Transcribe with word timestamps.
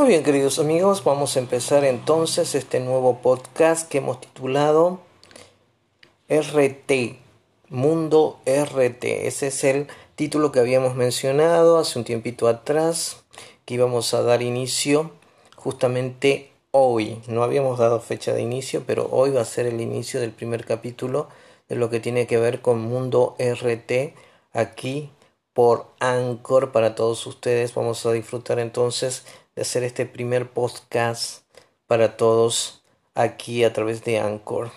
Muy 0.00 0.08
bien, 0.08 0.22
queridos 0.22 0.58
amigos, 0.58 1.04
vamos 1.04 1.36
a 1.36 1.40
empezar 1.40 1.84
entonces 1.84 2.54
este 2.54 2.80
nuevo 2.80 3.18
podcast 3.18 3.86
que 3.86 3.98
hemos 3.98 4.18
titulado 4.18 5.00
RT, 6.26 7.18
Mundo 7.68 8.38
RT. 8.46 9.04
Ese 9.26 9.48
es 9.48 9.62
el 9.62 9.88
título 10.14 10.52
que 10.52 10.60
habíamos 10.60 10.94
mencionado 10.94 11.76
hace 11.76 11.98
un 11.98 12.06
tiempito 12.06 12.48
atrás, 12.48 13.24
que 13.66 13.74
íbamos 13.74 14.14
a 14.14 14.22
dar 14.22 14.40
inicio 14.40 15.10
justamente 15.54 16.50
hoy. 16.70 17.20
No 17.28 17.42
habíamos 17.42 17.78
dado 17.78 18.00
fecha 18.00 18.32
de 18.32 18.40
inicio, 18.40 18.84
pero 18.86 19.06
hoy 19.10 19.32
va 19.32 19.42
a 19.42 19.44
ser 19.44 19.66
el 19.66 19.82
inicio 19.82 20.18
del 20.18 20.32
primer 20.32 20.64
capítulo 20.64 21.28
de 21.68 21.76
lo 21.76 21.90
que 21.90 22.00
tiene 22.00 22.26
que 22.26 22.38
ver 22.38 22.62
con 22.62 22.80
Mundo 22.80 23.36
RT 23.38 24.14
aquí 24.54 25.10
por 25.52 25.88
Anchor 25.98 26.72
para 26.72 26.94
todos 26.94 27.26
ustedes. 27.26 27.74
Vamos 27.74 28.06
a 28.06 28.12
disfrutar 28.12 28.58
entonces 28.60 29.24
hacer 29.60 29.84
este 29.84 30.06
primer 30.06 30.50
podcast 30.50 31.42
para 31.86 32.16
todos 32.16 32.82
aquí 33.14 33.64
a 33.64 33.72
través 33.72 34.04
de 34.04 34.18
Anchor. 34.18 34.70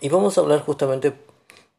Y 0.00 0.08
vamos 0.08 0.36
a 0.36 0.40
hablar 0.40 0.60
justamente 0.60 1.12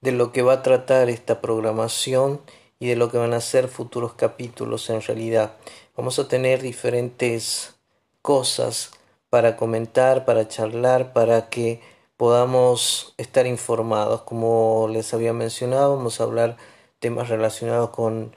de 0.01 0.11
lo 0.11 0.31
que 0.31 0.41
va 0.41 0.53
a 0.53 0.61
tratar 0.61 1.09
esta 1.09 1.41
programación 1.41 2.41
y 2.79 2.87
de 2.87 2.95
lo 2.95 3.09
que 3.09 3.17
van 3.17 3.33
a 3.33 3.41
ser 3.41 3.67
futuros 3.67 4.13
capítulos 4.13 4.89
en 4.89 5.01
realidad. 5.01 5.53
Vamos 5.95 6.19
a 6.19 6.27
tener 6.27 6.61
diferentes 6.61 7.75
cosas 8.21 8.91
para 9.29 9.55
comentar, 9.55 10.25
para 10.25 10.47
charlar, 10.47 11.13
para 11.13 11.49
que 11.49 11.81
podamos 12.17 13.13
estar 13.17 13.47
informados. 13.47 14.21
Como 14.21 14.87
les 14.89 15.13
había 15.13 15.33
mencionado, 15.33 15.95
vamos 15.95 16.19
a 16.19 16.23
hablar 16.25 16.57
temas 16.99 17.29
relacionados 17.29 17.89
con 17.91 18.35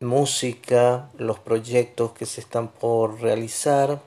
música, 0.00 1.10
los 1.18 1.40
proyectos 1.40 2.12
que 2.12 2.24
se 2.24 2.40
están 2.40 2.68
por 2.68 3.20
realizar, 3.20 4.00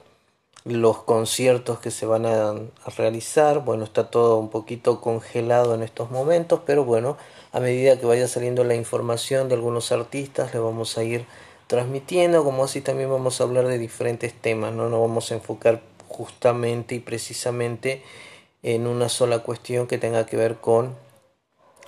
los 0.63 1.03
conciertos 1.03 1.79
que 1.79 1.91
se 1.91 2.05
van 2.05 2.25
a, 2.25 2.55
realizar. 2.95 3.65
Bueno, 3.65 3.83
está 3.83 4.09
todo 4.09 4.37
un 4.37 4.49
poquito 4.49 5.01
congelado 5.01 5.75
en 5.75 5.83
estos 5.83 6.09
momentos, 6.09 6.61
pero 6.65 6.85
bueno, 6.85 7.17
a 7.51 7.59
medida 7.59 7.99
que 7.99 8.05
vaya 8.05 8.27
saliendo 8.29 8.63
la 8.63 8.75
información 8.75 9.49
de 9.49 9.55
algunos 9.55 9.91
artistas, 9.91 10.53
le 10.53 10.59
vamos 10.59 10.97
a 10.97 11.03
ir 11.03 11.25
transmitiendo, 11.67 12.43
como 12.45 12.63
así 12.63 12.79
también 12.79 13.09
vamos 13.09 13.41
a 13.41 13.43
hablar 13.43 13.67
de 13.67 13.77
diferentes 13.77 14.33
temas, 14.33 14.73
no 14.73 14.89
nos 14.89 15.01
vamos 15.01 15.31
a 15.31 15.35
enfocar 15.35 15.81
justamente 16.07 16.95
y 16.95 16.99
precisamente 16.99 18.03
en 18.63 18.87
una 18.87 19.09
sola 19.09 19.39
cuestión 19.39 19.87
que 19.87 19.97
tenga 19.97 20.25
que 20.25 20.37
ver 20.37 20.57
con 20.57 20.95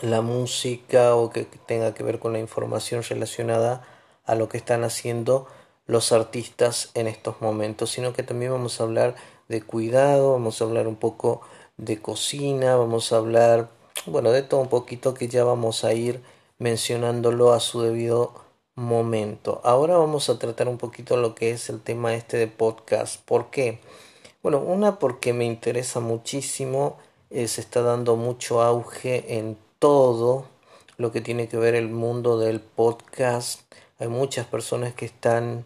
la 0.01 0.21
música 0.21 1.15
o 1.15 1.29
que 1.29 1.45
tenga 1.65 1.93
que 1.93 2.03
ver 2.03 2.19
con 2.19 2.33
la 2.33 2.39
información 2.39 3.03
relacionada 3.03 3.87
a 4.25 4.35
lo 4.35 4.49
que 4.49 4.57
están 4.57 4.83
haciendo 4.83 5.47
los 5.85 6.11
artistas 6.11 6.91
en 6.93 7.07
estos 7.07 7.41
momentos, 7.41 7.91
sino 7.91 8.13
que 8.13 8.23
también 8.23 8.51
vamos 8.51 8.79
a 8.79 8.83
hablar 8.83 9.15
de 9.49 9.61
cuidado, 9.61 10.31
vamos 10.31 10.61
a 10.61 10.65
hablar 10.65 10.87
un 10.87 10.95
poco 10.95 11.41
de 11.77 12.01
cocina, 12.01 12.75
vamos 12.75 13.11
a 13.11 13.17
hablar, 13.17 13.69
bueno, 14.05 14.31
de 14.31 14.43
todo 14.43 14.61
un 14.61 14.69
poquito 14.69 15.13
que 15.13 15.27
ya 15.27 15.43
vamos 15.43 15.83
a 15.83 15.93
ir 15.93 16.21
mencionándolo 16.57 17.51
a 17.51 17.59
su 17.59 17.81
debido 17.81 18.33
momento. 18.75 19.61
Ahora 19.63 19.97
vamos 19.97 20.29
a 20.29 20.39
tratar 20.39 20.67
un 20.67 20.77
poquito 20.77 21.17
lo 21.17 21.35
que 21.35 21.51
es 21.51 21.69
el 21.69 21.81
tema 21.81 22.15
este 22.15 22.37
de 22.37 22.47
podcast. 22.47 23.21
¿Por 23.25 23.49
qué? 23.49 23.79
Bueno, 24.41 24.59
una 24.59 24.99
porque 24.99 25.33
me 25.33 25.45
interesa 25.45 25.99
muchísimo, 25.99 26.97
eh, 27.29 27.47
se 27.47 27.61
está 27.61 27.81
dando 27.81 28.15
mucho 28.15 28.61
auge 28.61 29.37
en 29.37 29.57
todo 29.79 30.45
lo 30.97 31.11
que 31.11 31.21
tiene 31.21 31.47
que 31.47 31.57
ver 31.57 31.75
el 31.75 31.89
mundo 31.89 32.39
del 32.39 32.59
podcast. 32.59 33.61
Hay 34.03 34.09
muchas 34.09 34.45
personas 34.45 34.93
que 34.93 35.05
están 35.05 35.63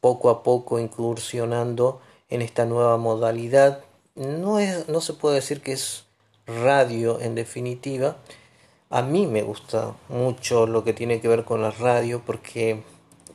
poco 0.00 0.30
a 0.30 0.44
poco 0.44 0.78
incursionando 0.78 2.00
en 2.28 2.40
esta 2.40 2.66
nueva 2.66 2.98
modalidad. 2.98 3.82
No, 4.14 4.60
es, 4.60 4.88
no 4.88 5.00
se 5.00 5.14
puede 5.14 5.34
decir 5.34 5.60
que 5.60 5.72
es 5.72 6.04
radio 6.46 7.20
en 7.20 7.34
definitiva. 7.34 8.16
A 8.90 9.02
mí 9.02 9.26
me 9.26 9.42
gusta 9.42 9.96
mucho 10.08 10.68
lo 10.68 10.84
que 10.84 10.92
tiene 10.92 11.20
que 11.20 11.26
ver 11.26 11.44
con 11.44 11.62
la 11.62 11.72
radio 11.72 12.22
porque 12.24 12.84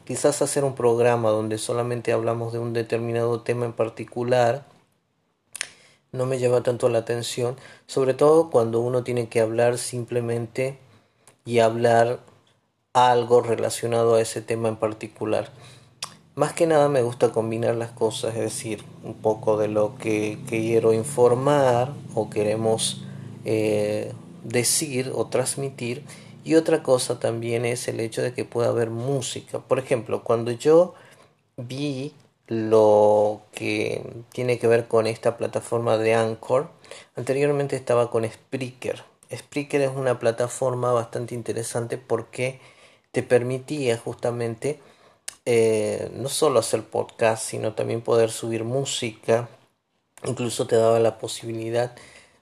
quizás 0.06 0.42
hacer 0.42 0.64
un 0.64 0.74
programa 0.74 1.32
donde 1.32 1.58
solamente 1.58 2.14
hablamos 2.14 2.54
de 2.54 2.60
un 2.60 2.72
determinado 2.72 3.42
tema 3.42 3.66
en 3.66 3.74
particular 3.74 4.64
no 6.14 6.26
me 6.26 6.40
llama 6.40 6.64
tanto 6.64 6.88
la 6.88 7.00
atención, 7.00 7.58
sobre 7.88 8.14
todo 8.14 8.50
cuando 8.50 8.80
uno 8.80 9.04
tiene 9.04 9.28
que 9.28 9.42
hablar 9.42 9.78
simplemente 9.78 10.80
y 11.44 11.60
hablar 11.60 12.22
algo 12.94 13.42
relacionado 13.42 14.16
a 14.16 14.22
ese 14.22 14.42
tema 14.42 14.70
en 14.70 14.76
particular. 14.76 15.50
Más 16.36 16.54
que 16.54 16.68
nada 16.68 16.90
me 16.90 17.02
gusta 17.02 17.32
combinar 17.32 17.76
las 17.76 17.92
cosas, 17.92 18.36
es 18.36 18.42
decir, 18.42 18.84
un 19.04 19.16
poco 19.16 19.58
de 19.58 19.68
lo 19.68 19.96
que 19.98 20.38
quiero 20.48 20.94
informar 20.94 21.92
o 22.16 22.30
queremos 22.30 23.04
eh, 23.46 24.14
decir 24.44 25.12
o 25.14 25.28
transmitir 25.28 26.04
y 26.44 26.56
otra 26.56 26.82
cosa 26.82 27.20
también 27.20 27.66
es 27.66 27.88
el 27.88 28.00
hecho 28.00 28.22
de 28.22 28.34
que 28.34 28.46
pueda 28.46 28.70
haber 28.70 28.90
música. 28.90 29.60
Por 29.60 29.80
ejemplo, 29.80 30.24
cuando 30.24 30.52
yo 30.52 30.94
vi 31.58 32.14
lo 32.50 33.42
que 33.54 34.04
tiene 34.32 34.58
que 34.58 34.68
ver 34.68 34.88
con 34.88 35.06
esta 35.06 35.38
plataforma 35.38 35.98
de 35.98 36.16
Anchor. 36.16 36.70
Anteriormente 37.16 37.76
estaba 37.76 38.10
con 38.10 38.28
Spreaker. 38.30 39.04
Spreaker 39.32 39.82
es 39.82 39.92
una 39.96 40.20
plataforma 40.20 40.92
bastante 40.92 41.36
interesante 41.36 42.00
porque 42.00 42.60
te 43.12 43.24
permitía 43.24 43.98
justamente 43.98 44.80
eh, 45.46 46.12
no 46.14 46.30
solo 46.30 46.60
hacer 46.60 46.84
podcast, 46.84 47.44
sino 47.44 47.74
también 47.74 48.02
poder 48.02 48.30
subir 48.32 48.64
música. 48.64 49.50
Incluso 50.26 50.68
te 50.68 50.76
daba 50.76 51.00
la 51.00 51.18
posibilidad 51.18 51.96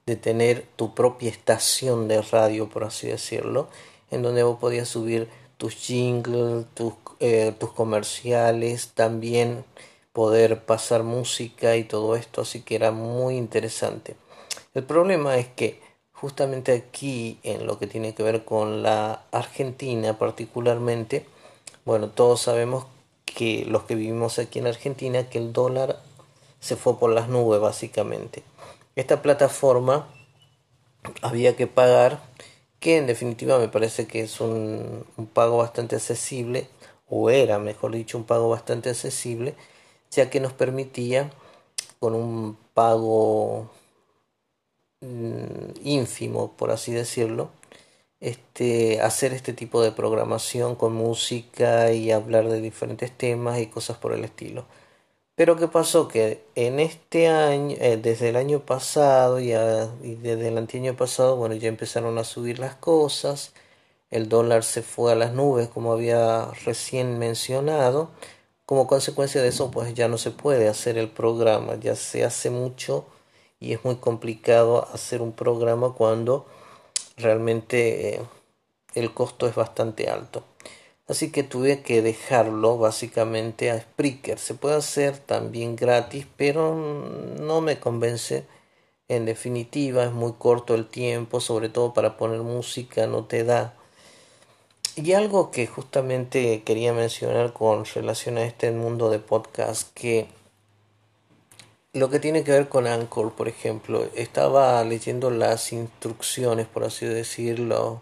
de 0.06 0.16
tener 0.16 0.66
tu 0.76 0.94
propia 0.96 1.30
estación 1.30 2.08
de 2.08 2.22
radio, 2.22 2.70
por 2.70 2.84
así 2.84 3.08
decirlo, 3.08 3.70
en 4.10 4.24
donde 4.24 4.44
vos 4.44 4.60
podías 4.60 4.88
subir 4.88 5.30
tus 5.58 5.76
jingles, 5.76 6.66
tus, 6.74 6.94
eh, 7.20 7.54
tus 7.60 7.72
comerciales, 7.74 8.90
también 8.94 9.66
poder 10.14 10.66
pasar 10.66 11.04
música 11.04 11.76
y 11.76 11.84
todo 11.84 12.16
esto, 12.16 12.42
así 12.42 12.62
que 12.62 12.76
era 12.76 12.92
muy 12.92 13.38
interesante. 13.38 14.16
El 14.74 14.84
problema 14.84 15.38
es 15.38 15.48
que 15.48 15.80
justamente 16.20 16.74
aquí, 16.74 17.40
en 17.44 17.68
lo 17.68 17.78
que 17.78 17.88
tiene 17.88 18.16
que 18.16 18.24
ver 18.24 18.44
con 18.44 18.82
la 18.82 19.22
Argentina 19.32 20.18
particularmente, 20.18 21.26
bueno, 21.86 22.10
todos 22.10 22.42
sabemos 22.42 22.86
que 23.26 23.66
los 23.66 23.84
que 23.84 23.96
vivimos 23.96 24.40
aquí 24.40 24.60
en 24.60 24.68
Argentina, 24.68 25.30
que 25.30 25.38
el 25.38 25.54
dólar 25.54 26.00
se 26.60 26.76
fue 26.76 27.00
por 27.00 27.12
las 27.12 27.30
nubes 27.30 27.62
básicamente. 27.62 28.44
Esta 28.96 29.22
plataforma 29.22 30.08
había 31.22 31.56
que 31.56 31.68
pagar, 31.68 32.20
que 32.80 32.98
en 32.98 33.08
definitiva 33.08 33.60
me 33.60 33.68
parece 33.68 34.08
que 34.08 34.22
es 34.22 34.42
un, 34.42 35.06
pago 35.34 35.58
bastante 35.58 35.96
accesible, 35.98 36.68
o 37.08 37.30
era, 37.30 37.60
mejor 37.60 37.92
dicho, 37.92 38.18
un 38.18 38.24
pago 38.26 38.50
bastante 38.50 38.90
accesible, 38.90 39.56
ya 40.10 40.30
que 40.30 40.40
nos 40.40 40.54
permitía 40.54 41.30
con 42.00 42.16
un 42.16 42.58
pago 42.74 43.70
ínfimo, 45.02 46.54
por 46.58 46.72
así 46.72 46.92
decirlo, 46.94 47.52
este, 48.20 49.02
hacer 49.02 49.34
este 49.34 49.54
tipo 49.54 49.82
de 49.84 49.92
programación 49.92 50.76
con 50.76 50.94
música 50.94 51.92
y 51.94 52.12
hablar 52.12 52.50
de 52.50 52.62
diferentes 52.62 53.12
temas 53.16 53.60
y 53.60 53.68
cosas 53.68 53.98
por 53.98 54.14
el 54.14 54.24
estilo. 54.26 54.66
Pero 55.36 55.56
¿qué 55.58 55.68
pasó? 55.68 56.08
Que 56.08 56.44
en 56.56 56.80
este 56.80 57.28
año, 57.28 57.76
eh, 57.80 57.98
desde 58.02 58.30
el 58.30 58.38
año 58.38 58.62
pasado 58.66 59.40
y, 59.40 59.50
desde 59.52 60.48
el 60.50 60.58
año 60.58 60.96
pasado, 60.98 61.36
bueno, 61.38 61.56
ya 61.56 61.70
empezaron 61.70 62.18
a 62.18 62.24
subir 62.24 62.60
las 62.60 62.76
cosas, 62.76 63.54
el 64.10 64.30
dólar 64.30 64.64
se 64.64 64.82
fue 64.84 65.12
a 65.12 65.16
las 65.16 65.34
nubes, 65.34 65.70
como 65.70 65.94
había 65.94 66.48
recién 66.66 67.20
mencionado, 67.20 68.10
como 68.66 68.88
consecuencia 68.88 69.42
de 69.42 69.50
eso, 69.50 69.72
pues 69.72 69.94
ya 69.94 70.08
no 70.08 70.18
se 70.18 70.32
puede 70.32 70.68
hacer 70.70 70.98
el 70.98 71.10
programa, 71.10 71.76
ya 71.76 71.96
se 71.96 72.24
hace 72.26 72.50
mucho 72.50 73.06
y 73.60 73.74
es 73.74 73.84
muy 73.84 73.98
complicado 73.98 74.88
hacer 74.94 75.22
un 75.22 75.34
programa 75.34 75.94
cuando 75.94 76.46
realmente 77.18 78.16
eh, 78.16 78.22
el 78.94 79.14
costo 79.14 79.48
es 79.48 79.56
bastante 79.56 80.10
alto. 80.10 80.44
Así 81.08 81.32
que 81.32 81.44
tuve 81.44 81.82
que 81.82 82.02
dejarlo 82.02 82.78
básicamente 82.78 83.72
a 83.72 83.80
Spreaker. 83.80 84.40
Se 84.40 84.54
puede 84.54 84.76
hacer 84.76 85.18
también 85.18 85.76
gratis, 85.76 86.28
pero 86.36 86.76
no 86.76 87.62
me 87.62 87.80
convence. 87.80 88.46
En 89.08 89.26
definitiva, 89.26 90.04
es 90.04 90.12
muy 90.12 90.34
corto 90.34 90.76
el 90.76 90.88
tiempo, 90.88 91.40
sobre 91.40 91.70
todo 91.70 91.94
para 91.94 92.18
poner 92.18 92.42
música, 92.42 93.08
no 93.08 93.24
te 93.24 93.46
da 93.46 93.74
y 94.98 95.14
algo 95.14 95.52
que 95.52 95.68
justamente 95.68 96.64
quería 96.64 96.92
mencionar 96.92 97.54
con 97.54 97.86
relación 97.86 98.40
a 98.40 98.46
este 98.46 98.72
mundo 98.72 99.12
de 99.12 99.20
podcast, 99.20 99.94
que 99.94 100.26
lo 101.98 102.10
que 102.10 102.20
tiene 102.20 102.44
que 102.44 102.52
ver 102.52 102.70
con 102.70 102.88
Anchor, 102.88 103.34
por 103.34 103.48
ejemplo, 103.48 104.08
estaba 104.16 104.84
leyendo 104.84 105.32
las 105.32 105.74
instrucciones, 105.74 106.68
por 106.68 106.84
así 106.84 107.06
decirlo, 107.06 108.02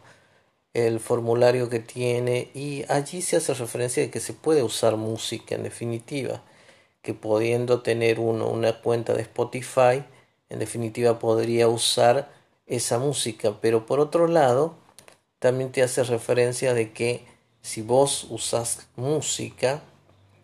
el 0.74 1.00
formulario 1.00 1.70
que 1.70 1.80
tiene 1.80 2.50
y 2.54 2.84
allí 2.90 3.22
se 3.22 3.38
hace 3.38 3.54
referencia 3.54 4.04
de 4.04 4.12
que 4.12 4.20
se 4.20 4.34
puede 4.34 4.64
usar 4.64 4.98
música 4.98 5.56
en 5.56 5.64
definitiva, 5.64 6.44
que 7.02 7.14
pudiendo 7.14 7.82
tener 7.82 8.20
uno 8.20 8.50
una 8.50 8.82
cuenta 8.82 9.14
de 9.14 9.22
Spotify, 9.22 10.04
en 10.50 10.60
definitiva 10.60 11.18
podría 11.18 11.68
usar 11.70 12.30
esa 12.68 13.00
música, 13.00 13.58
pero 13.62 13.86
por 13.86 14.00
otro 14.00 14.28
lado, 14.28 14.76
también 15.40 15.72
te 15.72 15.84
hace 15.84 16.04
referencia 16.04 16.74
de 16.74 16.92
que 16.92 17.26
si 17.62 17.82
vos 17.82 18.28
usas 18.30 18.88
música, 18.96 19.82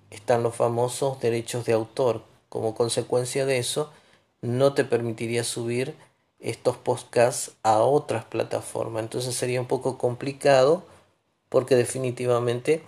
están 0.09 0.43
los 0.43 0.55
famosos 0.55 1.19
derechos 1.19 1.65
de 1.65 1.73
autor. 1.73 2.30
Como 2.51 2.75
consecuencia 2.75 3.45
de 3.45 3.59
eso, 3.59 3.93
no 4.41 4.73
te 4.73 4.83
permitiría 4.83 5.45
subir 5.45 5.95
estos 6.41 6.75
podcasts 6.75 7.53
a 7.63 7.79
otras 7.79 8.25
plataformas. 8.25 9.03
Entonces 9.03 9.35
sería 9.35 9.61
un 9.61 9.67
poco 9.67 9.97
complicado 9.97 10.83
porque 11.47 11.77
definitivamente 11.77 12.83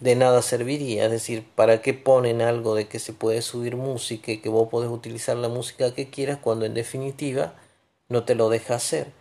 de 0.00 0.16
nada 0.16 0.42
serviría. 0.42 1.04
Es 1.04 1.12
decir, 1.12 1.46
¿para 1.54 1.82
qué 1.82 1.94
ponen 1.94 2.42
algo 2.42 2.74
de 2.74 2.88
que 2.88 2.98
se 2.98 3.12
puede 3.12 3.42
subir 3.42 3.76
música 3.76 4.32
y 4.32 4.38
que 4.38 4.48
vos 4.48 4.68
podés 4.68 4.90
utilizar 4.90 5.36
la 5.36 5.48
música 5.48 5.94
que 5.94 6.10
quieras 6.10 6.38
cuando 6.42 6.66
en 6.66 6.74
definitiva 6.74 7.54
no 8.08 8.24
te 8.24 8.34
lo 8.34 8.48
deja 8.48 8.74
hacer? 8.74 9.12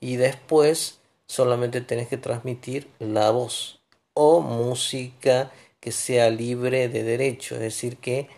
Y 0.00 0.16
después 0.16 1.00
solamente 1.26 1.82
tenés 1.82 2.08
que 2.08 2.16
transmitir 2.16 2.88
la 2.98 3.30
voz 3.30 3.78
o 4.14 4.40
música 4.40 5.52
que 5.80 5.92
sea 5.92 6.30
libre 6.30 6.88
de 6.88 7.02
derecho, 7.02 7.56
es 7.56 7.60
decir, 7.60 7.98
que 7.98 8.30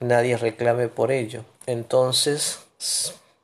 nadie 0.00 0.36
reclame 0.36 0.88
por 0.88 1.12
ello. 1.12 1.44
Entonces, 1.66 2.60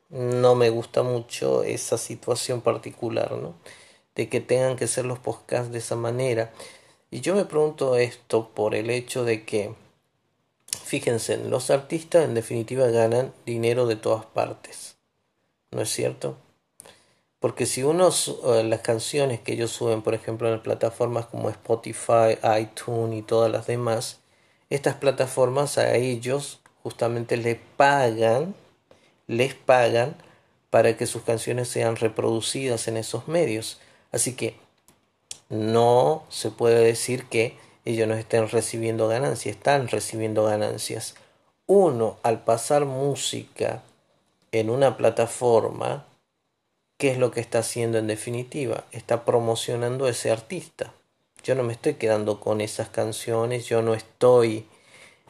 no 0.09 0.55
me 0.55 0.69
gusta 0.69 1.03
mucho 1.03 1.63
esa 1.63 1.97
situación 1.97 2.61
particular, 2.61 3.31
¿no? 3.33 3.53
De 4.15 4.27
que 4.29 4.41
tengan 4.41 4.75
que 4.75 4.87
ser 4.87 5.05
los 5.05 5.19
podcasts 5.19 5.71
de 5.71 5.77
esa 5.77 5.95
manera. 5.95 6.51
Y 7.09 7.21
yo 7.21 7.35
me 7.35 7.45
pregunto 7.45 7.95
esto 7.95 8.49
por 8.49 8.75
el 8.75 8.89
hecho 8.89 9.23
de 9.23 9.45
que, 9.45 9.73
fíjense, 10.83 11.37
los 11.37 11.69
artistas 11.69 12.25
en 12.25 12.33
definitiva 12.33 12.87
ganan 12.87 13.33
dinero 13.45 13.85
de 13.85 13.95
todas 13.95 14.25
partes, 14.25 14.97
¿no 15.71 15.81
es 15.81 15.89
cierto? 15.89 16.35
Porque 17.39 17.67
si 17.67 17.83
uno, 17.83 18.09
eh, 18.09 18.63
las 18.63 18.81
canciones 18.81 19.39
que 19.39 19.53
ellos 19.53 19.71
suben, 19.71 20.01
por 20.01 20.15
ejemplo, 20.15 20.51
en 20.51 20.61
plataformas 20.61 21.27
como 21.27 21.49
Spotify, 21.49 22.37
iTunes 22.59 23.19
y 23.19 23.21
todas 23.21 23.51
las 23.51 23.67
demás, 23.67 24.19
estas 24.69 24.95
plataformas 24.95 25.77
a 25.77 25.95
ellos 25.95 26.59
justamente 26.83 27.37
les 27.37 27.57
pagan, 27.77 28.55
les 29.27 29.53
pagan 29.53 30.15
para 30.69 30.97
que 30.97 31.05
sus 31.05 31.21
canciones 31.23 31.69
sean 31.69 31.95
reproducidas 31.95 32.87
en 32.87 32.97
esos 32.97 33.27
medios. 33.27 33.79
Así 34.11 34.35
que 34.35 34.55
no 35.49 36.23
se 36.29 36.51
puede 36.51 36.83
decir 36.83 37.25
que 37.25 37.57
ellos 37.85 38.07
no 38.07 38.15
estén 38.15 38.49
recibiendo 38.49 39.07
ganancias, 39.07 39.55
están 39.55 39.87
recibiendo 39.87 40.43
ganancias. 40.43 41.15
Uno, 41.67 42.17
al 42.23 42.43
pasar 42.43 42.85
música 42.85 43.83
en 44.51 44.69
una 44.69 44.97
plataforma, 44.97 46.05
¿qué 46.97 47.11
es 47.11 47.17
lo 47.17 47.31
que 47.31 47.39
está 47.39 47.59
haciendo 47.59 47.97
en 47.97 48.07
definitiva? 48.07 48.83
Está 48.91 49.23
promocionando 49.23 50.05
a 50.05 50.09
ese 50.09 50.31
artista. 50.31 50.93
Yo 51.47 51.55
no 51.55 51.63
me 51.63 51.71
estoy 51.71 51.93
quedando 51.93 52.41
con 52.41 52.59
esas 52.59 52.89
canciones, 52.89 53.67
yo 53.67 53.81
no 53.81 53.93
estoy 53.93 54.65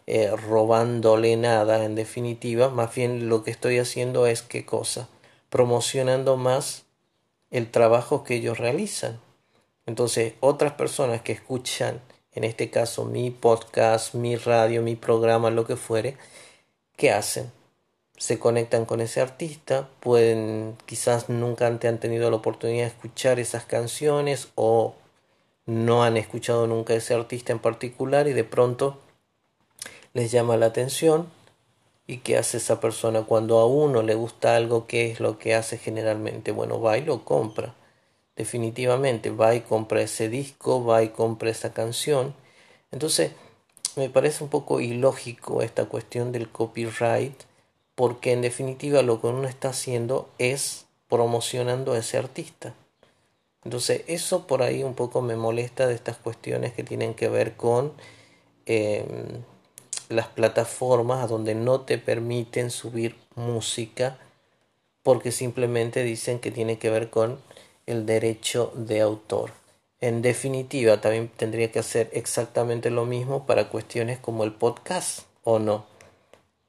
eh, 0.07 0.31
robándole 0.35 1.37
nada 1.37 1.85
en 1.85 1.93
definitiva, 1.93 2.69
más 2.69 2.95
bien 2.95 3.29
lo 3.29 3.43
que 3.43 3.51
estoy 3.51 3.77
haciendo 3.77 4.25
es 4.25 4.41
qué 4.41 4.65
cosa? 4.65 5.09
Promocionando 5.51 6.35
más 6.35 6.85
el 7.51 7.69
trabajo 7.69 8.23
que 8.23 8.33
ellos 8.33 8.57
realizan. 8.57 9.19
Entonces, 9.85 10.33
otras 10.39 10.73
personas 10.73 11.21
que 11.21 11.33
escuchan, 11.33 12.01
en 12.31 12.45
este 12.45 12.71
caso 12.71 13.05
mi 13.05 13.29
podcast, 13.29 14.15
mi 14.15 14.37
radio, 14.37 14.81
mi 14.81 14.95
programa, 14.95 15.51
lo 15.51 15.67
que 15.67 15.75
fuere, 15.75 16.17
¿qué 16.95 17.11
hacen? 17.11 17.51
se 18.17 18.39
conectan 18.39 18.85
con 18.85 19.01
ese 19.01 19.21
artista, 19.21 19.87
pueden 19.99 20.77
quizás 20.87 21.29
nunca 21.29 21.67
han 21.67 21.77
tenido 21.77 22.31
la 22.31 22.37
oportunidad 22.37 22.85
de 22.85 22.87
escuchar 22.87 23.39
esas 23.39 23.65
canciones 23.65 24.47
o 24.55 24.95
no 25.67 26.03
han 26.03 26.17
escuchado 26.17 26.65
nunca 26.65 26.95
ese 26.95 27.13
artista 27.13 27.53
en 27.53 27.59
particular 27.59 28.27
y 28.27 28.33
de 28.33 28.43
pronto 28.43 28.97
les 30.13 30.31
llama 30.31 30.57
la 30.57 30.65
atención. 30.65 31.27
Y 32.07 32.19
qué 32.19 32.37
hace 32.37 32.57
esa 32.57 32.79
persona 32.79 33.23
cuando 33.23 33.59
a 33.59 33.67
uno 33.67 34.01
le 34.01 34.15
gusta 34.15 34.55
algo, 34.55 34.87
qué 34.87 35.11
es 35.11 35.19
lo 35.19 35.37
que 35.37 35.53
hace 35.53 35.77
generalmente, 35.77 36.51
bueno, 36.51 36.81
va 36.81 36.97
y 36.97 37.03
lo 37.03 37.25
compra, 37.25 37.75
definitivamente, 38.37 39.29
va 39.29 39.55
y 39.55 39.61
compra 39.61 40.01
ese 40.01 40.29
disco, 40.29 40.85
va 40.85 41.03
y 41.03 41.09
compra 41.09 41.49
esa 41.49 41.73
canción, 41.73 42.33
entonces 42.91 43.33
me 43.97 44.09
parece 44.09 44.43
un 44.43 44.49
poco 44.49 44.79
ilógico 44.79 45.61
esta 45.61 45.85
cuestión 45.85 46.31
del 46.31 46.49
copyright 46.49 47.33
porque 47.95 48.31
en 48.31 48.41
definitiva 48.41 49.01
lo 49.01 49.19
que 49.19 49.27
uno 49.27 49.47
está 49.47 49.69
haciendo 49.69 50.29
es 50.37 50.85
promocionando 51.09 51.93
a 51.93 51.97
ese 51.97 52.17
artista. 52.17 52.75
Entonces 53.67 54.03
eso 54.07 54.47
por 54.47 54.61
ahí 54.61 54.81
un 54.81 54.93
poco 54.93 55.21
me 55.21 55.35
molesta 55.35 55.87
de 55.87 55.93
estas 55.93 56.15
cuestiones 56.15 56.71
que 56.71 56.85
tienen 56.85 57.13
que 57.15 57.27
ver 57.27 57.57
con 57.57 57.91
em, 58.65 59.43
las 60.07 60.27
plataformas 60.27 61.21
a 61.21 61.27
donde 61.27 61.53
no 61.53 61.81
te 61.81 61.97
permiten 61.97 62.71
subir 62.71 63.17
música 63.35 64.19
porque 65.03 65.33
simplemente 65.33 66.05
dicen 66.05 66.39
que 66.39 66.49
tiene 66.49 66.79
que 66.79 66.89
ver 66.89 67.09
con 67.09 67.41
el 67.87 68.05
derecho 68.05 68.71
de 68.73 69.01
autor. 69.01 69.51
En 69.99 70.21
definitiva, 70.21 71.01
también 71.01 71.27
tendría 71.27 71.69
que 71.69 71.79
hacer 71.79 72.09
exactamente 72.13 72.89
lo 72.89 73.05
mismo 73.05 73.45
para 73.45 73.67
cuestiones 73.67 74.17
como 74.17 74.45
el 74.45 74.53
podcast, 74.53 75.23
¿o 75.43 75.59
no? 75.59 75.85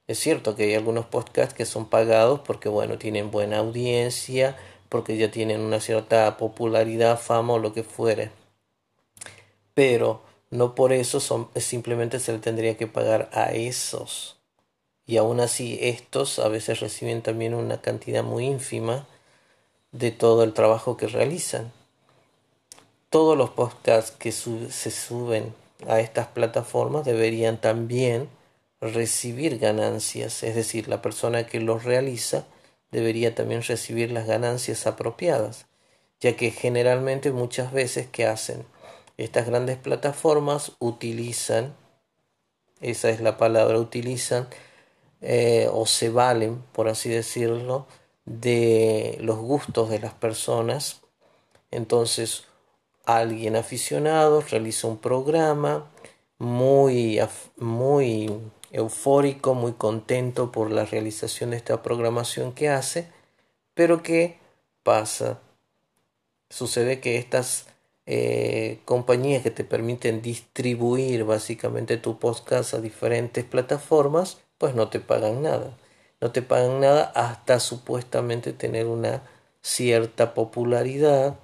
Es 0.08 0.18
cierto 0.18 0.56
que 0.56 0.64
hay 0.64 0.74
algunos 0.74 1.06
podcasts 1.06 1.54
que 1.54 1.64
son 1.64 1.88
pagados 1.88 2.40
porque, 2.40 2.68
bueno, 2.68 2.98
tienen 2.98 3.30
buena 3.30 3.58
audiencia, 3.58 4.56
porque 4.88 5.16
ya 5.16 5.30
tienen 5.30 5.60
una 5.60 5.80
cierta 5.80 6.36
popularidad, 6.36 7.18
fama 7.18 7.54
o 7.54 7.58
lo 7.58 7.72
que 7.72 7.82
fuere. 7.82 8.30
Pero 9.74 10.22
no 10.50 10.74
por 10.74 10.92
eso 10.92 11.20
son, 11.20 11.48
simplemente 11.56 12.20
se 12.20 12.32
le 12.32 12.38
tendría 12.38 12.76
que 12.76 12.86
pagar 12.86 13.28
a 13.32 13.52
esos. 13.52 14.36
Y 15.06 15.16
aún 15.16 15.40
así 15.40 15.78
estos 15.80 16.38
a 16.38 16.48
veces 16.48 16.80
reciben 16.80 17.22
también 17.22 17.54
una 17.54 17.80
cantidad 17.80 18.22
muy 18.22 18.46
ínfima 18.46 19.06
de 19.92 20.10
todo 20.10 20.44
el 20.44 20.52
trabajo 20.52 20.96
que 20.96 21.06
realizan. 21.06 21.72
Todos 23.10 23.36
los 23.36 23.50
podcasts 23.50 24.10
que 24.10 24.32
se 24.32 24.90
suben 24.90 25.54
a 25.86 26.00
estas 26.00 26.26
plataformas 26.26 27.04
deberían 27.04 27.58
también 27.58 28.28
recibir 28.80 29.58
ganancias, 29.58 30.42
es 30.42 30.54
decir, 30.54 30.88
la 30.88 31.02
persona 31.02 31.46
que 31.46 31.60
los 31.60 31.84
realiza 31.84 32.44
debería 32.90 33.34
también 33.34 33.62
recibir 33.62 34.10
las 34.12 34.26
ganancias 34.26 34.86
apropiadas, 34.86 35.66
ya 36.20 36.36
que 36.36 36.50
generalmente 36.50 37.32
muchas 37.32 37.72
veces 37.72 38.06
que 38.06 38.26
hacen 38.26 38.64
estas 39.16 39.46
grandes 39.46 39.76
plataformas 39.76 40.72
utilizan, 40.78 41.74
esa 42.80 43.10
es 43.10 43.20
la 43.20 43.36
palabra, 43.36 43.78
utilizan 43.78 44.48
eh, 45.20 45.68
o 45.72 45.86
se 45.86 46.10
valen, 46.10 46.62
por 46.72 46.88
así 46.88 47.08
decirlo, 47.08 47.86
de 48.24 49.18
los 49.20 49.38
gustos 49.38 49.90
de 49.90 49.98
las 49.98 50.14
personas. 50.14 51.00
Entonces, 51.70 52.44
alguien 53.04 53.56
aficionado 53.56 54.42
realiza 54.42 54.86
un 54.86 54.98
programa 54.98 55.90
muy, 56.38 57.20
muy 57.56 58.30
eufórico, 58.70 59.54
muy 59.54 59.72
contento 59.72 60.52
por 60.52 60.70
la 60.70 60.84
realización 60.84 61.50
de 61.50 61.56
esta 61.56 61.82
programación 61.82 62.52
que 62.52 62.68
hace, 62.68 63.08
pero 63.74 64.02
¿qué 64.02 64.38
pasa? 64.82 65.40
Sucede 66.50 67.00
que 67.00 67.18
estas 67.18 67.66
eh, 68.06 68.80
compañías 68.84 69.42
que 69.42 69.50
te 69.50 69.64
permiten 69.64 70.22
distribuir 70.22 71.24
básicamente 71.24 71.98
tu 71.98 72.18
podcast 72.18 72.74
a 72.74 72.80
diferentes 72.80 73.44
plataformas, 73.44 74.38
pues 74.56 74.74
no 74.74 74.88
te 74.88 75.00
pagan 75.00 75.42
nada. 75.42 75.76
No 76.20 76.32
te 76.32 76.42
pagan 76.42 76.80
nada 76.80 77.12
hasta 77.14 77.60
supuestamente 77.60 78.52
tener 78.52 78.86
una 78.86 79.22
cierta 79.60 80.34
popularidad 80.34 81.38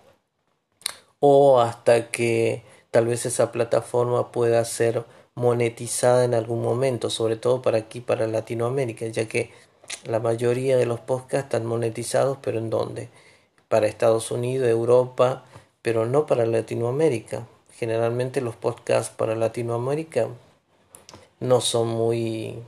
o 1.20 1.60
hasta 1.60 2.10
que 2.10 2.64
tal 2.90 3.06
vez 3.06 3.26
esa 3.26 3.52
plataforma 3.52 4.32
pueda 4.32 4.64
ser 4.64 5.04
monetizada 5.34 6.24
en 6.24 6.34
algún 6.34 6.62
momento, 6.62 7.10
sobre 7.10 7.36
todo 7.36 7.62
para 7.62 7.78
aquí, 7.78 8.00
para 8.00 8.26
Latinoamérica, 8.26 9.06
ya 9.06 9.26
que 9.26 9.50
la 10.04 10.20
mayoría 10.20 10.76
de 10.76 10.86
los 10.86 11.00
podcasts 11.00 11.46
están 11.46 11.66
monetizados, 11.66 12.38
pero 12.40 12.58
¿en 12.58 12.70
dónde? 12.70 13.08
Para 13.68 13.86
Estados 13.86 14.30
Unidos, 14.30 14.68
Europa, 14.68 15.44
pero 15.82 16.06
no 16.06 16.26
para 16.26 16.46
Latinoamérica. 16.46 17.46
Generalmente 17.72 18.40
los 18.40 18.56
podcasts 18.56 19.12
para 19.14 19.34
Latinoamérica 19.34 20.28
no 21.40 21.60
son 21.60 21.88
muy 21.88 22.58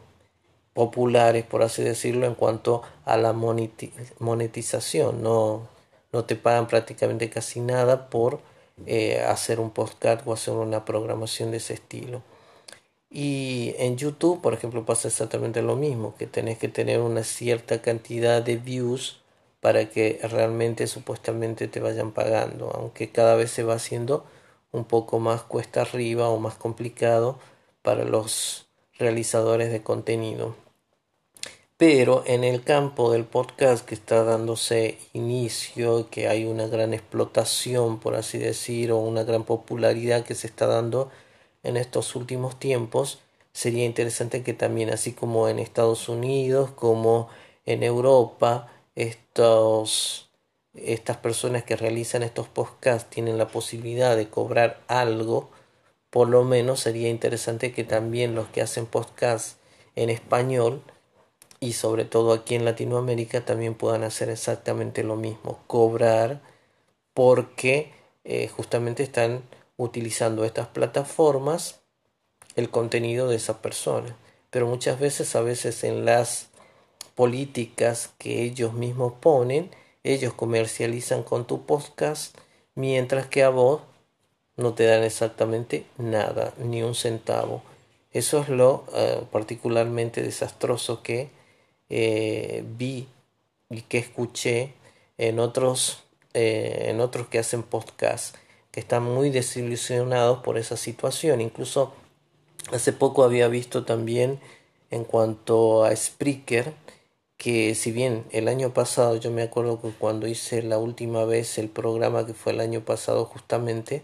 populares, 0.75 1.45
por 1.45 1.63
así 1.63 1.83
decirlo, 1.83 2.27
en 2.27 2.35
cuanto 2.35 2.83
a 3.05 3.17
la 3.17 3.33
monetización. 3.33 5.23
No, 5.23 5.69
no 6.13 6.25
te 6.25 6.37
pagan 6.37 6.67
prácticamente 6.67 7.31
casi 7.31 7.61
nada 7.61 8.11
por 8.11 8.41
eh, 8.85 9.21
hacer 9.21 9.61
un 9.61 9.71
podcast 9.71 10.27
o 10.27 10.33
hacer 10.33 10.55
una 10.55 10.85
programación 10.85 11.51
de 11.51 11.57
ese 11.59 11.75
estilo. 11.75 12.23
Y 13.19 13.75
en 13.79 13.97
YouTube, 13.97 14.43
por 14.43 14.53
ejemplo, 14.53 14.85
pasa 14.85 15.09
exactamente 15.09 15.63
lo 15.63 15.75
mismo, 15.75 16.15
que 16.19 16.27
tenés 16.27 16.59
que 16.59 16.69
tener 16.69 17.01
una 17.01 17.25
cierta 17.25 17.81
cantidad 17.81 18.43
de 18.43 18.57
views 18.59 19.23
para 19.61 19.89
que 19.89 20.21
realmente 20.23 20.87
supuestamente 20.87 21.67
te 21.67 21.81
vayan 21.81 22.13
pagando, 22.13 22.71
aunque 22.75 23.11
cada 23.13 23.35
vez 23.35 23.51
se 23.51 23.63
va 23.63 23.73
haciendo 23.73 24.27
un 24.71 24.85
poco 24.85 25.19
más 25.19 25.41
cuesta 25.41 25.81
arriba 25.81 26.29
o 26.29 26.39
más 26.39 26.57
complicado 26.57 27.39
para 27.81 28.05
los 28.05 28.67
realizadores 28.99 29.73
de 29.73 29.83
contenido. 29.83 30.55
Pero 31.79 32.23
en 32.27 32.45
el 32.45 32.63
campo 32.65 33.11
del 33.11 33.25
podcast 33.25 33.87
que 33.87 33.95
está 33.95 34.25
dándose 34.25 34.99
inicio, 35.15 36.11
que 36.11 36.29
hay 36.29 36.45
una 36.45 36.67
gran 36.67 36.93
explotación, 36.93 37.99
por 37.99 38.15
así 38.15 38.37
decir, 38.37 38.93
o 38.93 38.99
una 38.99 39.25
gran 39.25 39.45
popularidad 39.45 40.23
que 40.23 40.35
se 40.35 40.49
está 40.49 40.67
dando 40.67 41.11
en 41.67 41.77
estos 41.77 42.15
últimos 42.15 42.59
tiempos, 42.61 43.19
sería 43.53 43.85
interesante 43.85 44.45
que 44.45 44.55
también, 44.55 44.91
así 44.91 45.13
como 45.13 45.49
en 45.49 45.59
Estados 45.59 46.09
Unidos, 46.09 46.71
como 46.71 47.29
en 47.65 47.83
Europa, 47.83 48.69
estos, 48.95 50.31
estas 50.75 51.17
personas 51.17 51.65
que 51.65 51.75
realizan 51.75 52.23
estos 52.23 52.49
podcasts 52.49 53.11
tienen 53.11 53.37
la 53.37 53.49
posibilidad 53.49 54.17
de 54.17 54.29
cobrar 54.29 54.81
algo, 54.87 55.51
por 56.11 56.29
lo 56.29 56.45
menos 56.45 56.81
sería 56.81 57.09
interesante 57.09 57.73
que 57.73 57.83
también 57.83 58.37
los 58.37 58.47
que 58.49 58.63
hacen 58.63 58.87
podcasts 58.87 59.57
en 59.97 60.09
español 60.11 60.83
y 61.59 61.73
sobre 61.73 62.05
todo 62.05 62.33
aquí 62.33 62.55
en 62.55 62.65
Latinoamérica 62.65 63.45
también 63.45 63.75
puedan 63.75 64.05
hacer 64.05 64.31
exactamente 64.31 65.03
lo 65.03 65.17
mismo, 65.17 65.59
cobrar 65.67 66.41
porque 67.13 67.93
eh, 68.23 68.47
justamente 68.49 69.03
están 69.03 69.43
utilizando 69.77 70.45
estas 70.45 70.69
plataformas 70.69 71.81
el 72.57 72.71
contenido 72.71 73.29
de 73.29 73.37
esa 73.37 73.61
persona. 73.63 74.17
Pero 74.51 74.67
muchas 74.67 74.99
veces, 74.99 75.37
a 75.37 75.43
veces 75.43 75.85
en 75.85 76.05
las 76.05 76.49
políticas 77.15 78.11
que 78.19 78.43
ellos 78.43 78.73
mismos 78.73 79.15
ponen, 79.21 79.71
ellos 80.05 80.33
comercializan 80.35 81.23
con 81.23 81.47
tu 81.47 81.67
podcast, 81.67 82.37
mientras 82.75 83.27
que 83.27 83.43
a 83.43 83.49
vos 83.49 83.83
no 84.57 84.75
te 84.75 84.85
dan 84.85 85.03
exactamente 85.03 85.85
nada, 85.99 86.55
ni 86.59 86.83
un 86.83 86.95
centavo. 86.95 87.63
Eso 88.13 88.41
es 88.41 88.49
lo 88.49 88.85
eh, 88.95 89.23
particularmente 89.31 90.23
desastroso 90.23 91.03
que 91.03 91.29
eh, 91.91 92.65
vi 92.79 93.09
y 93.69 93.83
que 93.83 93.99
escuché 93.99 94.73
en 95.19 95.39
otros, 95.39 96.05
eh, 96.35 96.87
en 96.89 97.01
otros 97.01 97.29
que 97.29 97.39
hacen 97.39 97.63
podcast, 97.63 98.37
están 98.77 99.03
muy 99.03 99.31
desilusionados 99.31 100.39
por 100.45 100.59
esa 100.59 100.77
situación. 100.77 101.41
Incluso 101.41 101.95
hace 102.73 102.93
poco 102.93 103.25
había 103.25 103.49
visto 103.49 103.85
también 103.85 104.39
en 104.91 105.05
cuanto 105.05 105.85
a 105.85 105.97
Spreaker, 105.97 106.73
que 107.37 107.75
si 107.75 107.91
bien 107.91 108.25
el 108.31 108.49
año 108.49 108.73
pasado, 108.73 109.17
yo 109.17 109.31
me 109.31 109.43
acuerdo 109.43 109.81
que 109.81 109.91
cuando 109.91 110.29
hice 110.29 110.63
la 110.63 110.79
última 110.79 111.25
vez 111.25 111.59
el 111.59 111.69
programa 111.69 112.27
que 112.27 112.35
fue 112.35 112.53
el 112.53 112.61
año 112.61 112.83
pasado 112.85 113.25
justamente, 113.25 114.03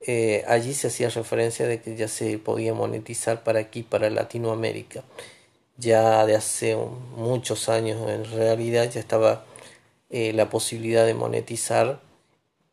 eh, 0.00 0.44
allí 0.46 0.74
se 0.74 0.88
hacía 0.88 1.08
referencia 1.10 1.66
de 1.66 1.80
que 1.80 1.96
ya 1.96 2.08
se 2.08 2.38
podía 2.38 2.74
monetizar 2.74 3.42
para 3.44 3.60
aquí, 3.60 3.82
para 3.82 4.10
Latinoamérica. 4.10 5.04
Ya 5.78 6.24
de 6.26 6.36
hace 6.36 6.76
muchos 7.16 7.68
años 7.68 8.08
en 8.10 8.24
realidad 8.24 8.90
ya 8.90 9.00
estaba 9.00 9.44
eh, 10.10 10.32
la 10.32 10.48
posibilidad 10.50 11.04
de 11.06 11.14
monetizar 11.14 12.00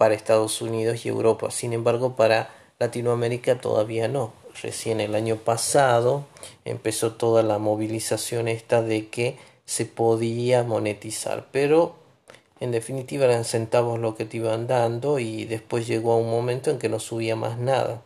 para 0.04 0.16
Estados 0.16 0.62
Unidos 0.62 1.06
y 1.06 1.08
Europa. 1.08 1.50
Sin 1.50 1.72
embargo, 1.72 2.18
para 2.18 2.50
Latinoamérica 2.78 3.62
todavía 3.62 4.10
no. 4.10 4.34
Recién 4.62 5.00
el 5.00 5.16
año 5.16 5.38
pasado 5.38 6.26
empezó 6.66 7.14
toda 7.14 7.42
la 7.42 7.58
movilización 7.58 8.50
esta 8.50 8.82
de 8.82 9.08
que 9.08 9.38
se 9.64 9.86
podía 9.86 10.64
monetizar, 10.64 11.48
pero 11.54 11.96
en 12.60 12.72
definitiva 12.72 13.24
eran 13.24 13.46
centavos 13.46 13.98
lo 13.98 14.16
que 14.16 14.26
te 14.26 14.36
iban 14.36 14.68
dando 14.68 15.20
y 15.20 15.46
después 15.46 15.88
llegó 15.88 16.12
a 16.12 16.18
un 16.18 16.30
momento 16.30 16.70
en 16.70 16.80
que 16.80 16.90
no 16.90 17.00
subía 17.00 17.38
más 17.38 17.58
nada. 17.58 18.02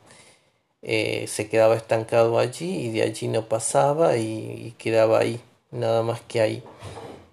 Eh, 0.84 1.26
se 1.28 1.50
quedaba 1.50 1.76
estancado 1.76 2.38
allí 2.38 2.76
y 2.76 2.92
de 2.92 3.02
allí 3.02 3.28
no 3.28 3.50
pasaba 3.50 4.18
y, 4.18 4.76
quedaba 4.78 5.18
ahí, 5.18 5.42
nada 5.72 6.04
más 6.04 6.22
que 6.22 6.42
ahí, 6.42 6.64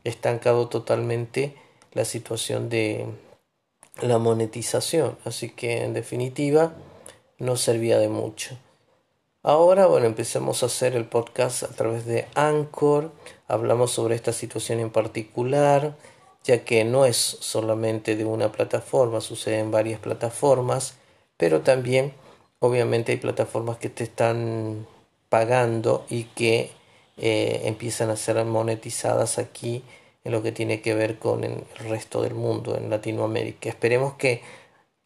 estancado 0.05 0.69
totalmente 0.69 1.55
la 1.93 2.07
situación 2.07 2.71
de 2.71 3.05
la 4.01 4.19
monetización, 4.19 5.17
así 5.25 5.51
que 5.51 5.85
en 5.85 5.95
definitiva 5.95 6.73
no 7.39 7.57
servía 7.57 7.99
de 7.99 8.09
mucho. 8.09 8.57
Ahora, 9.43 9.87
bueno, 9.87 10.07
empecemos 10.07 10.63
a 10.63 10.67
hacer 10.67 10.97
el 10.97 11.05
podcast 11.05 11.65
a 11.65 11.69
través 11.69 12.07
de 12.07 12.27
Anchor. 12.35 13.13
Hablamos 13.47 13.91
sobre 13.91 14.15
esta 14.15 14.33
situación 14.33 14.81
en 14.81 14.91
particular, 14.91 15.95
ya 16.45 16.65
que 16.65 16.85
no 16.85 17.05
es 17.05 17.17
solamente 17.17 18.17
de 18.17 18.25
una 18.25 18.51
plataforma, 18.53 19.21
sucede 19.21 19.59
en 19.59 19.71
varias 19.71 20.01
plataformas, 20.01 20.95
pero 21.37 21.61
también, 21.61 22.15
obviamente, 22.59 23.13
hay 23.13 23.19
plataformas 23.19 23.77
que 23.77 23.91
te 23.91 24.05
están 24.05 24.87
pagando 25.29 26.07
y 26.09 26.25
que 26.25 26.71
eh, 27.19 27.63
empiezan 27.65 28.09
a 28.09 28.17
ser 28.17 28.43
monetizadas 28.47 29.39
aquí 29.39 29.85
en 30.25 30.33
lo 30.33 30.43
que 30.43 30.53
tiene 30.53 30.81
que 30.81 30.95
ver 30.95 31.19
con 31.19 31.45
el 31.45 31.65
resto 31.79 32.23
del 32.23 32.35
mundo, 32.35 32.77
en 32.77 32.91
Latinoamérica. 32.91 33.69
Esperemos 33.69 34.15
que 34.15 34.43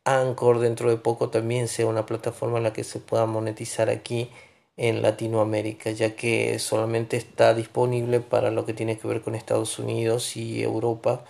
Anchor 0.04 0.60
dentro 0.60 0.90
de 0.90 0.96
poco 0.96 1.28
también 1.30 1.68
sea 1.68 1.86
una 1.86 2.06
plataforma 2.06 2.58
en 2.58 2.64
la 2.64 2.72
que 2.72 2.84
se 2.84 3.00
pueda 3.00 3.26
monetizar 3.26 3.90
aquí 3.90 4.30
en 4.76 5.02
Latinoamérica, 5.02 5.90
ya 5.90 6.14
que 6.16 6.58
solamente 6.60 7.16
está 7.16 7.52
disponible 7.52 8.20
para 8.20 8.50
lo 8.50 8.64
que 8.64 8.74
tiene 8.74 8.96
que 8.96 9.08
ver 9.08 9.22
con 9.22 9.34
Estados 9.34 9.78
Unidos 9.78 10.36
y 10.36 10.62
Europa, 10.62 11.24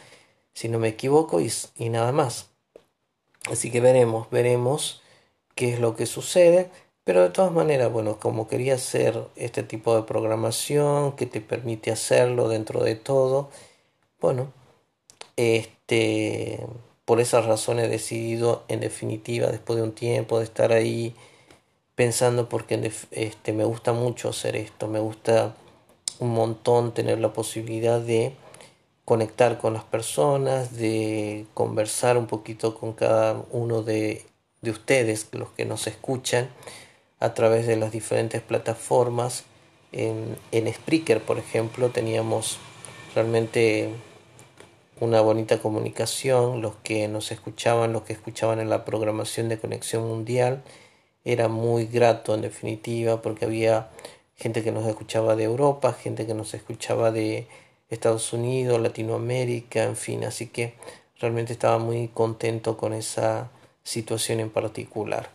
si 0.55 0.69
no 0.69 0.79
me 0.79 0.89
equivoco, 0.89 1.41
y, 1.41 1.51
y 1.77 1.89
nada 1.89 2.13
más. 2.13 2.51
Así 3.51 3.71
que 3.71 3.81
veremos, 3.81 4.31
veremos 4.31 5.03
qué 5.55 5.73
es 5.73 5.81
lo 5.81 5.97
que 5.97 6.07
sucede. 6.07 6.71
Pero 7.05 7.23
de 7.23 7.31
todas 7.31 7.53
maneras, 7.53 7.91
bueno, 7.91 8.21
como 8.21 8.49
quería 8.49 8.75
hacer 8.75 9.19
este 9.35 9.63
tipo 9.63 9.97
de 9.97 10.03
programación 10.03 11.13
que 11.17 11.25
te 11.25 11.41
permite 11.41 11.91
hacerlo 11.91 12.49
dentro 12.49 12.85
de 12.85 12.97
todo, 12.97 13.49
bueno, 14.21 14.53
este 15.37 16.67
por 17.09 17.23
esa 17.23 17.41
razón 17.41 17.79
he 17.79 17.89
decidido, 17.89 18.65
en 18.69 18.81
definitiva, 18.81 19.47
después 19.47 19.79
de 19.79 19.83
un 19.83 19.93
tiempo 19.93 20.37
de 20.39 20.45
estar 20.45 20.73
ahí 20.73 21.15
pensando, 21.95 22.51
porque 22.51 22.93
este, 23.13 23.55
me 23.55 23.65
gusta 23.65 23.95
mucho 23.95 24.29
hacer 24.29 24.57
esto, 24.57 24.89
me 24.89 24.99
gusta 24.99 25.57
un 26.19 26.35
montón 26.35 26.93
tener 26.93 27.19
la 27.19 27.33
posibilidad 27.33 27.99
de 27.99 28.35
conectar 29.07 29.57
con 29.57 29.73
las 29.73 29.85
personas, 29.85 30.77
de 30.77 31.47
conversar 31.55 32.19
un 32.19 32.27
poquito 32.27 32.75
con 32.75 32.93
cada 32.93 33.43
uno 33.53 33.83
de, 33.83 34.27
de 34.61 34.71
ustedes, 34.71 35.29
los 35.33 35.49
que 35.53 35.65
nos 35.65 35.87
escuchan, 35.87 36.51
a 37.21 37.33
través 37.33 37.67
de 37.67 37.77
las 37.77 37.91
diferentes 37.91 38.43
plataformas. 38.43 39.45
En, 39.93 40.37
en 40.53 40.71
Spreaker, 40.71 41.23
por 41.23 41.39
ejemplo, 41.39 41.89
teníamos 41.89 42.59
realmente 43.15 43.95
una 45.01 45.21
bonita 45.21 45.59
comunicación, 45.59 46.63
los 46.63 46.77
que 46.77 47.09
nos 47.09 47.33
escuchaban, 47.33 47.93
los 47.93 48.03
que 48.03 48.13
escuchaban 48.13 48.61
en 48.61 48.71
la 48.71 48.85
programación 48.85 49.49
de 49.49 49.59
Conexión 49.59 50.07
Mundial, 50.07 50.63
era 51.25 51.49
muy 51.49 51.87
grato 51.87 52.35
en 52.35 52.43
definitiva 52.43 53.23
porque 53.23 53.45
había 53.45 53.91
gente 54.37 54.63
que 54.63 54.73
nos 54.73 54.87
escuchaba 54.87 55.37
de 55.37 55.45
Europa, 55.45 55.93
gente 55.93 56.27
que 56.27 56.35
nos 56.35 56.55
escuchaba 56.55 57.11
de 57.11 57.47
Estados 57.91 58.33
Unidos, 58.33 58.81
Latinoamérica, 58.81 59.85
en 59.85 59.97
fin, 59.97 60.25
así 60.25 60.47
que 60.47 60.75
realmente 61.21 61.53
estaba 61.53 61.79
muy 61.79 62.09
contento 62.09 62.77
con 62.77 62.93
esa 62.93 63.51
situación 63.83 64.41
en 64.41 64.51
particular. 64.51 65.31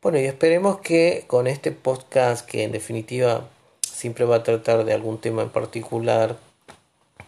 Bueno, 0.00 0.18
y 0.18 0.24
esperemos 0.24 0.80
que 0.80 1.24
con 1.26 1.46
este 1.46 1.72
podcast, 1.72 2.46
que 2.46 2.62
en 2.62 2.72
definitiva 2.72 3.48
siempre 3.80 4.24
va 4.24 4.36
a 4.36 4.42
tratar 4.42 4.84
de 4.84 4.92
algún 4.92 5.18
tema 5.18 5.42
en 5.42 5.50
particular, 5.50 6.38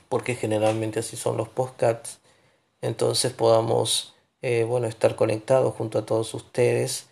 porque 0.08 0.34
generalmente 0.34 1.00
así 1.00 1.16
son 1.16 1.36
los 1.36 1.48
podcasts, 1.48 2.18
entonces 2.80 3.32
podamos 3.32 4.14
eh, 4.42 4.64
bueno, 4.64 4.86
estar 4.86 5.16
conectados 5.16 5.74
junto 5.74 5.98
a 5.98 6.06
todos 6.06 6.32
ustedes, 6.34 7.06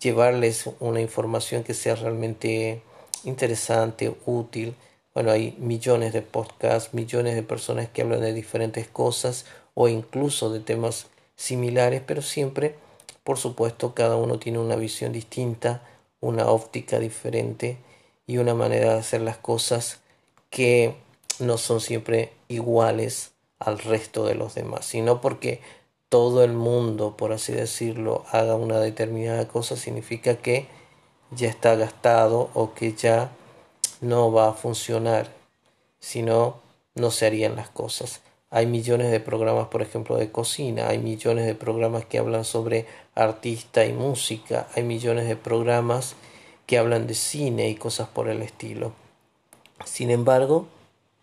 llevarles 0.00 0.68
una 0.80 1.00
información 1.00 1.62
que 1.62 1.74
sea 1.74 1.94
realmente 1.94 2.82
interesante, 3.24 4.14
útil. 4.26 4.74
Bueno, 5.14 5.30
hay 5.30 5.54
millones 5.58 6.12
de 6.12 6.22
podcasts, 6.22 6.92
millones 6.94 7.36
de 7.36 7.42
personas 7.42 7.88
que 7.88 8.02
hablan 8.02 8.20
de 8.20 8.32
diferentes 8.32 8.88
cosas 8.88 9.46
o 9.74 9.88
incluso 9.88 10.50
de 10.50 10.60
temas 10.60 11.06
similares, 11.36 12.02
pero 12.04 12.22
siempre, 12.22 12.74
por 13.24 13.38
supuesto, 13.38 13.94
cada 13.94 14.16
uno 14.16 14.38
tiene 14.38 14.58
una 14.58 14.76
visión 14.76 15.12
distinta, 15.12 15.82
una 16.20 16.46
óptica 16.46 16.98
diferente 16.98 17.78
y 18.26 18.38
una 18.38 18.54
manera 18.54 18.94
de 18.94 19.00
hacer 19.00 19.20
las 19.20 19.36
cosas 19.36 20.00
que 20.50 20.96
no 21.38 21.58
son 21.58 21.80
siempre 21.80 22.32
iguales 22.52 23.32
al 23.58 23.78
resto 23.78 24.26
de 24.26 24.34
los 24.34 24.54
demás, 24.54 24.86
sino 24.86 25.20
porque 25.20 25.60
todo 26.08 26.44
el 26.44 26.52
mundo, 26.52 27.16
por 27.16 27.32
así 27.32 27.52
decirlo, 27.52 28.24
haga 28.30 28.56
una 28.56 28.78
determinada 28.80 29.48
cosa, 29.48 29.76
significa 29.76 30.36
que 30.36 30.66
ya 31.30 31.48
está 31.48 31.74
gastado 31.76 32.50
o 32.54 32.74
que 32.74 32.92
ya 32.92 33.30
no 34.00 34.32
va 34.32 34.48
a 34.48 34.52
funcionar, 34.52 35.30
si 36.00 36.22
no, 36.22 36.60
no 36.94 37.10
se 37.10 37.26
harían 37.26 37.56
las 37.56 37.70
cosas. 37.70 38.20
Hay 38.50 38.66
millones 38.66 39.10
de 39.10 39.20
programas, 39.20 39.68
por 39.68 39.80
ejemplo, 39.80 40.16
de 40.16 40.30
cocina, 40.30 40.88
hay 40.88 40.98
millones 40.98 41.46
de 41.46 41.54
programas 41.54 42.04
que 42.04 42.18
hablan 42.18 42.44
sobre 42.44 42.86
artista 43.14 43.86
y 43.86 43.94
música, 43.94 44.68
hay 44.74 44.82
millones 44.82 45.26
de 45.26 45.36
programas 45.36 46.14
que 46.66 46.76
hablan 46.76 47.06
de 47.06 47.14
cine 47.14 47.70
y 47.70 47.74
cosas 47.76 48.08
por 48.08 48.28
el 48.28 48.42
estilo. 48.42 48.92
Sin 49.86 50.10
embargo, 50.10 50.66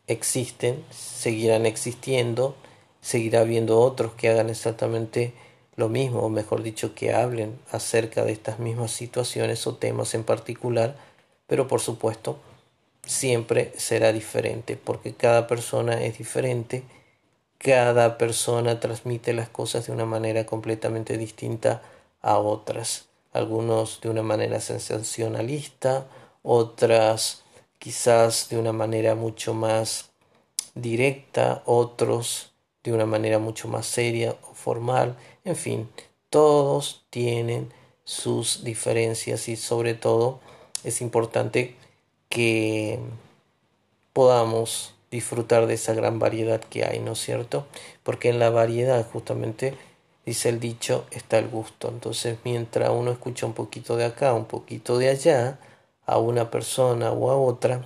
existen, 0.09 0.83
seguirán 0.89 1.65
existiendo, 1.65 2.55
seguirá 2.99 3.41
habiendo 3.41 3.79
otros 3.79 4.13
que 4.13 4.29
hagan 4.29 4.49
exactamente 4.49 5.33
lo 5.75 5.87
mismo, 5.87 6.21
o 6.21 6.29
mejor 6.29 6.63
dicho, 6.63 6.93
que 6.93 7.13
hablen 7.13 7.57
acerca 7.71 8.25
de 8.25 8.33
estas 8.33 8.59
mismas 8.59 8.91
situaciones 8.91 9.65
o 9.67 9.75
temas 9.75 10.13
en 10.15 10.23
particular, 10.23 10.95
pero 11.47 11.67
por 11.67 11.79
supuesto 11.79 12.39
siempre 13.03 13.71
será 13.77 14.11
diferente, 14.11 14.75
porque 14.75 15.13
cada 15.13 15.47
persona 15.47 16.03
es 16.03 16.17
diferente, 16.17 16.83
cada 17.57 18.17
persona 18.17 18.79
transmite 18.79 19.31
las 19.33 19.49
cosas 19.49 19.87
de 19.87 19.93
una 19.93 20.05
manera 20.05 20.45
completamente 20.45 21.17
distinta 21.17 21.81
a 22.21 22.39
otras, 22.39 23.07
algunos 23.31 24.01
de 24.01 24.09
una 24.09 24.23
manera 24.23 24.59
sensacionalista, 24.59 26.07
otras 26.43 27.43
quizás 27.79 28.49
de 28.49 28.57
una 28.57 28.73
manera 28.73 29.15
mucho 29.15 29.53
más 29.53 30.11
directa, 30.75 31.63
otros 31.65 32.51
de 32.83 32.93
una 32.93 33.05
manera 33.05 33.39
mucho 33.39 33.67
más 33.67 33.85
seria 33.85 34.35
o 34.49 34.53
formal, 34.53 35.17
en 35.43 35.55
fin, 35.55 35.89
todos 36.29 37.05
tienen 37.09 37.73
sus 38.03 38.63
diferencias 38.63 39.49
y 39.49 39.55
sobre 39.55 39.93
todo 39.93 40.39
es 40.83 41.01
importante 41.01 41.75
que 42.29 42.99
podamos 44.13 44.95
disfrutar 45.11 45.65
de 45.65 45.73
esa 45.73 45.93
gran 45.93 46.19
variedad 46.19 46.59
que 46.61 46.85
hay, 46.85 46.99
¿no 46.99 47.13
es 47.13 47.19
cierto? 47.19 47.65
Porque 48.03 48.29
en 48.29 48.39
la 48.39 48.49
variedad 48.49 49.05
justamente 49.11 49.75
dice 50.25 50.49
el 50.49 50.59
dicho 50.59 51.05
está 51.11 51.39
el 51.39 51.47
gusto. 51.47 51.89
Entonces 51.89 52.37
mientras 52.43 52.89
uno 52.89 53.11
escucha 53.11 53.45
un 53.45 53.53
poquito 53.53 53.95
de 53.95 54.05
acá, 54.05 54.33
un 54.33 54.45
poquito 54.45 54.97
de 54.97 55.09
allá, 55.09 55.59
a 56.09 56.17
una 56.17 56.49
persona 56.49 57.11
o 57.11 57.29
a 57.29 57.37
otra, 57.37 57.85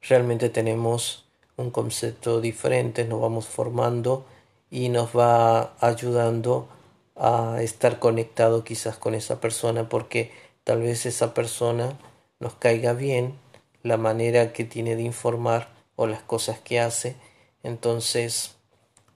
realmente 0.00 0.48
tenemos 0.48 1.24
un 1.56 1.70
concepto 1.70 2.40
diferente, 2.40 3.04
nos 3.04 3.20
vamos 3.20 3.46
formando 3.46 4.24
y 4.70 4.90
nos 4.90 5.10
va 5.16 5.74
ayudando 5.80 6.68
a 7.16 7.58
estar 7.62 7.98
conectado 7.98 8.62
quizás 8.62 8.96
con 8.96 9.16
esa 9.16 9.40
persona 9.40 9.88
porque 9.88 10.30
tal 10.62 10.82
vez 10.82 11.04
esa 11.04 11.34
persona 11.34 11.98
nos 12.38 12.54
caiga 12.54 12.92
bien 12.92 13.34
la 13.82 13.96
manera 13.96 14.52
que 14.52 14.64
tiene 14.64 14.94
de 14.94 15.02
informar 15.02 15.68
o 15.96 16.06
las 16.06 16.22
cosas 16.22 16.60
que 16.60 16.78
hace. 16.78 17.16
Entonces 17.64 18.54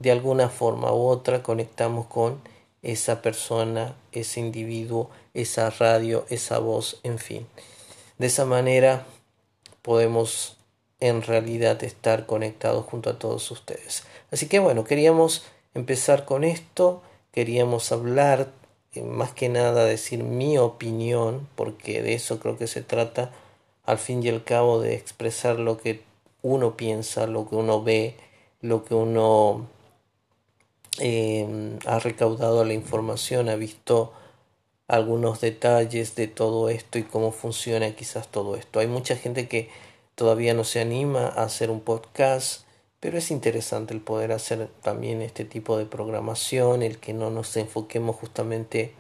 de 0.00 0.10
alguna 0.10 0.48
forma 0.48 0.92
u 0.92 1.06
otra 1.06 1.44
conectamos 1.44 2.06
con 2.06 2.40
esa 2.88 3.20
persona, 3.20 3.94
ese 4.12 4.40
individuo, 4.40 5.10
esa 5.34 5.68
radio, 5.68 6.24
esa 6.30 6.58
voz, 6.58 7.00
en 7.02 7.18
fin. 7.18 7.46
De 8.16 8.28
esa 8.28 8.46
manera 8.46 9.04
podemos 9.82 10.56
en 11.00 11.20
realidad 11.20 11.84
estar 11.84 12.24
conectados 12.24 12.86
junto 12.86 13.10
a 13.10 13.18
todos 13.18 13.50
ustedes. 13.50 14.04
Así 14.30 14.48
que 14.48 14.58
bueno, 14.58 14.84
queríamos 14.84 15.44
empezar 15.74 16.24
con 16.24 16.44
esto, 16.44 17.02
queríamos 17.30 17.92
hablar, 17.92 18.48
eh, 18.94 19.02
más 19.02 19.32
que 19.32 19.50
nada 19.50 19.84
decir 19.84 20.24
mi 20.24 20.56
opinión, 20.56 21.46
porque 21.56 22.00
de 22.00 22.14
eso 22.14 22.40
creo 22.40 22.56
que 22.56 22.66
se 22.66 22.80
trata 22.80 23.32
al 23.84 23.98
fin 23.98 24.22
y 24.22 24.30
al 24.30 24.44
cabo 24.44 24.80
de 24.80 24.94
expresar 24.94 25.58
lo 25.58 25.76
que 25.76 26.00
uno 26.40 26.74
piensa, 26.74 27.26
lo 27.26 27.46
que 27.50 27.54
uno 27.54 27.82
ve, 27.82 28.14
lo 28.62 28.82
que 28.86 28.94
uno 28.94 29.66
Em, 30.98 31.78
ha 31.86 31.98
recaudado 31.98 32.64
la 32.64 32.74
información, 32.74 33.48
ha 33.48 33.56
visto 33.56 34.12
algunos 34.88 35.40
detalles 35.40 36.14
de 36.16 36.26
todo 36.28 36.70
esto 36.70 36.98
y 36.98 37.04
cómo 37.04 37.30
funciona 37.30 37.94
quizás 37.94 38.28
todo 38.28 38.56
esto. 38.56 38.80
Hay 38.80 38.86
mucha 38.86 39.16
gente 39.16 39.48
que 39.48 39.68
todavía 40.14 40.54
no 40.54 40.64
se 40.64 40.80
anima 40.80 41.26
a 41.28 41.44
hacer 41.44 41.70
un 41.70 41.80
podcast, 41.80 42.62
pero 42.98 43.18
es 43.18 43.30
interesante 43.30 43.94
el 43.94 44.00
poder 44.00 44.32
hacer 44.32 44.68
también 44.82 45.22
este 45.22 45.44
tipo 45.44 45.78
de 45.78 45.86
programación, 45.86 46.82
el 46.82 46.98
que 46.98 47.12
no 47.12 47.30
nos 47.30 47.56
enfoquemos 47.56 48.16
justamente 48.16 48.92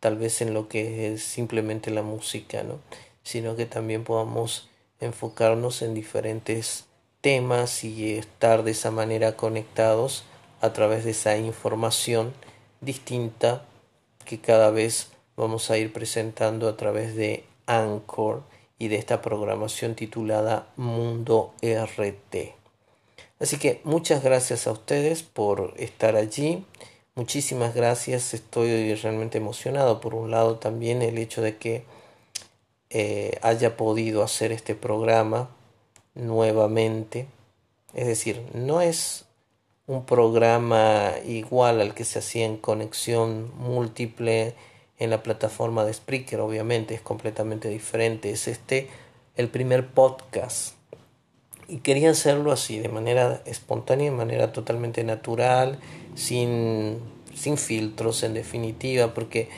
tal 0.00 0.16
vez 0.18 0.42
en 0.42 0.52
lo 0.52 0.68
que 0.68 1.14
es 1.14 1.22
simplemente 1.22 1.90
la 1.90 2.02
música, 2.02 2.62
¿no? 2.62 2.78
sino 3.22 3.56
que 3.56 3.64
también 3.64 4.04
podamos 4.04 4.68
enfocarnos 5.00 5.80
en 5.80 5.94
diferentes 5.94 6.84
temas 7.22 7.84
y 7.84 8.18
estar 8.18 8.64
de 8.64 8.72
esa 8.72 8.90
manera 8.90 9.36
conectados 9.36 10.24
a 10.64 10.72
través 10.72 11.04
de 11.04 11.10
esa 11.10 11.36
información 11.36 12.32
distinta 12.80 13.66
que 14.24 14.40
cada 14.40 14.70
vez 14.70 15.08
vamos 15.36 15.70
a 15.70 15.76
ir 15.76 15.92
presentando 15.92 16.70
a 16.70 16.76
través 16.78 17.14
de 17.14 17.44
Anchor 17.66 18.42
y 18.78 18.88
de 18.88 18.96
esta 18.96 19.20
programación 19.20 19.94
titulada 19.94 20.66
Mundo 20.76 21.52
RT. 21.60 22.54
Así 23.40 23.58
que 23.58 23.82
muchas 23.84 24.24
gracias 24.24 24.66
a 24.66 24.72
ustedes 24.72 25.22
por 25.22 25.74
estar 25.76 26.16
allí. 26.16 26.64
Muchísimas 27.14 27.74
gracias. 27.74 28.32
Estoy 28.32 28.94
realmente 28.94 29.36
emocionado. 29.36 30.00
Por 30.00 30.14
un 30.14 30.30
lado 30.30 30.56
también 30.56 31.02
el 31.02 31.18
hecho 31.18 31.42
de 31.42 31.58
que 31.58 31.84
eh, 32.88 33.38
haya 33.42 33.76
podido 33.76 34.22
hacer 34.22 34.50
este 34.50 34.74
programa 34.74 35.50
nuevamente. 36.14 37.26
Es 37.92 38.06
decir, 38.06 38.42
no 38.54 38.80
es 38.80 39.26
un 39.86 40.06
programa 40.06 41.12
igual 41.26 41.80
al 41.80 41.94
que 41.94 42.04
se 42.04 42.18
hacía 42.18 42.46
en 42.46 42.56
conexión 42.56 43.52
múltiple 43.58 44.54
en 44.98 45.10
la 45.10 45.22
plataforma 45.22 45.84
de 45.84 45.92
Spreaker, 45.92 46.40
obviamente 46.40 46.94
es 46.94 47.00
completamente 47.00 47.68
diferente. 47.68 48.30
Es 48.30 48.48
este 48.48 48.88
el 49.36 49.48
primer 49.48 49.88
podcast. 49.88 50.74
Y 51.66 51.78
quería 51.78 52.10
hacerlo 52.10 52.52
así, 52.52 52.78
de 52.78 52.88
manera 52.88 53.42
espontánea, 53.46 54.10
de 54.10 54.16
manera 54.16 54.52
totalmente 54.52 55.02
natural, 55.02 55.78
sin, 56.14 56.98
sin 57.34 57.56
filtros 57.56 58.22
en 58.22 58.34
definitiva, 58.34 59.14
porque 59.14 59.48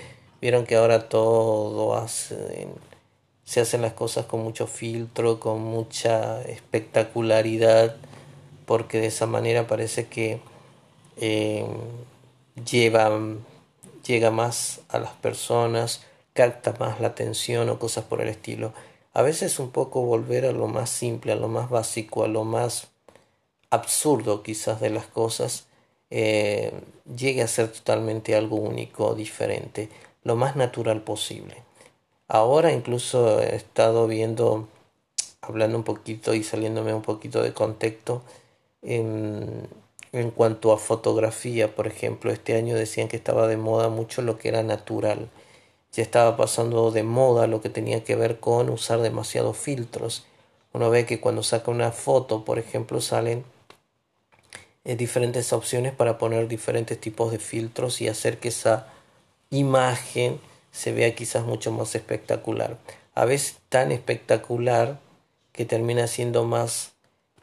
vieron 0.40 0.66
que 0.66 0.76
ahora 0.76 1.08
todo 1.08 2.06
se 2.08 3.60
hacen 3.60 3.82
las 3.82 3.92
cosas 3.92 4.26
con 4.26 4.42
mucho 4.42 4.66
filtro, 4.66 5.40
con 5.40 5.60
mucha 5.62 6.42
espectacularidad 6.42 7.96
porque 8.66 9.00
de 9.00 9.06
esa 9.06 9.26
manera 9.26 9.66
parece 9.66 10.06
que 10.06 10.40
eh, 11.16 11.66
lleva, 12.68 13.18
llega 14.06 14.30
más 14.30 14.80
a 14.88 14.98
las 14.98 15.12
personas, 15.12 16.02
capta 16.34 16.74
más 16.78 17.00
la 17.00 17.08
atención 17.08 17.68
o 17.70 17.78
cosas 17.78 18.04
por 18.04 18.20
el 18.20 18.28
estilo. 18.28 18.72
A 19.14 19.22
veces 19.22 19.58
un 19.58 19.70
poco 19.70 20.02
volver 20.02 20.44
a 20.44 20.52
lo 20.52 20.68
más 20.68 20.90
simple, 20.90 21.32
a 21.32 21.36
lo 21.36 21.48
más 21.48 21.70
básico, 21.70 22.24
a 22.24 22.28
lo 22.28 22.44
más 22.44 22.88
absurdo 23.70 24.42
quizás 24.42 24.80
de 24.80 24.90
las 24.90 25.06
cosas, 25.06 25.66
eh, 26.10 26.72
llegue 27.16 27.42
a 27.42 27.48
ser 27.48 27.72
totalmente 27.72 28.36
algo 28.36 28.56
único, 28.56 29.14
diferente, 29.14 29.88
lo 30.22 30.36
más 30.36 30.56
natural 30.56 31.02
posible. 31.02 31.62
Ahora 32.28 32.72
incluso 32.72 33.40
he 33.40 33.56
estado 33.56 34.06
viendo, 34.06 34.68
hablando 35.40 35.78
un 35.78 35.84
poquito 35.84 36.34
y 36.34 36.42
saliéndome 36.42 36.92
un 36.92 37.02
poquito 37.02 37.42
de 37.42 37.52
contexto, 37.52 38.22
en, 38.86 40.30
cuanto 40.34 40.72
a 40.72 40.78
fotografía, 40.78 41.74
por 41.74 41.86
ejemplo, 41.86 42.30
este 42.30 42.56
año 42.56 42.74
decían 42.76 43.08
que 43.08 43.16
estaba 43.16 43.48
de 43.48 43.56
moda 43.56 43.88
mucho 43.88 44.22
lo 44.22 44.38
que 44.38 44.48
era 44.48 44.62
natural. 44.62 45.28
Ya 45.92 46.02
estaba 46.02 46.36
pasando 46.36 46.90
de 46.90 47.02
moda 47.02 47.46
lo 47.46 47.60
que 47.60 47.68
tenía 47.68 48.04
que 48.04 48.16
ver 48.16 48.38
con 48.40 48.70
usar 48.70 49.00
demasiados 49.00 49.56
filtros. 49.56 50.26
Uno 50.72 50.90
ve 50.90 51.06
que 51.06 51.20
cuando 51.20 51.42
saca 51.42 51.70
una 51.70 51.90
foto, 51.90 52.44
por 52.44 52.58
ejemplo, 52.58 53.00
salen 53.00 53.44
eh, 54.84 54.96
diferentes 54.96 55.52
opciones 55.52 55.92
para 55.92 56.18
poner 56.18 56.48
diferentes 56.48 57.00
tipos 57.00 57.32
de 57.32 57.38
filtros 57.38 58.00
y 58.00 58.08
hacer 58.08 58.38
que 58.38 58.48
esa 58.48 58.88
imagen 59.50 60.40
se 60.70 60.92
vea 60.92 61.14
quizás 61.14 61.44
mucho 61.44 61.72
más 61.72 61.94
espectacular. 61.94 62.78
A 63.14 63.24
veces 63.24 63.56
tan 63.68 63.90
espectacular 63.90 65.00
que 65.52 65.64
termina 65.64 66.06
siendo 66.06 66.44
más 66.44 66.95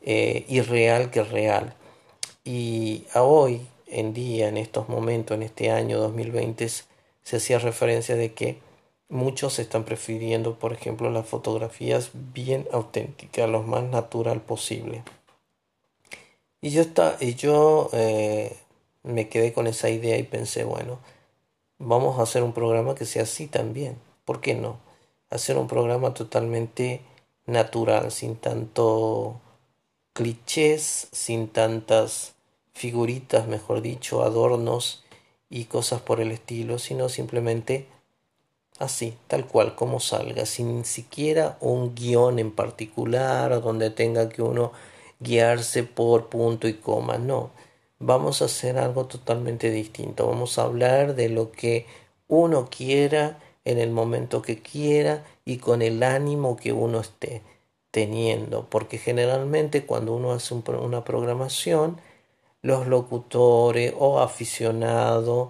eh, 0.03 0.45
irreal 0.47 1.11
que 1.11 1.23
real. 1.23 1.73
Y 2.43 3.05
a 3.13 3.23
hoy 3.23 3.61
en 3.87 4.13
día, 4.13 4.49
en 4.49 4.57
estos 4.57 4.89
momentos, 4.89 5.35
en 5.35 5.43
este 5.43 5.71
año 5.71 5.99
2020, 5.99 6.67
se 6.67 7.37
hacía 7.37 7.59
referencia 7.59 8.15
de 8.15 8.33
que 8.33 8.59
muchos 9.09 9.59
están 9.59 9.83
prefiriendo, 9.83 10.59
por 10.59 10.73
ejemplo, 10.73 11.09
las 11.09 11.27
fotografías 11.27 12.11
bien 12.13 12.67
auténticas, 12.71 13.49
lo 13.49 13.63
más 13.63 13.83
natural 13.83 14.41
posible. 14.41 15.03
Y 16.61 16.69
yo, 16.71 16.81
está, 16.81 17.17
y 17.19 17.35
yo 17.35 17.89
eh, 17.93 18.55
me 19.03 19.29
quedé 19.29 19.53
con 19.53 19.67
esa 19.67 19.89
idea 19.89 20.17
y 20.17 20.23
pensé, 20.23 20.63
bueno, 20.63 20.99
vamos 21.77 22.19
a 22.19 22.23
hacer 22.23 22.43
un 22.43 22.53
programa 22.53 22.95
que 22.95 23.05
sea 23.05 23.23
así 23.23 23.47
también. 23.47 23.97
¿Por 24.25 24.41
qué 24.41 24.55
no? 24.55 24.77
hacer 25.33 25.57
un 25.57 25.67
programa 25.67 26.13
totalmente 26.13 27.01
natural, 27.45 28.11
sin 28.11 28.35
tanto 28.35 29.41
clichés, 30.13 31.07
sin 31.11 31.47
tantas 31.47 32.35
figuritas, 32.73 33.47
mejor 33.47 33.81
dicho, 33.81 34.23
adornos 34.23 35.03
y 35.49 35.65
cosas 35.65 36.01
por 36.01 36.21
el 36.21 36.31
estilo, 36.31 36.79
sino 36.79 37.09
simplemente 37.09 37.87
así, 38.79 39.15
tal 39.27 39.47
cual, 39.47 39.75
como 39.75 39.99
salga, 39.99 40.45
sin 40.45 40.85
siquiera 40.85 41.57
un 41.59 41.95
guion 41.95 42.39
en 42.39 42.51
particular 42.51 43.61
donde 43.61 43.89
tenga 43.89 44.29
que 44.29 44.41
uno 44.41 44.71
guiarse 45.19 45.83
por 45.83 46.29
punto 46.29 46.67
y 46.67 46.73
coma, 46.73 47.17
no. 47.17 47.51
Vamos 47.99 48.41
a 48.41 48.45
hacer 48.45 48.77
algo 48.77 49.05
totalmente 49.05 49.71
distinto. 49.71 50.27
Vamos 50.27 50.57
a 50.59 50.63
hablar 50.63 51.15
de 51.15 51.29
lo 51.29 51.51
que 51.51 51.85
uno 52.27 52.67
quiera 52.69 53.39
en 53.63 53.79
el 53.79 53.91
momento 53.91 54.41
que 54.41 54.61
quiera 54.61 55.23
y 55.45 55.57
con 55.57 55.81
el 55.81 56.03
ánimo 56.03 56.57
que 56.57 56.73
uno 56.73 56.99
esté 56.99 57.41
teniendo, 57.93 58.65
porque 58.71 58.97
generalmente 58.97 59.85
cuando 59.85 60.15
uno 60.15 60.31
hace 60.31 60.55
una 60.55 61.03
programación, 61.03 62.01
los 62.63 62.87
locutores 62.87 63.93
o 63.95 64.19
aficionados, 64.19 65.49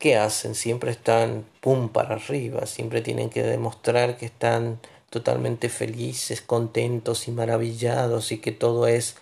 ¿qué 0.00 0.16
hacen? 0.16 0.56
Siempre 0.56 0.90
están 0.90 1.44
pum 1.60 1.90
para 1.90 2.16
arriba, 2.16 2.66
siempre 2.66 3.02
tienen 3.02 3.30
que 3.30 3.44
demostrar 3.44 4.16
que 4.16 4.26
están 4.26 4.80
totalmente 5.10 5.68
felices, 5.68 6.40
contentos 6.40 7.28
y 7.28 7.30
maravillados 7.30 8.32
y 8.32 8.38
que 8.38 8.50
todo 8.50 8.88
es 8.88 9.14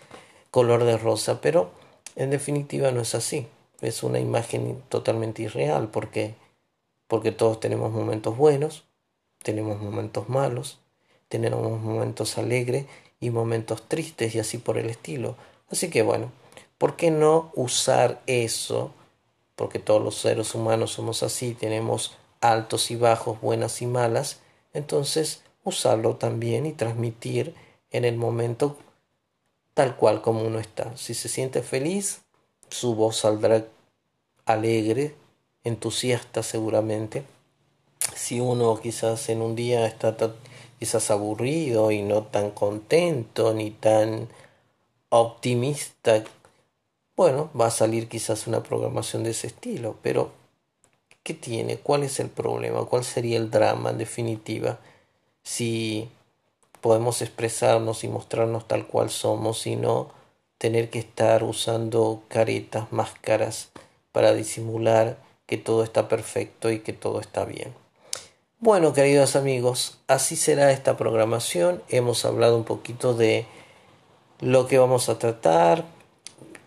color 0.50 0.84
de 0.84 0.96
rosa, 0.96 1.42
pero 1.42 1.70
en 2.16 2.30
definitiva 2.30 2.92
no 2.92 3.02
es 3.02 3.14
así, 3.14 3.46
es 3.82 4.02
una 4.02 4.20
imagen 4.20 4.82
totalmente 4.88 5.42
irreal 5.42 5.88
porque 5.90 6.34
porque 7.08 7.30
todos 7.30 7.60
tenemos 7.60 7.92
momentos 7.92 8.36
buenos, 8.38 8.84
tenemos 9.42 9.80
momentos 9.82 10.30
malos, 10.30 10.80
tenemos 11.28 11.80
momentos 11.80 12.38
alegres 12.38 12.86
y 13.20 13.30
momentos 13.30 13.88
tristes 13.88 14.34
y 14.34 14.38
así 14.38 14.58
por 14.58 14.78
el 14.78 14.90
estilo. 14.90 15.36
Así 15.70 15.90
que 15.90 16.02
bueno, 16.02 16.30
¿por 16.78 16.96
qué 16.96 17.10
no 17.10 17.50
usar 17.54 18.22
eso? 18.26 18.92
Porque 19.54 19.78
todos 19.78 20.02
los 20.02 20.16
seres 20.16 20.54
humanos 20.54 20.92
somos 20.92 21.22
así, 21.22 21.54
tenemos 21.54 22.16
altos 22.40 22.90
y 22.90 22.96
bajos, 22.96 23.40
buenas 23.40 23.80
y 23.82 23.86
malas, 23.86 24.40
entonces 24.74 25.42
usarlo 25.64 26.16
también 26.16 26.66
y 26.66 26.72
transmitir 26.72 27.54
en 27.90 28.04
el 28.04 28.16
momento 28.16 28.76
tal 29.74 29.96
cual 29.96 30.22
como 30.22 30.42
uno 30.42 30.58
está. 30.58 30.96
Si 30.96 31.14
se 31.14 31.28
siente 31.28 31.62
feliz, 31.62 32.22
su 32.70 32.94
voz 32.94 33.18
saldrá 33.18 33.66
alegre, 34.44 35.14
entusiasta 35.64 36.42
seguramente. 36.42 37.24
Si 38.14 38.40
uno 38.40 38.78
quizás 38.80 39.28
en 39.28 39.42
un 39.42 39.56
día 39.56 39.86
está 39.86 40.16
quizás 40.78 41.10
aburrido 41.10 41.90
y 41.90 42.02
no 42.02 42.24
tan 42.24 42.50
contento 42.50 43.54
ni 43.54 43.70
tan 43.70 44.28
optimista, 45.08 46.22
bueno, 47.16 47.50
va 47.58 47.66
a 47.66 47.70
salir 47.70 48.08
quizás 48.08 48.46
una 48.46 48.62
programación 48.62 49.24
de 49.24 49.30
ese 49.30 49.46
estilo, 49.46 49.96
pero 50.02 50.32
¿qué 51.22 51.34
tiene? 51.34 51.78
¿Cuál 51.78 52.02
es 52.02 52.20
el 52.20 52.28
problema? 52.28 52.84
¿Cuál 52.84 53.04
sería 53.04 53.38
el 53.38 53.50
drama 53.50 53.90
en 53.90 53.98
definitiva? 53.98 54.78
Si 55.42 56.08
podemos 56.80 57.22
expresarnos 57.22 58.04
y 58.04 58.08
mostrarnos 58.08 58.68
tal 58.68 58.86
cual 58.86 59.10
somos 59.10 59.66
y 59.66 59.76
no 59.76 60.10
tener 60.58 60.90
que 60.90 60.98
estar 60.98 61.42
usando 61.42 62.22
caretas, 62.28 62.92
máscaras 62.92 63.70
para 64.12 64.32
disimular 64.34 65.18
que 65.46 65.58
todo 65.58 65.82
está 65.82 66.08
perfecto 66.08 66.70
y 66.70 66.80
que 66.80 66.92
todo 66.92 67.20
está 67.20 67.44
bien. 67.44 67.85
Bueno, 68.58 68.94
queridos 68.94 69.36
amigos, 69.36 69.98
así 70.06 70.34
será 70.34 70.72
esta 70.72 70.96
programación. 70.96 71.82
Hemos 71.90 72.24
hablado 72.24 72.56
un 72.56 72.64
poquito 72.64 73.12
de 73.12 73.44
lo 74.40 74.66
que 74.66 74.78
vamos 74.78 75.10
a 75.10 75.18
tratar. 75.18 75.84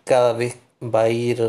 Cada 0.04 0.32
vez 0.32 0.56
va 0.80 1.02
a 1.02 1.08
ir 1.08 1.42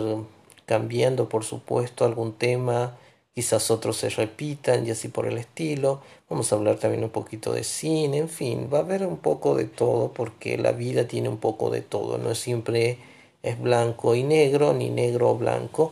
cambiando, 0.65 1.29
por 1.29 1.43
supuesto, 1.43 2.05
algún 2.05 2.33
tema. 2.33 2.97
Quizás 3.35 3.69
otros 3.69 3.97
se 3.97 4.09
repitan 4.09 4.87
y 4.87 4.89
así 4.89 5.09
por 5.09 5.27
el 5.27 5.37
estilo. 5.37 6.01
Vamos 6.27 6.51
a 6.51 6.55
hablar 6.55 6.77
también 6.77 7.03
un 7.03 7.11
poquito 7.11 7.53
de 7.53 7.63
cine, 7.63 8.17
en 8.17 8.29
fin, 8.29 8.67
va 8.73 8.79
a 8.79 8.81
haber 8.81 9.05
un 9.05 9.17
poco 9.17 9.55
de 9.55 9.65
todo 9.65 10.11
porque 10.11 10.57
la 10.57 10.71
vida 10.71 11.07
tiene 11.07 11.29
un 11.29 11.37
poco 11.37 11.69
de 11.69 11.81
todo. 11.81 12.17
No 12.17 12.33
siempre 12.33 12.97
es 13.43 13.61
blanco 13.61 14.15
y 14.15 14.23
negro, 14.23 14.73
ni 14.73 14.89
negro 14.89 15.29
o 15.29 15.37
blanco. 15.37 15.91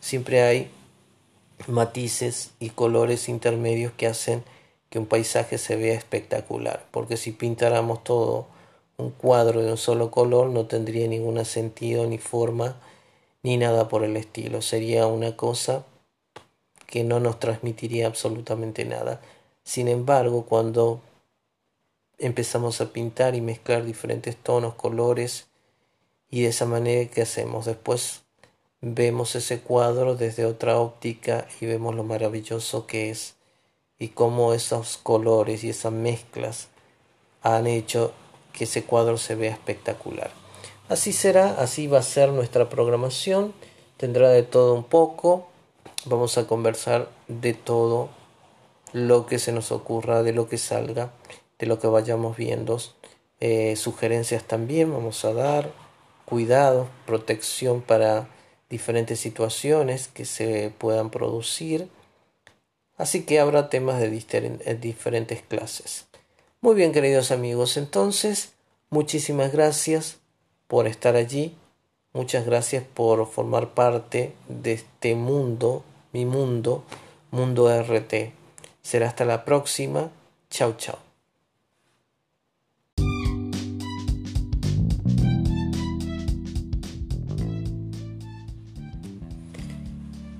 Siempre 0.00 0.40
hay 0.40 0.70
matices 1.68 2.50
y 2.58 2.70
colores 2.70 3.28
intermedios 3.28 3.92
que 3.92 4.06
hacen 4.06 4.42
que 4.88 4.98
un 4.98 5.06
paisaje 5.06 5.58
se 5.58 5.76
vea 5.76 5.94
espectacular, 5.94 6.86
porque 6.90 7.16
si 7.16 7.32
pintáramos 7.32 8.02
todo 8.02 8.46
un 8.96 9.10
cuadro 9.10 9.62
de 9.62 9.70
un 9.70 9.78
solo 9.78 10.10
color 10.10 10.50
no 10.50 10.66
tendría 10.66 11.06
ningún 11.06 11.42
sentido 11.44 12.06
ni 12.06 12.18
forma 12.18 12.76
ni 13.42 13.56
nada 13.56 13.88
por 13.88 14.04
el 14.04 14.16
estilo, 14.16 14.62
sería 14.62 15.06
una 15.06 15.36
cosa 15.36 15.86
que 16.86 17.04
no 17.04 17.20
nos 17.20 17.38
transmitiría 17.38 18.06
absolutamente 18.06 18.84
nada. 18.84 19.20
Sin 19.62 19.88
embargo, 19.88 20.44
cuando 20.44 21.00
empezamos 22.18 22.80
a 22.80 22.92
pintar 22.92 23.34
y 23.34 23.40
mezclar 23.40 23.84
diferentes 23.84 24.36
tonos, 24.36 24.74
colores, 24.74 25.46
y 26.30 26.42
de 26.42 26.48
esa 26.48 26.66
manera 26.66 27.10
que 27.10 27.22
hacemos 27.22 27.66
después 27.66 28.22
vemos 28.80 29.34
ese 29.34 29.60
cuadro 29.60 30.14
desde 30.14 30.46
otra 30.46 30.78
óptica 30.78 31.46
y 31.60 31.66
vemos 31.66 31.94
lo 31.94 32.04
maravilloso 32.04 32.86
que 32.86 33.10
es 33.10 33.34
y 33.98 34.08
cómo 34.08 34.54
esos 34.54 34.96
colores 34.96 35.62
y 35.64 35.70
esas 35.70 35.92
mezclas 35.92 36.68
han 37.42 37.66
hecho 37.66 38.12
que 38.52 38.64
ese 38.64 38.84
cuadro 38.84 39.18
se 39.18 39.34
vea 39.34 39.52
espectacular. 39.52 40.30
Así 40.88 41.12
será, 41.12 41.60
así 41.60 41.86
va 41.86 41.98
a 41.98 42.02
ser 42.02 42.30
nuestra 42.30 42.68
programación, 42.68 43.52
tendrá 43.96 44.30
de 44.30 44.42
todo 44.42 44.74
un 44.74 44.84
poco, 44.84 45.46
vamos 46.06 46.36
a 46.38 46.46
conversar 46.46 47.08
de 47.28 47.54
todo 47.54 48.08
lo 48.92 49.26
que 49.26 49.38
se 49.38 49.52
nos 49.52 49.70
ocurra, 49.70 50.22
de 50.22 50.32
lo 50.32 50.48
que 50.48 50.58
salga, 50.58 51.12
de 51.58 51.66
lo 51.66 51.78
que 51.78 51.86
vayamos 51.86 52.36
viendo, 52.36 52.78
eh, 53.38 53.76
sugerencias 53.76 54.44
también 54.44 54.92
vamos 54.92 55.24
a 55.24 55.32
dar, 55.32 55.70
cuidado, 56.24 56.88
protección 57.06 57.82
para 57.82 58.28
diferentes 58.70 59.20
situaciones 59.20 60.08
que 60.08 60.24
se 60.24 60.72
puedan 60.78 61.10
producir. 61.10 61.88
Así 62.96 63.24
que 63.24 63.40
habrá 63.40 63.68
temas 63.68 64.00
de 64.00 64.76
diferentes 64.80 65.42
clases. 65.42 66.06
Muy 66.60 66.74
bien, 66.74 66.92
queridos 66.92 67.30
amigos, 67.30 67.76
entonces, 67.76 68.52
muchísimas 68.90 69.52
gracias 69.52 70.18
por 70.66 70.86
estar 70.86 71.16
allí. 71.16 71.56
Muchas 72.12 72.44
gracias 72.44 72.84
por 72.84 73.26
formar 73.26 73.70
parte 73.70 74.32
de 74.48 74.72
este 74.72 75.14
mundo, 75.14 75.84
mi 76.12 76.24
mundo, 76.24 76.84
mundo 77.30 77.68
RT. 77.68 78.32
Será 78.82 79.08
hasta 79.08 79.24
la 79.24 79.44
próxima. 79.44 80.10
Chao, 80.50 80.74
chao. 80.76 81.09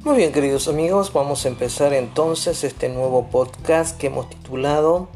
Muy 0.02 0.16
bien 0.16 0.32
queridos 0.32 0.66
amigos, 0.66 1.12
vamos 1.12 1.44
a 1.44 1.48
empezar 1.48 1.92
entonces 1.92 2.64
este 2.64 2.88
nuevo 2.88 3.28
podcast 3.28 3.98
que 3.98 4.06
hemos 4.06 4.30
titulado 4.30 5.10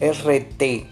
RT, 0.00 0.88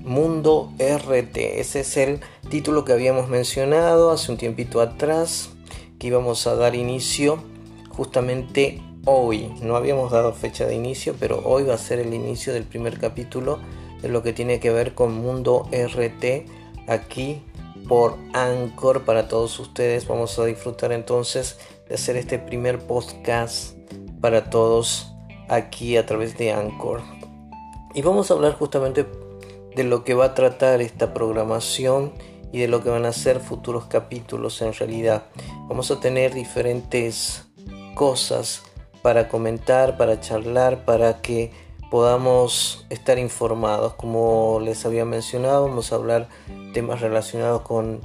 Mundo 0.00 0.72
RT. 0.78 1.36
Ese 1.60 1.80
es 1.80 1.96
el 1.98 2.20
título 2.48 2.86
que 2.86 2.94
habíamos 2.94 3.28
mencionado 3.28 4.10
hace 4.10 4.32
un 4.32 4.38
tiempito 4.38 4.80
atrás, 4.80 5.50
que 5.98 6.06
íbamos 6.06 6.46
a 6.46 6.54
dar 6.54 6.74
inicio 6.74 7.44
justamente 7.90 8.80
hoy. 9.04 9.54
No 9.60 9.76
habíamos 9.76 10.10
dado 10.10 10.32
fecha 10.32 10.64
de 10.64 10.76
inicio, 10.76 11.14
pero 11.20 11.42
hoy 11.44 11.64
va 11.64 11.74
a 11.74 11.78
ser 11.78 11.98
el 11.98 12.14
inicio 12.14 12.54
del 12.54 12.64
primer 12.64 12.98
capítulo 12.98 13.58
de 14.00 14.08
lo 14.08 14.22
que 14.22 14.32
tiene 14.32 14.60
que 14.60 14.70
ver 14.70 14.94
con 14.94 15.12
Mundo 15.12 15.68
RT 15.70 16.48
aquí 16.88 17.42
por 17.86 18.16
Anchor 18.32 19.04
para 19.04 19.28
todos 19.28 19.58
ustedes. 19.60 20.08
Vamos 20.08 20.38
a 20.38 20.46
disfrutar 20.46 20.90
entonces 20.92 21.58
de 21.88 21.94
hacer 21.94 22.16
este 22.16 22.38
primer 22.38 22.78
podcast 22.78 23.76
para 24.20 24.50
todos 24.50 25.14
aquí 25.48 25.96
a 25.96 26.06
través 26.06 26.36
de 26.38 26.52
Anchor. 26.52 27.02
Y 27.94 28.02
vamos 28.02 28.30
a 28.30 28.34
hablar 28.34 28.54
justamente 28.54 29.06
de 29.74 29.84
lo 29.84 30.04
que 30.04 30.14
va 30.14 30.26
a 30.26 30.34
tratar 30.34 30.80
esta 30.80 31.12
programación 31.12 32.12
y 32.52 32.60
de 32.60 32.68
lo 32.68 32.82
que 32.82 32.90
van 32.90 33.04
a 33.04 33.12
ser 33.12 33.40
futuros 33.40 33.86
capítulos 33.86 34.62
en 34.62 34.72
realidad. 34.72 35.24
Vamos 35.68 35.90
a 35.90 36.00
tener 36.00 36.34
diferentes 36.34 37.44
cosas 37.94 38.62
para 39.02 39.28
comentar, 39.28 39.96
para 39.96 40.20
charlar, 40.20 40.84
para 40.84 41.20
que 41.20 41.52
podamos 41.90 42.86
estar 42.90 43.18
informados. 43.18 43.94
Como 43.94 44.60
les 44.60 44.86
había 44.86 45.04
mencionado, 45.04 45.68
vamos 45.68 45.92
a 45.92 45.96
hablar 45.96 46.28
temas 46.72 47.00
relacionados 47.00 47.62
con 47.62 48.00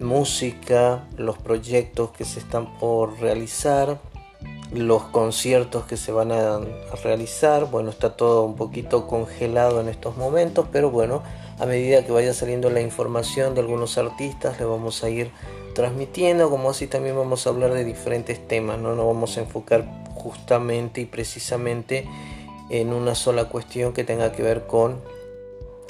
música, 0.00 1.06
los 1.16 1.38
proyectos 1.38 2.10
que 2.10 2.24
se 2.24 2.40
están 2.40 2.78
por 2.78 3.18
realizar, 3.20 4.00
los 4.72 5.04
conciertos 5.04 5.84
que 5.84 5.96
se 5.96 6.12
van 6.12 6.32
a, 6.32 6.60
realizar. 7.02 7.70
Bueno, 7.70 7.90
está 7.90 8.16
todo 8.16 8.44
un 8.44 8.56
poquito 8.56 9.06
congelado 9.06 9.80
en 9.80 9.88
estos 9.88 10.16
momentos, 10.16 10.66
pero 10.70 10.90
bueno, 10.90 11.22
a 11.58 11.66
medida 11.66 12.04
que 12.04 12.12
vaya 12.12 12.34
saliendo 12.34 12.70
la 12.70 12.80
información 12.80 13.54
de 13.54 13.60
algunos 13.60 13.98
artistas, 13.98 14.58
le 14.58 14.66
vamos 14.66 15.02
a 15.02 15.10
ir 15.10 15.30
transmitiendo, 15.74 16.50
como 16.50 16.70
así 16.70 16.86
también 16.86 17.16
vamos 17.16 17.46
a 17.46 17.50
hablar 17.50 17.72
de 17.72 17.84
diferentes 17.84 18.46
temas, 18.46 18.78
no 18.78 18.94
nos 18.94 19.06
vamos 19.06 19.36
a 19.36 19.40
enfocar 19.40 19.86
justamente 20.14 21.00
y 21.00 21.06
precisamente 21.06 22.08
en 22.70 22.92
una 22.92 23.14
sola 23.14 23.48
cuestión 23.48 23.92
que 23.92 24.04
tenga 24.04 24.32
que 24.32 24.42
ver 24.42 24.66
con 24.66 25.00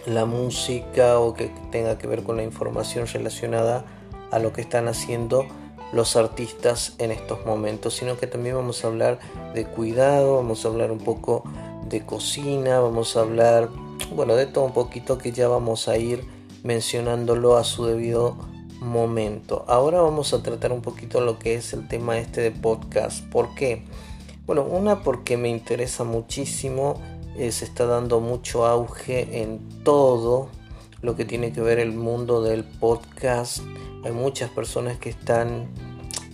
la 0.07 0.25
música 0.25 1.19
o 1.19 1.35
que 1.35 1.51
tenga 1.71 1.99
que 1.99 2.07
ver 2.07 2.23
con 2.23 2.37
la 2.37 2.43
información 2.43 3.07
relacionada 3.07 3.85
a 4.31 4.39
lo 4.39 4.53
que 4.53 4.61
están 4.61 4.89
haciendo 4.89 5.47
los 5.93 6.17
artistas 6.17 6.95
en 6.99 7.11
estos 7.11 7.47
momentos, 7.47 7.95
sino 7.95 8.19
que 8.19 8.27
también 8.27 8.57
vamos 8.57 8.85
a 8.85 8.89
hablar 8.89 9.19
de 9.55 9.65
cuidado, 9.65 10.37
vamos 10.37 10.65
a 10.65 10.69
hablar 10.69 10.93
un 10.93 10.99
poco 10.99 11.45
de 11.89 12.05
cocina, 12.05 12.81
vamos 12.81 13.17
a 13.17 13.21
hablar, 13.21 13.71
bueno, 14.15 14.37
de 14.37 14.47
todo 14.47 14.65
un 14.65 14.73
poquito 14.73 15.19
que 15.19 15.33
ya 15.33 15.49
vamos 15.49 15.89
a 15.89 15.97
ir 15.97 16.25
mencionándolo 16.63 17.57
a 17.57 17.65
su 17.65 17.87
debido 17.87 18.37
momento. 18.81 19.65
Ahora 19.67 20.01
vamos 20.03 20.35
a 20.35 20.43
tratar 20.43 20.73
un 20.73 20.83
poquito 20.83 21.21
lo 21.21 21.39
que 21.39 21.55
es 21.55 21.73
el 21.73 21.89
tema 21.89 22.19
este 22.19 22.41
de 22.41 22.51
podcast. 22.51 23.25
¿Por 23.25 23.55
qué? 23.55 23.85
Bueno, 24.47 24.63
una 24.63 25.03
porque 25.03 25.37
me 25.37 25.49
interesa 25.49 26.05
muchísimo, 26.05 27.01
eh, 27.39 27.53
se 27.53 27.65
está 27.65 27.87
dando 27.87 28.21
mucho 28.21 28.67
auge 28.67 29.43
en 29.43 29.61
todo 29.85 30.49
lo 31.03 31.15
que 31.15 31.25
tiene 31.25 31.53
que 31.53 31.61
ver 31.61 31.79
el 31.79 31.93
mundo 31.93 32.43
del 32.43 32.65
podcast. 32.65 33.63
Hay 34.05 34.11
muchas 34.11 34.51
personas 34.51 34.99
que 34.99 35.11
están 35.11 35.69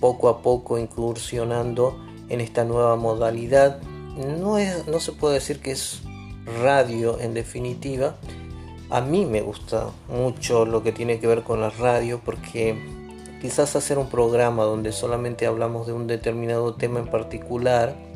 poco 0.00 0.28
a 0.28 0.40
poco 0.40 0.78
incursionando 0.78 1.98
en 2.30 2.40
esta 2.40 2.64
nueva 2.64 2.96
modalidad. 2.96 3.82
No, 4.16 4.58
es, 4.58 4.86
no 4.86 4.98
se 4.98 5.12
puede 5.12 5.34
decir 5.34 5.60
que 5.60 5.72
es 5.72 6.00
radio 6.62 7.20
en 7.20 7.34
definitiva. 7.34 8.16
A 8.88 9.00
mí 9.00 9.26
me 9.26 9.42
gusta 9.42 9.90
mucho 10.08 10.64
lo 10.64 10.82
que 10.82 10.92
tiene 10.92 11.18
que 11.20 11.26
ver 11.26 11.42
con 11.42 11.60
la 11.60 11.70
radio 11.70 12.20
porque 12.24 12.78
quizás 13.42 13.76
hacer 13.76 13.98
un 13.98 14.08
programa 14.08 14.64
donde 14.64 14.92
solamente 14.92 15.46
hablamos 15.46 15.86
de 15.86 15.92
un 15.92 16.06
determinado 16.06 16.74
tema 16.74 17.00
en 17.00 17.08
particular 17.08 18.13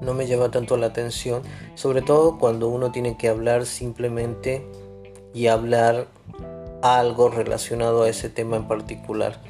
no 0.00 0.14
me 0.14 0.26
llama 0.26 0.50
tanto 0.50 0.76
la 0.76 0.86
atención, 0.86 1.42
sobre 1.74 2.02
todo 2.02 2.38
cuando 2.38 2.68
uno 2.68 2.92
tiene 2.92 3.16
que 3.16 3.28
hablar 3.28 3.66
simplemente 3.66 4.66
y 5.34 5.48
hablar 5.48 6.08
algo 6.82 7.28
relacionado 7.28 8.02
a 8.02 8.08
ese 8.08 8.28
tema 8.28 8.56
en 8.56 8.68
particular. 8.68 9.40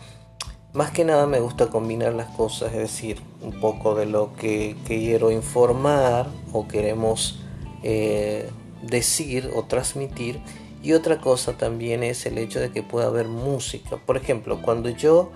Más 0.73 0.91
que 0.91 1.05
nada 1.05 1.27
me 1.27 1.41
gusta 1.41 1.69
combinar 1.69 2.15
las 2.15 2.29
cosas, 2.29 2.73
es 2.73 2.79
decir, 2.79 3.21
un 3.43 3.59
poco 3.61 3.95
de 3.95 4.07
lo 4.07 4.35
que, 4.37 4.77
quiero 4.87 5.31
informar 5.31 6.29
o 6.53 6.69
queremos 6.69 7.41
eh, 7.83 8.51
decir 8.83 9.51
o 9.55 9.65
transmitir. 9.65 10.41
Y 10.83 10.93
otra 10.93 11.21
cosa 11.21 11.55
también 11.55 12.03
es 12.03 12.27
el 12.27 12.39
hecho 12.39 12.61
de 12.61 12.71
que 12.71 12.83
pueda 12.83 13.07
haber 13.07 13.29
música. 13.29 13.97
Por 13.97 14.17
ejemplo, 14.17 14.63
cuando 14.63 14.91
yo 14.91 15.33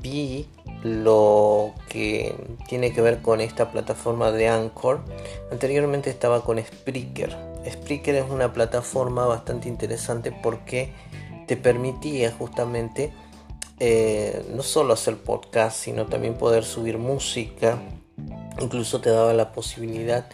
vi 0.00 0.46
lo 0.82 1.72
que 1.88 2.34
tiene 2.68 2.92
que 2.92 3.00
ver 3.00 3.22
con 3.22 3.40
esta 3.40 3.72
plataforma 3.72 4.30
de 4.30 4.48
Anchor, 4.48 5.00
anteriormente 5.50 6.10
estaba 6.10 6.44
con 6.44 6.58
Spreaker 6.58 7.54
Spreaker 7.70 8.14
es 8.16 8.30
una 8.30 8.52
plataforma 8.52 9.26
bastante 9.26 9.68
interesante 9.68 10.32
porque 10.32 10.92
te 11.46 11.56
permitía 11.56 12.30
justamente 12.32 13.12
eh, 13.80 14.44
no 14.54 14.62
solo 14.62 14.94
hacer 14.94 15.16
podcast, 15.16 15.76
sino 15.76 16.06
también 16.06 16.34
poder 16.34 16.64
subir 16.64 16.98
música. 16.98 17.78
Incluso 18.60 19.00
te 19.00 19.10
daba 19.10 19.32
la 19.32 19.52
posibilidad 19.52 20.28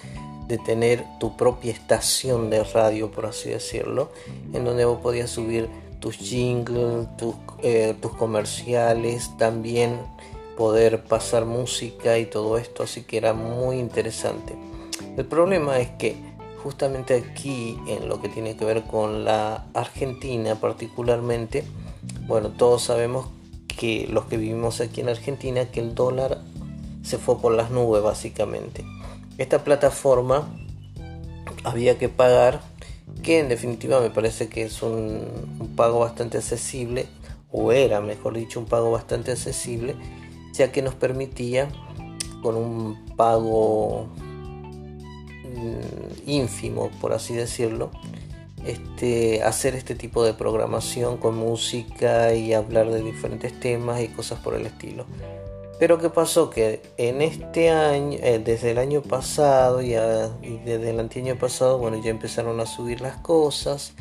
de 0.47 0.59
tener 0.59 1.05
tu 1.19 1.37
propia 1.37 1.73
estación 1.73 2.51
de 2.51 2.65
radio, 2.65 3.11
por 3.11 3.27
así 3.27 3.51
decirlo, 3.51 4.11
en 4.53 4.65
donde 4.65 4.85
vos 4.85 5.01
podías 5.01 5.31
subir 5.31 5.69
tus 6.01 6.17
jingles, 6.17 7.07
tus, 7.17 7.35
eh, 7.63 7.95
tus 8.01 8.13
comerciales, 8.15 9.31
también 9.39 9.99
poder 10.57 11.05
pasar 11.05 11.47
música 11.47 12.19
y 12.19 12.27
todo 12.27 12.59
esto, 12.59 12.83
así 12.83 13.03
que 13.03 13.17
era 13.17 13.33
muy 13.33 13.79
interesante. 13.79 14.55
El 15.17 15.25
problema 15.25 15.79
es 15.79 15.89
que 15.91 16.17
justamente 16.63 17.15
aquí 17.15 17.79
en 17.87 18.09
lo 18.09 18.21
que 18.21 18.29
tiene 18.29 18.57
que 18.57 18.65
ver 18.65 18.83
con 18.83 19.25
la 19.25 19.67
Argentina 19.75 20.57
particularmente, 20.57 21.65
bueno, 22.27 22.51
todos 22.51 22.83
sabemos 22.83 23.29
que 23.67 24.07
los 24.11 24.27
que 24.27 24.37
vivimos 24.37 24.81
aquí 24.81 25.01
en 25.01 25.09
Argentina, 25.09 25.65
que 25.71 25.81
el 25.81 25.95
dólar 25.95 26.43
se 27.03 27.19
fue 27.19 27.39
por 27.39 27.53
las 27.53 27.71
nubes 27.71 28.03
básicamente. 28.03 28.85
Esta 29.39 29.65
plataforma 29.65 30.49
había 31.65 31.99
que 31.99 32.09
pagar, 32.09 32.61
que 33.23 33.39
en 33.39 33.49
definitiva 33.49 34.01
me 34.01 34.11
parece 34.11 34.49
que 34.49 34.63
es 34.63 34.83
un, 34.83 35.75
pago 35.77 36.01
bastante 36.01 36.39
accesible, 36.39 37.07
o 37.51 37.73
era 37.73 38.01
mejor 38.01 38.35
dicho 38.35 38.61
un 38.61 38.67
pago 38.67 38.91
bastante 38.91 39.33
accesible, 39.33 39.97
ya 40.53 40.73
que 40.73 40.83
nos 40.83 40.95
permitía 40.95 41.69
con 42.43 42.57
un 42.57 43.15
pago 43.17 44.09
Mm, 45.55 46.31
ínfimo, 46.31 46.91
por 47.01 47.13
así 47.13 47.35
decirlo, 47.35 47.91
este, 48.65 49.43
hacer 49.43 49.75
este 49.75 49.95
tipo 49.95 50.25
de 50.25 50.33
programación 50.33 51.17
con 51.17 51.37
música 51.37 52.35
y 52.35 52.53
hablar 52.53 52.91
de 52.91 53.03
diferentes 53.03 53.59
temas 53.59 54.01
y 54.01 54.09
cosas 54.09 54.39
por 54.41 54.55
el 54.55 54.67
estilo. 54.67 55.07
Pero 55.81 55.97
¿qué 55.97 56.11
pasó? 56.11 56.51
Que 56.51 56.83
en 56.99 57.23
este 57.23 57.71
año, 57.71 58.19
eh, 58.23 58.39
desde 58.39 58.73
el 58.73 58.79
año 58.79 59.01
pasado 59.01 59.81
y, 59.81 59.93
desde 59.93 60.91
el 60.91 61.01
año 61.01 61.39
pasado, 61.39 61.79
bueno, 61.79 61.99
ya 62.05 62.11
empezaron 62.11 62.61
a 62.61 62.67
subir 62.67 63.01
las 63.01 63.17
cosas, 63.17 63.95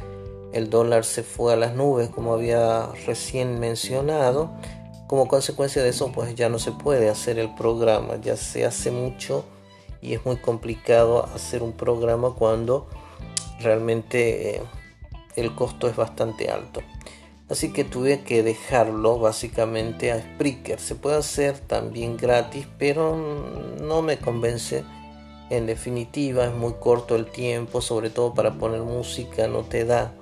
el 0.51 0.69
dólar 0.69 1.05
se 1.05 1.23
fue 1.23 1.53
a 1.53 1.55
las 1.55 1.75
nubes, 1.75 2.09
como 2.09 2.33
había 2.33 2.87
recién 3.07 3.61
mencionado. 3.61 4.51
Como 5.07 5.29
consecuencia 5.29 5.81
de 5.81 5.89
eso, 5.89 6.11
pues 6.11 6.35
ya 6.35 6.49
no 6.49 6.59
se 6.59 6.73
puede 6.73 7.09
hacer 7.09 7.39
el 7.39 7.55
programa, 7.55 8.17
ya 8.21 8.35
se 8.35 8.65
hace 8.65 8.91
mucho 8.91 9.45
y 10.01 10.13
es 10.13 10.25
muy 10.25 10.35
complicado 10.35 11.29
hacer 11.33 11.63
un 11.63 11.71
programa 11.71 12.35
cuando 12.37 12.89
realmente 13.61 14.57
eh, 14.57 14.61
el 15.37 15.55
costo 15.55 15.87
es 15.87 15.95
bastante 15.95 16.49
alto. 16.49 16.81
Así 17.49 17.73
que 17.73 17.83
tuve 17.83 18.21
que 18.21 18.43
dejarlo 18.43 19.17
básicamente 19.17 20.11
a 20.11 20.19
Spreaker. 20.19 20.79
Se 20.79 20.93
puede 20.95 21.17
hacer 21.17 21.57
también 21.57 22.15
gratis, 22.15 22.67
pero 22.77 23.15
no 23.81 24.01
me 24.03 24.19
convence. 24.19 24.83
En 25.49 25.65
definitiva, 25.65 26.45
es 26.45 26.53
muy 26.53 26.73
corto 26.73 27.15
el 27.15 27.25
tiempo, 27.25 27.81
sobre 27.81 28.11
todo 28.11 28.35
para 28.35 28.53
poner 28.53 28.81
música, 28.81 29.47
no 29.47 29.63
te 29.63 29.83
da. 29.83 30.13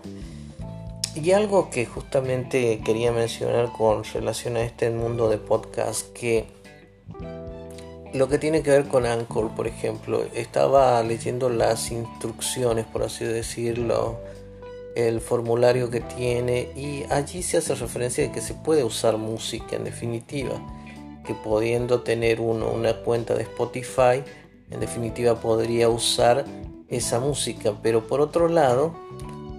Y 1.15 1.31
algo 1.31 1.69
que 1.69 1.85
justamente 1.85 2.79
quería 2.85 3.11
mencionar 3.11 3.73
con 3.73 4.05
relación 4.05 4.55
a 4.55 4.61
este 4.61 4.89
mundo 4.89 5.27
de 5.27 5.37
podcast, 5.37 6.13
que 6.13 6.45
lo 8.13 8.29
que 8.29 8.37
tiene 8.37 8.61
que 8.63 8.69
ver 8.69 8.87
con 8.87 9.05
Anchor, 9.05 9.53
por 9.53 9.67
ejemplo, 9.67 10.23
estaba 10.33 11.03
leyendo 11.03 11.49
las 11.49 11.91
instrucciones, 11.91 12.85
por 12.85 13.03
así 13.03 13.25
decirlo, 13.25 14.17
el 14.97 15.21
formulario 15.21 15.91
que 15.91 16.01
tiene 16.01 16.71
y 16.75 17.03
allí 17.11 17.43
se 17.43 17.57
hace 17.57 17.75
referencia 17.75 18.23
de 18.23 18.31
que 18.31 18.41
se 18.41 18.55
puede 18.55 18.83
usar 18.83 19.17
música 19.17 19.75
en 19.75 19.83
definitiva, 19.83 20.59
que 21.23 21.35
pudiendo 21.35 22.01
tener 22.01 22.41
uno 22.41 22.71
una 22.71 22.95
cuenta 23.03 23.35
de 23.35 23.43
Spotify, 23.43 24.23
en 24.71 24.79
definitiva 24.79 25.39
podría 25.39 25.87
usar 25.87 26.45
esa 26.89 27.19
música, 27.19 27.77
pero 27.83 28.07
por 28.07 28.21
otro 28.21 28.47
lado 28.47 28.95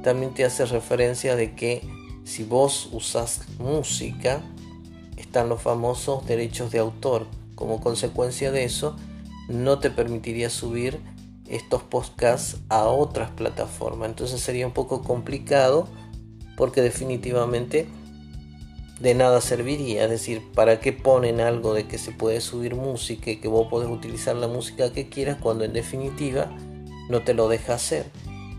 también 0.03 0.35
te 0.35 0.45
hace 0.45 0.67
referencia 0.67 1.37
de 1.37 1.55
que 1.55 1.83
si 2.25 2.43
vos 2.43 2.89
usas 2.91 3.43
música, 3.61 4.43
están 5.17 5.49
los 5.49 5.63
famosos 5.63 6.27
derechos 6.27 6.73
de 6.73 6.81
autor, 6.81 7.29
como 7.55 7.81
consecuencia 7.81 8.51
de 8.51 8.65
eso, 8.65 8.97
no 9.49 9.79
te 9.79 9.91
permitiría 9.91 10.51
subir 10.51 10.99
estos 11.49 11.83
podcasts 11.83 12.59
a 12.69 12.85
otras 12.85 13.31
plataformas. 13.31 14.09
Entonces 14.09 14.41
sería 14.41 14.67
un 14.67 14.73
poco 14.73 15.03
complicado 15.03 15.89
porque 16.57 16.83
definitivamente 16.83 17.87
de 19.01 19.15
nada 19.15 19.41
serviría. 19.41 20.05
Es 20.05 20.11
decir, 20.11 20.43
¿para 20.55 20.81
qué 20.81 20.93
ponen 20.93 21.41
algo 21.41 21.75
de 21.75 21.87
que 21.87 21.99
se 21.99 22.13
puede 22.13 22.41
subir 22.41 22.75
música 22.75 23.31
y 23.31 23.37
que 23.37 23.49
vos 23.49 23.69
podés 23.69 23.89
utilizar 23.89 24.37
la 24.37 24.49
música 24.49 24.93
que 24.93 25.09
quieras 25.09 25.39
cuando 25.41 25.65
en 25.65 25.73
definitiva 25.73 26.51
no 27.09 27.23
te 27.23 27.35
lo 27.35 27.49
deja 27.49 27.75
hacer? 27.75 28.07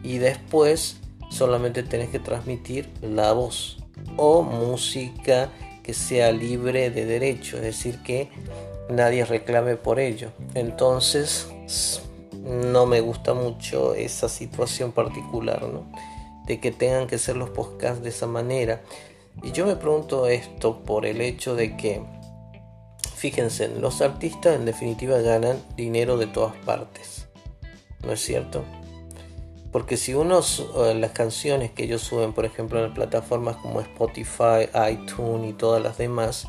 Y 0.04 0.18
después 0.18 0.98
solamente 1.30 1.84
tenés 1.84 2.10
que 2.10 2.20
transmitir 2.20 2.90
la 3.02 3.34
voz 3.34 3.78
o 4.18 4.42
música 4.42 5.50
que 5.84 5.94
sea 5.94 6.32
libre 6.32 6.90
de 6.90 7.06
derecho. 7.06 7.58
Es 7.58 7.64
decir, 7.64 8.00
que 8.00 8.30
nadie 8.90 9.26
reclame 9.26 9.76
por 9.76 10.00
ello. 10.00 10.32
Entonces, 10.56 11.48
no 12.44 12.86
me 12.86 13.02
gusta 13.02 13.34
mucho 13.34 13.94
esa 13.94 14.30
situación 14.30 14.92
particular, 14.92 15.64
¿no? 15.64 15.92
De 16.46 16.60
que 16.60 16.72
tengan 16.72 17.08
que 17.08 17.18
ser 17.18 17.38
los 17.38 17.50
podcasts 17.50 18.04
de 18.04 18.10
esa 18.10 18.28
manera. 18.28 18.82
Y 19.44 19.52
yo 19.52 19.66
me 19.66 19.76
pregunto 19.76 20.28
esto 20.28 20.84
por 20.84 21.06
el 21.06 21.22
hecho 21.22 21.56
de 21.56 21.78
que 21.78 22.02
fíjense, 23.20 23.68
los 23.68 24.02
artistas 24.02 24.56
en 24.56 24.64
definitiva 24.64 25.20
ganan 25.20 25.62
dinero 25.76 26.18
de 26.18 26.28
todas 26.28 26.56
partes. 26.66 27.28
¿No 28.06 28.14
es 28.14 28.22
cierto? 28.22 28.64
Porque 29.74 29.98
si 29.98 30.14
uno 30.14 30.40
eh, 30.40 30.94
las 30.96 31.12
canciones 31.12 31.72
que 31.72 31.84
ellos 31.84 32.02
suben, 32.02 32.32
por 32.32 32.46
ejemplo, 32.46 32.84
en 32.84 32.94
plataformas 32.94 33.58
como 33.58 33.82
Spotify, 33.82 34.70
iTunes 34.90 35.50
y 35.50 35.54
todas 35.54 35.84
las 35.84 35.98
demás, 35.98 36.48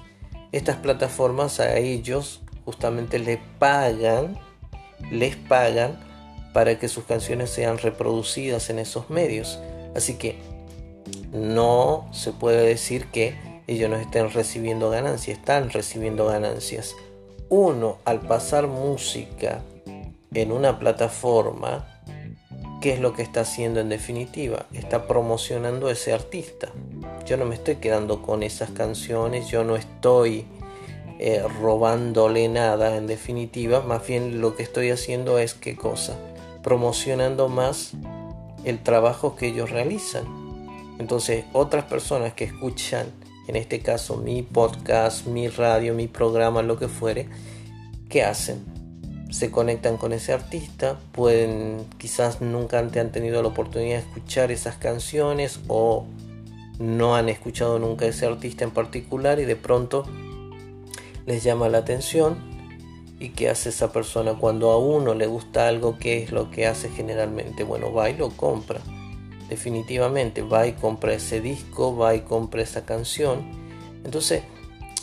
estas 0.53 0.77
plataformas 0.77 1.59
a 1.59 1.77
ellos 1.77 2.41
justamente 2.65 3.19
les 3.19 3.41
pagan, 3.59 4.39
les 5.11 5.37
pagan 5.37 5.99
para 6.53 6.79
que 6.79 6.89
sus 6.89 7.05
canciones 7.05 7.51
sean 7.51 7.79
reproducidas 7.79 8.71
en 8.71 8.79
esos 8.79 9.11
medios. 9.11 9.59
Así 9.95 10.15
que 10.15 10.39
no 11.33 12.09
se 12.13 12.33
puede 12.33 12.67
decir 12.67 13.07
que 13.07 13.35
ellos 13.67 13.89
no 13.89 13.97
estén 13.97 14.31
recibiendo 14.31 14.91
ganancias, 14.91 15.39
están 15.39 15.71
recibiendo 15.71 16.27
ganancias. 16.27 16.97
Uno, 17.49 17.99
al 18.05 18.21
pasar 18.21 18.67
música 18.67 19.63
en 20.35 20.53
una 20.53 20.79
plataforma, 20.79 21.87
¿qué 22.81 22.95
es 22.95 23.01
lo 23.01 23.13
que 23.13 23.23
está 23.23 23.43
haciendo 23.43 23.81
en 23.81 23.89
definitiva? 23.89 24.67
Está 24.73 25.07
promocionando 25.07 25.87
a 25.89 25.93
ese 25.93 26.13
artista. 26.13 26.69
Yo 27.27 27.37
no 27.37 27.45
me 27.45 27.55
estoy 27.55 27.77
quedando 27.77 28.23
con 28.23 28.43
esas 28.43 28.71
canciones, 28.71 29.49
yo 29.49 29.63
no 29.63 29.77
estoy 29.77 30.47
eh, 31.23 31.45
robándole 31.61 32.49
nada 32.49 32.97
en 32.97 33.07
definitiva, 33.07 33.83
más 33.83 34.07
bien 34.07 34.41
lo 34.41 34.57
que 34.57 34.63
estoy 34.63 34.89
haciendo 34.89 35.39
es 35.39 35.53
qué 35.53 35.77
cosa? 35.77 36.17
Promocionando 36.63 37.51
más 37.51 37.93
el 38.65 38.83
trabajo 38.83 39.37
que 39.37 39.49
ellos 39.49 39.69
realizan. 39.69 40.25
Entonces 40.99 41.45
otras 41.53 41.85
personas 41.85 42.33
que 42.33 42.45
escuchan, 42.45 43.09
en 43.49 43.57
este 43.57 43.81
caso 43.81 44.17
mi 44.17 44.41
podcast, 44.41 45.27
mi 45.27 45.49
radio, 45.49 45.93
mi 45.93 46.09
programa, 46.09 46.63
lo 46.63 46.79
que 46.79 46.89
fuere, 46.89 47.29
¿qué 48.09 48.23
hacen? 48.23 48.65
se 49.29 49.51
conectan 49.51 49.99
con 49.99 50.15
ese 50.15 50.33
artista, 50.33 50.99
pueden 51.13 51.85
quizás 51.99 52.41
nunca 52.41 52.79
han 52.79 52.91
tenido 52.91 53.43
la 53.43 53.49
oportunidad 53.49 53.99
de 53.99 54.05
escuchar 54.05 54.51
esas 54.51 54.77
canciones 54.77 55.61
o 55.69 56.07
no 56.79 57.15
han 57.15 57.29
escuchado 57.29 57.79
nunca 57.79 58.07
ese 58.07 58.25
artista 58.25 58.65
en 58.65 58.71
particular 58.71 59.39
y 59.39 59.45
de 59.45 59.55
pronto 59.55 60.05
les 61.31 61.45
llama 61.45 61.69
la 61.69 61.79
atención 61.79 62.37
y 63.21 63.29
qué 63.31 63.51
hace 63.51 63.69
esa 63.69 63.93
persona 63.93 64.35
cuando 64.35 64.71
a 64.73 64.79
uno 64.79 65.15
le 65.15 65.27
gusta 65.27 65.69
algo, 65.69 65.97
qué 65.99 66.23
es 66.23 66.33
lo 66.33 66.51
que 66.51 66.67
hace 66.67 66.89
generalmente, 66.89 67.63
bueno, 67.63 67.93
va 67.93 68.11
y 68.11 68.17
lo 68.17 68.31
compra. 68.31 68.81
Definitivamente 69.49 70.43
va 70.43 70.67
y 70.67 70.73
compra 70.73 71.15
ese 71.15 71.41
disco, 71.41 71.97
va 71.97 72.17
y 72.17 72.23
compra 72.23 72.63
esa 72.63 72.85
canción. 72.85 73.45
Entonces, 74.05 74.43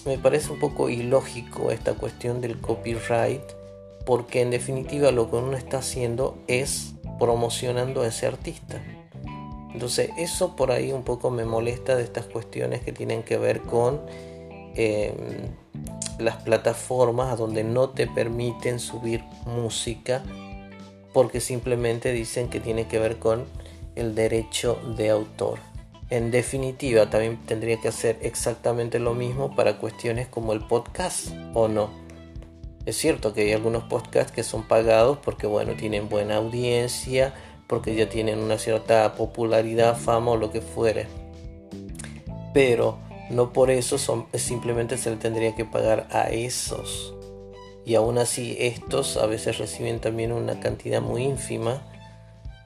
me 0.05 0.17
parece 0.17 0.51
un 0.51 0.59
poco 0.59 0.89
ilógico 0.89 1.71
esta 1.71 1.93
cuestión 1.93 2.41
del 2.41 2.59
copyright 2.59 3.43
porque 4.05 4.41
en 4.41 4.49
definitiva 4.49 5.11
lo 5.11 5.29
que 5.29 5.37
uno 5.37 5.55
está 5.55 5.77
haciendo 5.77 6.37
es 6.47 6.93
promocionando 7.19 8.01
a 8.01 8.07
ese 8.07 8.25
artista. 8.25 8.81
Entonces 9.73 10.09
eso 10.17 10.55
por 10.55 10.71
ahí 10.71 10.91
un 10.91 11.03
poco 11.03 11.29
me 11.29 11.45
molesta 11.45 11.95
de 11.95 12.03
estas 12.03 12.25
cuestiones 12.25 12.81
que 12.81 12.91
tienen 12.91 13.23
que 13.23 13.37
ver 13.37 13.61
con 13.61 14.01
em, 14.77 15.15
las 16.19 16.37
plataformas 16.37 17.37
donde 17.37 17.63
no 17.63 17.89
te 17.89 18.07
permiten 18.07 18.79
subir 18.79 19.23
música 19.45 20.23
porque 21.13 21.41
simplemente 21.41 22.11
dicen 22.11 22.47
que 22.47 22.59
tiene 22.59 22.87
que 22.87 22.99
ver 22.99 23.17
con 23.17 23.45
el 23.95 24.13
derecho 24.13 24.79
de 24.97 25.09
autor. 25.09 25.59
En 26.09 26.31
definitiva, 26.31 27.09
también 27.09 27.37
tendría 27.45 27.81
que 27.81 27.87
hacer 27.87 28.17
exactamente 28.21 28.99
lo 28.99 29.13
mismo 29.13 29.55
para 29.55 29.77
cuestiones 29.77 30.27
como 30.27 30.53
el 30.53 30.61
podcast 30.61 31.29
o 31.53 31.67
no. 31.67 31.89
Es 32.85 32.97
cierto 32.97 33.33
que 33.33 33.41
hay 33.41 33.51
algunos 33.51 33.83
podcasts 33.83 34.31
que 34.31 34.43
son 34.43 34.67
pagados 34.67 35.17
porque 35.17 35.47
bueno, 35.47 35.73
tienen 35.73 36.07
buena 36.07 36.37
audiencia, 36.37 37.33
porque 37.67 37.95
ya 37.95 38.07
tienen 38.07 38.39
una 38.39 38.57
cierta 38.57 39.15
popularidad, 39.15 39.97
fama 39.97 40.31
o 40.31 40.37
lo 40.37 40.51
que 40.51 40.61
fuere. 40.61 41.07
Pero 42.53 42.99
no 43.29 43.53
por 43.53 43.71
eso 43.71 43.97
son, 43.97 44.27
simplemente 44.33 44.97
se 44.97 45.09
le 45.09 45.17
tendría 45.17 45.55
que 45.55 45.65
pagar 45.65 46.07
a 46.11 46.29
esos. 46.29 47.13
Y 47.85 47.95
aún 47.95 48.17
así 48.17 48.57
estos 48.59 49.17
a 49.17 49.25
veces 49.27 49.57
reciben 49.57 49.99
también 49.99 50.31
una 50.31 50.59
cantidad 50.59 51.01
muy 51.01 51.23
ínfima 51.23 51.81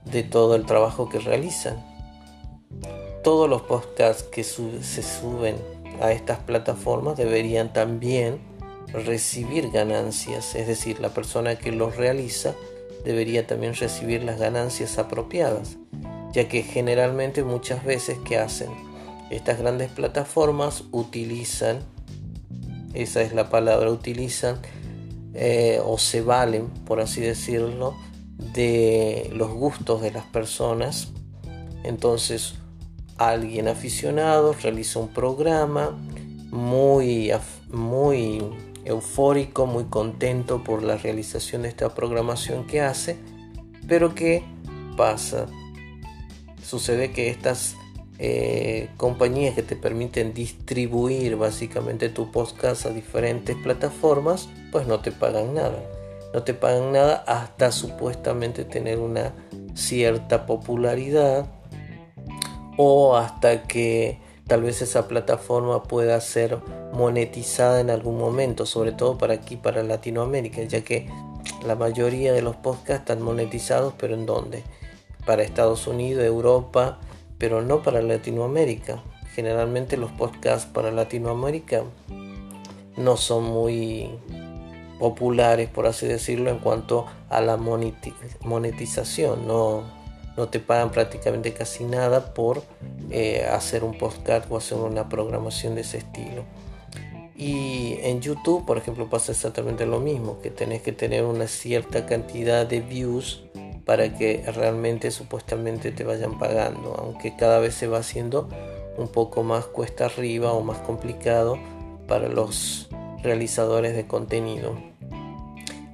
de 0.06 0.24
todo 0.24 0.56
el 0.56 0.66
trabajo 0.66 1.10
que 1.10 1.20
realizan. 1.20 1.84
Todos 3.24 3.48
los 3.50 3.62
podcasts 3.62 4.24
que 4.24 4.44
se 4.44 5.04
suben 5.04 5.58
a 6.02 6.12
estas 6.12 6.40
plataformas 6.40 7.18
deberían 7.18 7.72
también 7.72 8.40
recibir 8.94 9.70
ganancias, 9.70 10.56
es 10.56 10.68
decir, 10.68 11.00
la 11.00 11.10
persona 11.10 11.56
que 11.56 11.72
los 11.72 11.96
realiza 11.96 12.56
debería 13.06 13.48
también 13.48 13.74
recibir 13.76 14.24
las 14.24 14.40
ganancias 14.40 14.98
apropiadas, 14.98 15.78
ya 16.34 16.48
que 16.48 16.64
generalmente 16.64 17.44
muchas 17.44 17.84
veces 17.84 18.18
que 18.20 18.38
hacen 18.38 18.70
estas 19.32 19.60
grandes 19.60 19.90
plataformas 19.90 20.84
utilizan, 20.92 21.80
esa 22.94 23.22
es 23.22 23.34
la 23.34 23.50
palabra, 23.50 23.90
utilizan 23.90 24.60
eh, 25.34 25.80
o 25.84 25.98
se 25.98 26.22
valen, 26.22 26.68
por 26.86 27.00
así 27.00 27.22
decirlo, 27.22 27.96
de 28.54 29.30
los 29.34 29.50
gustos 29.52 30.02
de 30.02 30.12
las 30.12 30.26
personas. 30.26 31.14
Entonces, 31.84 32.56
alguien 33.18 33.70
aficionado 33.70 34.54
realiza 34.54 35.00
un 35.00 35.08
programa 35.08 35.98
muy, 36.52 37.32
muy 37.70 38.44
eufórico, 38.84 39.66
muy 39.66 39.86
contento 39.86 40.62
por 40.64 40.84
la 40.84 40.98
realización 40.98 41.62
de 41.62 41.70
esta 41.70 41.96
programación 41.96 42.68
que 42.68 42.82
hace, 42.82 43.18
pero 43.88 44.14
¿qué 44.14 44.44
pasa? 44.98 45.46
Sucede 46.62 47.12
que 47.12 47.30
estas 47.30 47.78
eh, 48.24 48.90
compañías 48.98 49.56
que 49.56 49.64
te 49.64 49.76
permiten 49.76 50.36
distribuir 50.36 51.38
básicamente 51.38 52.08
tu 52.10 52.30
podcast 52.30 52.86
a 52.86 52.92
diferentes 52.92 53.56
plataformas, 53.56 54.48
pues 54.72 54.86
no 54.86 55.00
te 55.00 55.12
pagan 55.12 55.56
nada. 55.56 55.84
No 56.32 56.44
te 56.44 56.54
pagan 56.54 56.92
nada 56.92 57.24
hasta 57.26 57.72
supuestamente 57.72 58.64
tener 58.64 59.00
una 59.00 59.34
cierta 59.74 60.46
popularidad 60.46 61.48
o 62.78 63.18
hasta 63.18 63.64
que 63.64 64.20
tal 64.46 64.62
vez 64.62 64.84
esa 64.84 65.08
plataforma 65.08 65.82
pueda 65.82 66.22
ser 66.22 66.60
monetizada 66.94 67.82
en 67.82 67.90
algún 67.90 68.20
momento, 68.20 68.68
sobre 68.68 68.92
todo 68.92 69.18
para 69.18 69.34
aquí, 69.34 69.56
para 69.56 69.82
Latinoamérica, 69.82 70.62
ya 70.62 70.84
que 70.84 71.10
la 71.66 71.74
mayoría 71.74 72.34
de 72.34 72.44
los 72.44 72.56
podcasts 72.56 73.02
están 73.02 73.24
monetizados, 73.24 73.96
pero 73.98 74.14
¿en 74.14 74.28
dónde? 74.28 74.62
Para 75.26 75.42
Estados 75.42 75.88
Unidos, 75.88 76.24
Europa, 76.24 77.00
pero 77.42 77.64
no 77.64 77.82
para 77.82 78.04
Latinoamérica. 78.04 79.02
Generalmente 79.34 79.98
los 79.98 80.12
podcasts 80.12 80.70
para 80.72 80.92
Latinoamérica 80.92 81.82
no 82.98 83.18
son 83.18 83.46
muy 83.46 84.12
populares, 85.00 85.68
por 85.68 85.88
así 85.88 86.06
decirlo, 86.06 86.52
en 86.52 86.60
cuanto 86.60 87.08
a 87.30 87.42
la 87.42 87.58
monetización. 87.58 89.48
No, 89.48 89.82
no 90.38 90.50
te 90.50 90.60
pagan 90.60 90.92
prácticamente 90.92 91.52
casi 91.52 91.84
nada 91.84 92.36
por 92.36 92.62
eh, 93.10 93.44
hacer 93.52 93.84
un 93.84 93.98
podcast 93.98 94.46
o 94.52 94.58
hacer 94.58 94.78
una 94.78 95.10
programación 95.10 95.74
de 95.74 95.82
ese 95.82 95.98
estilo. 95.98 96.44
Y 97.36 97.96
en 98.04 98.22
YouTube, 98.22 98.68
por 98.68 98.78
ejemplo, 98.78 99.10
pasa 99.10 99.32
exactamente 99.32 99.88
lo 99.88 100.00
mismo, 100.00 100.40
que 100.42 100.52
tenés 100.52 100.84
que 100.84 100.92
tener 100.92 101.24
una 101.24 101.48
cierta 101.48 102.06
cantidad 102.06 102.68
de 102.68 102.82
views 102.82 103.46
para 103.92 104.16
que 104.16 104.42
realmente 104.56 105.12
supuestamente 105.12 105.92
te 105.92 106.06
vayan 106.06 106.40
pagando, 106.40 106.96
aunque 106.98 107.36
cada 107.36 107.60
vez 107.60 107.74
se 107.74 107.88
va 107.88 107.98
haciendo 107.98 108.48
un 108.98 109.10
poco 109.10 109.44
más 109.44 109.66
cuesta 109.66 110.06
arriba 110.06 110.54
o 110.54 110.62
más 110.62 110.78
complicado 110.78 111.60
para 112.08 112.30
los 112.30 112.88
realizadores 113.22 113.94
de 113.94 114.08
contenido. 114.08 114.78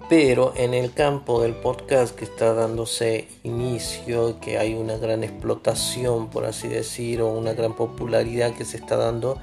Pero 0.09 0.53
en 0.55 0.75
el 0.75 0.93
campo 0.93 1.41
del 1.41 1.55
podcast 1.55 2.15
que 2.15 2.25
está 2.25 2.53
dándose 2.53 3.29
inicio, 3.41 4.39
que 4.41 4.59
hay 4.59 4.75
una 4.75 4.97
gran 4.97 5.23
explotación, 5.23 6.27
por 6.27 6.45
así 6.45 6.67
decir, 6.67 7.23
o 7.23 7.29
una 7.29 7.53
gran 7.53 7.73
popularidad 7.73 8.53
que 8.53 8.63
se 8.63 8.77
está 8.77 8.95
dando 8.95 9.39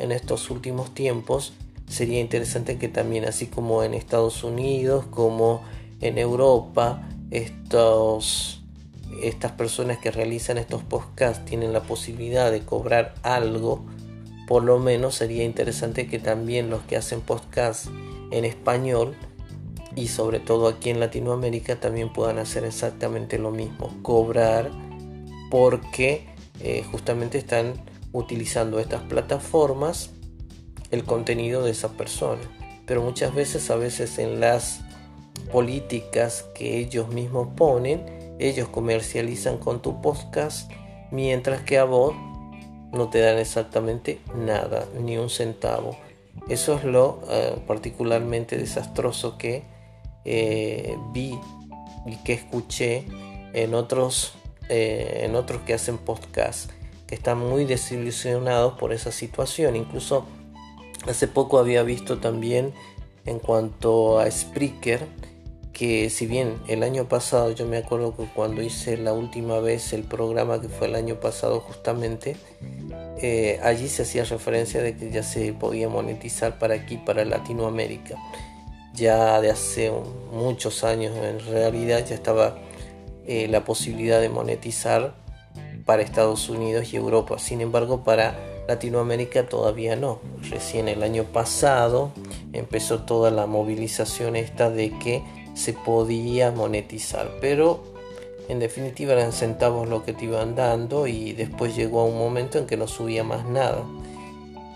en 0.00 0.10
estos 0.10 0.50
últimos 0.50 0.92
tiempos, 0.92 1.52
sería 1.86 2.18
interesante 2.18 2.78
que 2.78 2.88
también, 2.88 3.26
así 3.26 3.46
como 3.46 3.84
en 3.84 3.94
Estados 3.94 4.42
Unidos, 4.42 5.04
como 5.08 5.62
en 6.00 6.18
Europa, 6.18 7.08
estos, 7.32 8.62
estas 9.22 9.52
personas 9.52 9.98
que 9.98 10.10
realizan 10.10 10.58
estos 10.58 10.82
podcasts 10.82 11.44
tienen 11.44 11.72
la 11.72 11.82
posibilidad 11.82 12.52
de 12.52 12.60
cobrar 12.60 13.14
algo, 13.22 13.84
por 14.46 14.62
lo 14.62 14.78
menos 14.78 15.14
sería 15.16 15.44
interesante 15.44 16.06
que 16.06 16.18
también 16.18 16.68
los 16.70 16.82
que 16.82 16.96
hacen 16.96 17.22
podcasts 17.22 17.90
en 18.30 18.44
español, 18.44 19.16
y 19.94 20.08
sobre 20.08 20.40
todo 20.40 20.68
aquí 20.68 20.90
en 20.90 21.00
Latinoamérica 21.00 21.80
también 21.80 22.12
puedan 22.12 22.38
hacer 22.38 22.64
exactamente 22.64 23.38
lo 23.38 23.50
mismo, 23.50 23.90
cobrar 24.02 24.70
porque 25.50 26.26
eh, 26.60 26.84
justamente 26.90 27.38
están 27.38 27.74
utilizando 28.12 28.78
estas 28.78 29.02
plataformas 29.02 30.10
el 30.90 31.04
contenido 31.04 31.64
de 31.64 31.70
esa 31.70 31.88
persona. 31.88 32.42
pero 32.84 33.02
muchas 33.02 33.34
veces, 33.34 33.70
a 33.70 33.76
veces 33.76 34.18
en 34.18 34.40
las 34.40 34.81
políticas 35.52 36.46
que 36.54 36.78
ellos 36.78 37.08
mismos 37.08 37.48
ponen, 37.56 38.36
ellos 38.40 38.68
comercializan 38.68 39.58
con 39.58 39.82
tu 39.82 40.00
podcast, 40.00 40.70
mientras 41.10 41.60
que 41.62 41.78
a 41.78 41.84
vos 41.84 42.14
no 42.92 43.08
te 43.08 43.20
dan 43.20 43.38
exactamente 43.38 44.20
nada, 44.34 44.86
ni 44.98 45.16
un 45.16 45.30
centavo. 45.30 45.96
Eso 46.48 46.74
es 46.74 46.84
lo 46.84 47.20
eh, 47.30 47.54
particularmente 47.66 48.56
desastroso 48.58 49.38
que 49.38 49.62
eh, 50.24 50.96
vi 51.12 51.38
y 52.06 52.16
que 52.24 52.32
escuché 52.32 53.04
en 53.52 53.74
otros, 53.74 54.32
eh, 54.68 55.22
en 55.24 55.36
otros 55.36 55.62
que 55.62 55.74
hacen 55.74 55.98
podcast, 55.98 56.70
que 57.06 57.14
están 57.14 57.38
muy 57.38 57.64
desilusionados 57.64 58.78
por 58.78 58.92
esa 58.92 59.12
situación. 59.12 59.76
Incluso 59.76 60.26
hace 61.06 61.28
poco 61.28 61.58
había 61.58 61.82
visto 61.82 62.18
también 62.18 62.72
en 63.24 63.38
cuanto 63.38 64.18
a 64.18 64.30
Spreaker, 64.30 65.06
que 65.72 66.10
si 66.10 66.26
bien 66.26 66.60
el 66.68 66.82
año 66.82 67.08
pasado, 67.08 67.50
yo 67.52 67.66
me 67.66 67.78
acuerdo 67.78 68.16
que 68.16 68.24
cuando 68.24 68.62
hice 68.62 68.96
la 68.96 69.12
última 69.12 69.58
vez 69.58 69.92
el 69.92 70.04
programa 70.04 70.60
que 70.60 70.68
fue 70.68 70.88
el 70.88 70.94
año 70.94 71.20
pasado 71.20 71.60
justamente, 71.60 72.36
eh, 73.18 73.58
allí 73.62 73.88
se 73.88 74.02
hacía 74.02 74.24
referencia 74.24 74.82
de 74.82 74.96
que 74.96 75.10
ya 75.10 75.22
se 75.22 75.52
podía 75.52 75.88
monetizar 75.88 76.58
para 76.58 76.74
aquí, 76.74 76.98
para 76.98 77.24
Latinoamérica. 77.24 78.16
Ya 78.94 79.40
de 79.40 79.50
hace 79.50 79.90
muchos 80.32 80.84
años 80.84 81.16
en 81.16 81.40
realidad 81.40 82.04
ya 82.06 82.14
estaba 82.14 82.58
eh, 83.26 83.48
la 83.48 83.64
posibilidad 83.64 84.20
de 84.20 84.28
monetizar 84.28 85.14
para 85.86 86.02
Estados 86.02 86.48
Unidos 86.48 86.92
y 86.92 86.96
Europa. 86.96 87.38
Sin 87.38 87.60
embargo, 87.60 88.04
para 88.04 88.36
Latinoamérica 88.68 89.48
todavía 89.48 89.96
no. 89.96 90.20
Recién 90.50 90.88
el 90.88 91.02
año 91.02 91.24
pasado 91.24 92.12
empezó 92.52 93.02
toda 93.02 93.30
la 93.30 93.46
movilización 93.46 94.36
esta 94.36 94.70
de 94.70 94.90
que 94.98 95.22
se 95.54 95.72
podía 95.72 96.50
monetizar, 96.50 97.30
pero 97.40 97.92
en 98.48 98.58
definitiva 98.58 99.12
eran 99.12 99.32
centavos 99.32 99.88
lo 99.88 100.04
que 100.04 100.12
te 100.12 100.24
iban 100.24 100.54
dando 100.54 101.06
y 101.06 101.32
después 101.32 101.76
llegó 101.76 102.00
a 102.00 102.04
un 102.04 102.18
momento 102.18 102.58
en 102.58 102.66
que 102.66 102.76
no 102.76 102.86
subía 102.86 103.24
más 103.24 103.46
nada. 103.46 103.84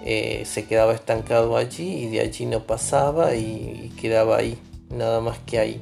Eh, 0.05 0.45
se 0.47 0.67
quedaba 0.67 0.95
estancado 0.95 1.57
allí 1.57 2.05
y 2.05 2.09
de 2.09 2.21
allí 2.21 2.47
no 2.47 2.65
pasaba 2.65 3.35
y, 3.35 3.93
quedaba 4.01 4.37
ahí, 4.37 4.57
nada 4.89 5.21
más 5.21 5.39
que 5.41 5.59
ahí, 5.59 5.81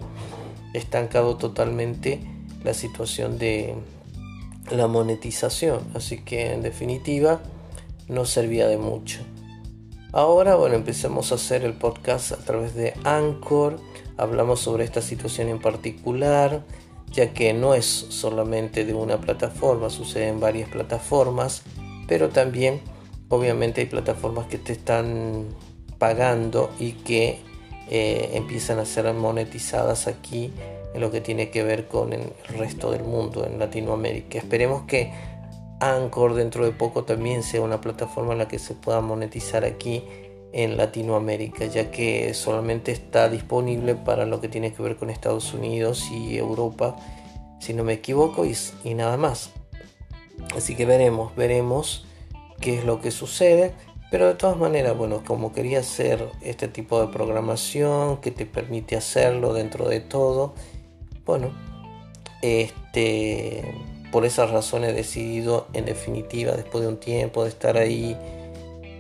estancado 0.73 1.37
totalmente 1.37 2.21
la 2.63 2.73
situación 2.73 3.39
de 3.39 3.75
la 4.71 4.87
monetización, 4.87 5.81
así 5.95 6.23
que 6.23 6.53
en 6.53 6.63
definitiva 6.63 7.43
no 8.09 8.25
servía 8.25 8.67
de 8.67 8.79
mucho. 8.79 9.21
Ahora, 10.13 10.55
bueno, 10.55 10.77
empecemos 10.77 11.33
a 11.33 11.35
hacer 11.35 11.65
el 11.65 11.75
podcast 11.75 12.33
a 12.33 12.37
través 12.39 12.75
de 12.75 12.95
Anchor 13.05 13.79
hablamos 14.17 14.61
sobre 14.61 14.85
esta 14.85 15.03
situación 15.03 15.49
en 15.49 15.61
particular, 15.61 16.65
ya 17.13 17.33
que 17.33 17.53
no 17.53 17.75
es 17.75 17.87
solamente 17.87 18.85
de 18.85 18.95
una 18.95 19.21
plataforma, 19.21 19.91
sucede 19.91 20.29
en 20.29 20.41
varias 20.41 20.69
plataformas, 20.69 21.63
pero 22.09 22.29
también 22.29 22.81
obviamente 23.29 23.81
hay 23.81 23.87
plataformas 23.87 24.47
que 24.47 24.59
te 24.59 24.73
están 24.73 25.47
pagando 25.99 26.71
y 26.79 26.93
que 26.93 27.41
eh, 27.89 28.31
empiezan 28.35 28.79
a 28.79 28.85
ser 28.85 29.13
monetizadas 29.13 30.07
aquí 30.07 30.53
en 30.95 31.01
lo 31.01 31.11
que 31.11 31.21
tiene 31.21 31.51
que 31.51 31.63
ver 31.63 31.87
con 31.87 32.13
el 32.13 32.33
resto 32.57 32.91
del 32.91 33.03
mundo, 33.03 33.47
en 33.47 33.59
Latinoamérica. 33.59 34.39
Esperemos 34.39 34.83
que 34.87 35.13
Anchor 35.81 36.35
dentro 36.35 36.65
de 36.65 36.71
poco 36.71 37.05
también 37.05 37.43
sea 37.43 37.61
una 37.61 37.81
plataforma 37.81 38.33
en 38.33 38.39
la 38.39 38.49
que 38.49 38.59
se 38.59 38.75
pueda 38.75 39.01
monetizar 39.01 39.65
aquí 39.65 40.05
en 40.55 40.77
Latinoamérica, 40.77 41.67
ya 41.67 41.91
que 41.91 42.33
solamente 42.33 42.93
está 42.93 43.29
disponible 43.29 43.97
para 43.97 44.25
lo 44.25 44.41
que 44.41 44.49
tiene 44.49 44.73
que 44.73 44.85
ver 44.85 44.95
con 44.95 45.11
Estados 45.11 45.53
Unidos 45.53 46.09
y 46.13 46.37
Europa, 46.37 46.95
si 47.59 47.75
no 47.75 47.83
me 47.83 47.95
equivoco, 47.95 48.47
y, 48.47 48.95
nada 48.95 49.17
más. 49.17 49.51
Así 50.57 50.77
que 50.77 50.87
veremos, 50.87 51.35
veremos 51.35 52.07
qué 52.61 52.79
es 52.79 52.85
lo 52.85 53.01
que 53.01 53.11
sucede. 53.11 53.75
Pero 54.13 54.29
de 54.29 54.35
todas 54.35 54.57
maneras, 54.57 54.97
bueno, 54.97 55.25
como 55.27 55.53
quería 55.53 55.81
hacer 55.81 56.29
este 56.41 56.69
tipo 56.69 57.01
de 57.01 57.13
programación 57.13 58.19
que 58.19 58.31
te 58.31 58.47
permite 58.47 58.97
hacerlo 58.97 59.55
dentro 59.55 59.89
de 59.89 59.99
todo, 59.99 60.55
bueno, 61.27 61.51
este, 62.43 63.75
por 64.13 64.25
esas 64.25 64.53
razones 64.53 64.91
he 64.91 64.93
decidido, 64.93 65.67
en 65.73 65.85
definitiva, 65.85 66.53
después 66.53 66.83
de 66.83 66.89
un 66.89 66.99
tiempo 66.99 67.43
de 67.43 67.49
estar 67.49 67.77
ahí 67.77 68.17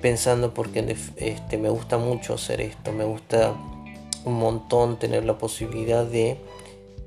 pensando 0.05 0.53
porque 0.53 0.99
este, 1.17 1.57
me 1.57 1.71
gusta 1.71 1.97
mucho 1.97 2.35
hacer 2.35 2.61
esto, 2.61 2.93
me 2.93 3.05
gusta 3.05 3.55
un 4.27 4.35
montón 4.35 4.99
tener 4.99 5.25
la 5.25 5.39
posibilidad 5.39 6.05
de 6.05 6.37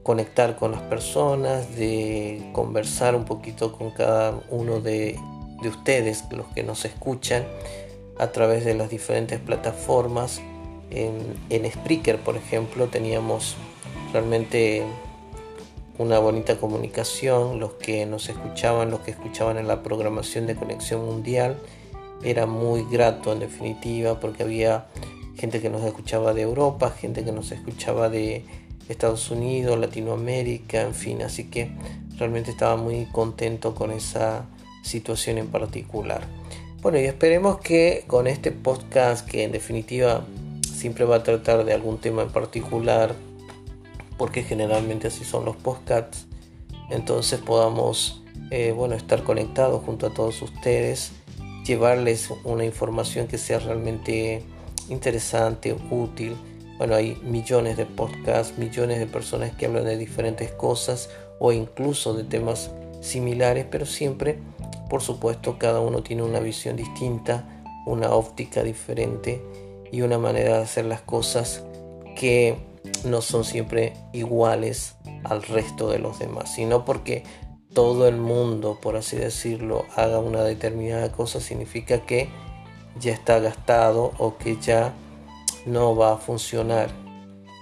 conectar 0.01 0.55
con 0.55 0.71
las 0.71 0.81
personas, 0.81 1.75
de 1.75 2.49
conversar 2.53 3.13
un 3.13 3.23
poquito 3.23 3.73
con 3.77 3.91
cada 3.91 4.41
uno 4.49 4.79
de, 4.79 5.15
ustedes, 5.63 6.23
los 6.31 6.47
que 6.55 6.63
nos 6.63 6.85
escuchan, 6.85 7.45
a 8.17 8.31
través 8.31 8.65
de 8.65 8.73
las 8.73 8.89
diferentes 8.89 9.39
plataformas. 9.39 10.41
En, 10.89 11.19
en 11.51 11.71
Spreaker, 11.71 12.17
por 12.17 12.35
ejemplo, 12.35 12.87
teníamos 12.87 13.57
realmente 14.11 14.83
una 15.99 16.17
bonita 16.17 16.57
comunicación, 16.57 17.59
los 17.59 17.73
que 17.73 18.07
nos 18.07 18.27
escuchaban, 18.27 18.89
los 18.89 19.01
que 19.01 19.11
escuchaban 19.11 19.59
en 19.59 19.67
la 19.67 19.83
programación 19.83 20.47
de 20.47 20.55
Conexión 20.55 21.05
Mundial 21.05 21.57
era 22.23 22.45
muy 22.45 22.85
grato 22.89 23.31
en 23.31 23.39
definitiva 23.39 24.19
porque 24.19 24.43
había 24.43 24.87
gente 25.35 25.61
que 25.61 25.69
nos 25.69 25.83
escuchaba 25.83 26.33
de 26.33 26.41
Europa, 26.41 26.89
gente 26.91 27.23
que 27.23 27.31
nos 27.31 27.51
escuchaba 27.51 28.09
de 28.09 28.43
Estados 28.89 29.29
Unidos, 29.29 29.77
Latinoamérica, 29.79 30.81
en 30.81 30.95
fin, 30.95 31.21
así 31.21 31.45
que 31.45 31.71
realmente 32.17 32.51
estaba 32.51 32.75
muy 32.75 33.05
contento 33.05 33.75
con 33.75 33.91
esa 33.91 34.45
situación 34.81 35.37
en 35.37 35.47
particular. 35.47 36.21
Bueno, 36.81 36.99
y 36.99 37.05
esperemos 37.05 37.59
que 37.59 38.05
con 38.07 38.27
este 38.27 38.51
podcast, 38.51 39.27
que 39.27 39.43
en 39.43 39.51
definitiva 39.51 40.25
siempre 40.73 41.05
va 41.05 41.17
a 41.17 41.23
tratar 41.23 41.65
de 41.65 41.73
algún 41.73 41.97
tema 41.97 42.23
en 42.23 42.29
particular, 42.29 43.13
porque 44.17 44.43
generalmente 44.43 45.07
así 45.07 45.23
son 45.23 45.45
los 45.45 45.55
podcasts, 45.55 46.25
entonces 46.89 47.39
podamos 47.39 48.23
eh, 48.49 48.71
bueno, 48.75 48.95
estar 48.95 49.23
conectados 49.23 49.83
junto 49.83 50.07
a 50.07 50.13
todos 50.13 50.41
ustedes 50.41 51.11
llevarles 51.67 52.29
una 52.45 52.63
información 52.65 53.27
que 53.27 53.37
sea 53.37 53.59
realmente 53.59 54.41
interesante, 54.89 55.75
útil. 55.91 56.35
Bueno, 56.77 56.95
hay 56.95 57.15
millones 57.23 57.75
de 57.77 57.85
podcasts, 57.85 58.57
millones 58.57 58.99
de 58.99 59.07
personas 59.07 59.51
que 59.51 59.65
hablan 59.65 59.85
de 59.85 59.97
diferentes 59.97 60.51
cosas 60.51 61.09
o 61.39 61.51
incluso 61.51 62.13
de 62.13 62.23
temas 62.23 62.71
similares, 63.01 63.65
pero 63.69 63.85
siempre, 63.85 64.39
por 64.89 65.01
supuesto, 65.01 65.59
cada 65.59 65.81
uno 65.81 66.01
tiene 66.03 66.23
una 66.23 66.39
visión 66.39 66.77
distinta, 66.77 67.63
una 67.85 68.11
óptica 68.11 68.63
diferente 68.63 69.41
y 69.91 70.01
una 70.01 70.17
manera 70.17 70.57
de 70.57 70.63
hacer 70.63 70.85
las 70.85 71.01
cosas 71.01 71.63
que 72.15 72.57
no 73.03 73.21
son 73.21 73.43
siempre 73.43 73.93
iguales 74.13 74.95
al 75.23 75.43
resto 75.43 75.89
de 75.89 75.99
los 75.99 76.19
demás, 76.19 76.53
sino 76.53 76.85
porque 76.85 77.23
todo 77.77 78.07
el 78.07 78.17
mundo, 78.17 78.79
por 78.81 78.95
así 78.95 79.17
decirlo, 79.17 79.85
haga 79.95 80.17
una 80.17 80.41
determinada 80.41 81.11
cosa, 81.11 81.39
significa 81.39 82.07
que 82.07 82.27
ya 82.99 83.13
está 83.13 83.37
gastado 83.39 84.13
o 84.17 84.35
que 84.39 84.57
ya 84.57 84.95
no 85.67 85.95
va 85.95 86.13
a 86.13 86.17
funcionar. 86.17 86.89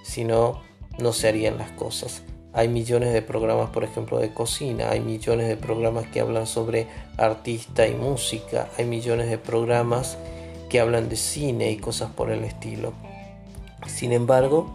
Si 0.05 0.23
no, 0.23 0.61
no 0.99 1.11
se 1.11 1.27
harían 1.27 1.57
las 1.57 1.71
cosas. 1.71 2.23
Hay 2.53 2.69
millones 2.69 3.11
de 3.11 3.21
programas, 3.21 3.71
por 3.71 3.83
ejemplo, 3.83 4.17
de 4.17 4.33
cocina, 4.33 4.89
hay 4.89 5.01
millones 5.01 5.49
de 5.49 5.57
programas 5.57 6.07
que 6.07 6.21
hablan 6.21 6.47
sobre 6.47 6.87
artista 7.17 7.85
y 7.85 7.93
música, 7.93 8.69
hay 8.77 8.85
millones 8.85 9.29
de 9.29 9.37
programas 9.37 10.17
que 10.69 10.79
hablan 10.79 11.09
de 11.09 11.17
cine 11.17 11.71
y 11.71 11.75
cosas 11.75 12.09
por 12.11 12.31
el 12.31 12.45
estilo. 12.45 12.93
Sin 13.85 14.13
embargo, 14.13 14.71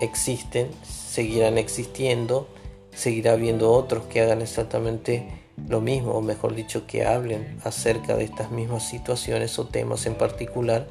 existen, 0.00 0.72
seguirán 0.82 1.56
existiendo 1.56 2.48
seguirá 2.94 3.32
habiendo 3.32 3.72
otros 3.72 4.04
que 4.04 4.20
hagan 4.20 4.42
exactamente 4.42 5.28
lo 5.68 5.80
mismo, 5.80 6.12
o 6.12 6.22
mejor 6.22 6.54
dicho, 6.54 6.86
que 6.86 7.04
hablen 7.06 7.58
acerca 7.64 8.16
de 8.16 8.24
estas 8.24 8.50
mismas 8.50 8.88
situaciones 8.88 9.58
o 9.58 9.66
temas 9.66 10.06
en 10.06 10.14
particular, 10.14 10.86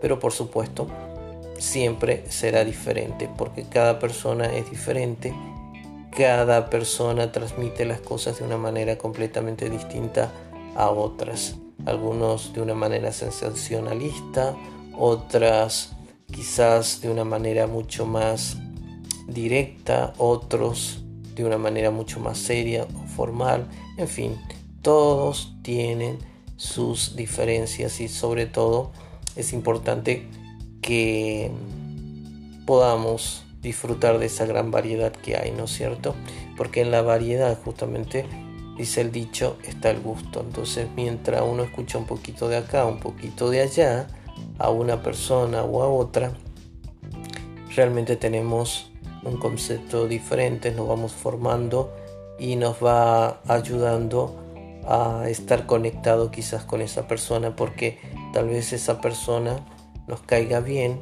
pero 0.00 0.18
por 0.18 0.32
supuesto 0.32 0.88
siempre 1.58 2.24
será 2.28 2.64
diferente, 2.64 3.28
porque 3.36 3.64
cada 3.64 3.98
persona 3.98 4.46
es 4.46 4.68
diferente, 4.70 5.34
cada 6.16 6.68
persona 6.68 7.32
transmite 7.32 7.84
las 7.84 8.00
cosas 8.00 8.38
de 8.38 8.44
una 8.44 8.58
manera 8.58 8.98
completamente 8.98 9.70
distinta 9.70 10.32
a 10.76 10.90
otras, 10.90 11.56
algunos 11.86 12.52
de 12.52 12.62
una 12.62 12.74
manera 12.74 13.12
sensacionalista, 13.12 14.54
otras 14.98 15.92
quizás 16.30 17.00
de 17.00 17.10
una 17.10 17.24
manera 17.24 17.66
mucho 17.66 18.06
más 18.06 18.56
directa, 19.26 20.12
otros 20.18 21.02
de 21.34 21.44
una 21.44 21.58
manera 21.58 21.90
mucho 21.90 22.20
más 22.20 22.38
seria 22.38 22.84
o 22.84 23.06
formal. 23.06 23.66
En 23.96 24.08
fin, 24.08 24.36
todos 24.82 25.54
tienen 25.62 26.18
sus 26.56 27.16
diferencias 27.16 28.00
y 28.00 28.08
sobre 28.08 28.46
todo 28.46 28.92
es 29.36 29.52
importante 29.52 30.28
que 30.80 31.50
podamos 32.66 33.44
disfrutar 33.62 34.18
de 34.18 34.26
esa 34.26 34.44
gran 34.46 34.70
variedad 34.70 35.12
que 35.12 35.36
hay, 35.36 35.52
¿no 35.52 35.64
es 35.64 35.72
cierto? 35.72 36.14
Porque 36.56 36.80
en 36.82 36.90
la 36.90 37.02
variedad 37.02 37.58
justamente 37.64 38.26
dice 38.76 39.00
el 39.00 39.12
dicho, 39.12 39.56
está 39.64 39.90
el 39.90 40.00
gusto. 40.00 40.40
Entonces, 40.40 40.88
mientras 40.96 41.42
uno 41.42 41.62
escucha 41.62 41.98
un 41.98 42.06
poquito 42.06 42.48
de 42.48 42.56
acá, 42.56 42.84
un 42.84 42.98
poquito 42.98 43.50
de 43.50 43.60
allá, 43.62 44.08
a 44.58 44.70
una 44.70 45.02
persona 45.02 45.62
o 45.62 45.82
a 45.82 45.88
otra, 45.88 46.32
realmente 47.74 48.16
tenemos 48.16 48.91
un 49.22 49.36
concepto 49.38 50.08
diferente, 50.08 50.70
nos 50.72 50.88
vamos 50.88 51.12
formando 51.12 51.92
y 52.38 52.56
nos 52.56 52.82
va 52.82 53.40
ayudando 53.46 54.36
a 54.86 55.28
estar 55.28 55.66
conectado 55.66 56.30
quizás 56.30 56.64
con 56.64 56.80
esa 56.80 57.06
persona 57.06 57.54
porque 57.54 57.98
tal 58.32 58.48
vez 58.48 58.72
esa 58.72 59.00
persona 59.00 59.64
nos 60.08 60.22
caiga 60.22 60.60
bien 60.60 61.00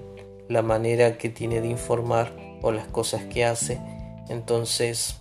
la 0.48 0.62
manera 0.62 1.16
que 1.16 1.30
tiene 1.30 1.60
de 1.60 1.68
informar 1.68 2.32
o 2.60 2.72
las 2.72 2.86
cosas 2.88 3.24
que 3.24 3.44
hace 3.44 3.80
entonces 4.28 5.20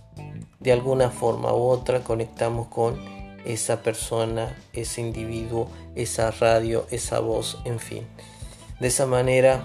de 0.60 0.72
alguna 0.72 1.10
forma 1.10 1.52
u 1.54 1.62
otra 1.62 2.00
conectamos 2.00 2.68
con 2.68 2.98
esa 3.44 3.82
persona, 3.82 4.56
ese 4.72 5.00
individuo, 5.00 5.68
esa 5.94 6.30
radio, 6.30 6.86
esa 6.90 7.20
voz, 7.20 7.58
en 7.64 7.78
fin. 7.78 8.06
De 8.78 8.88
esa 8.88 9.06
manera 9.06 9.64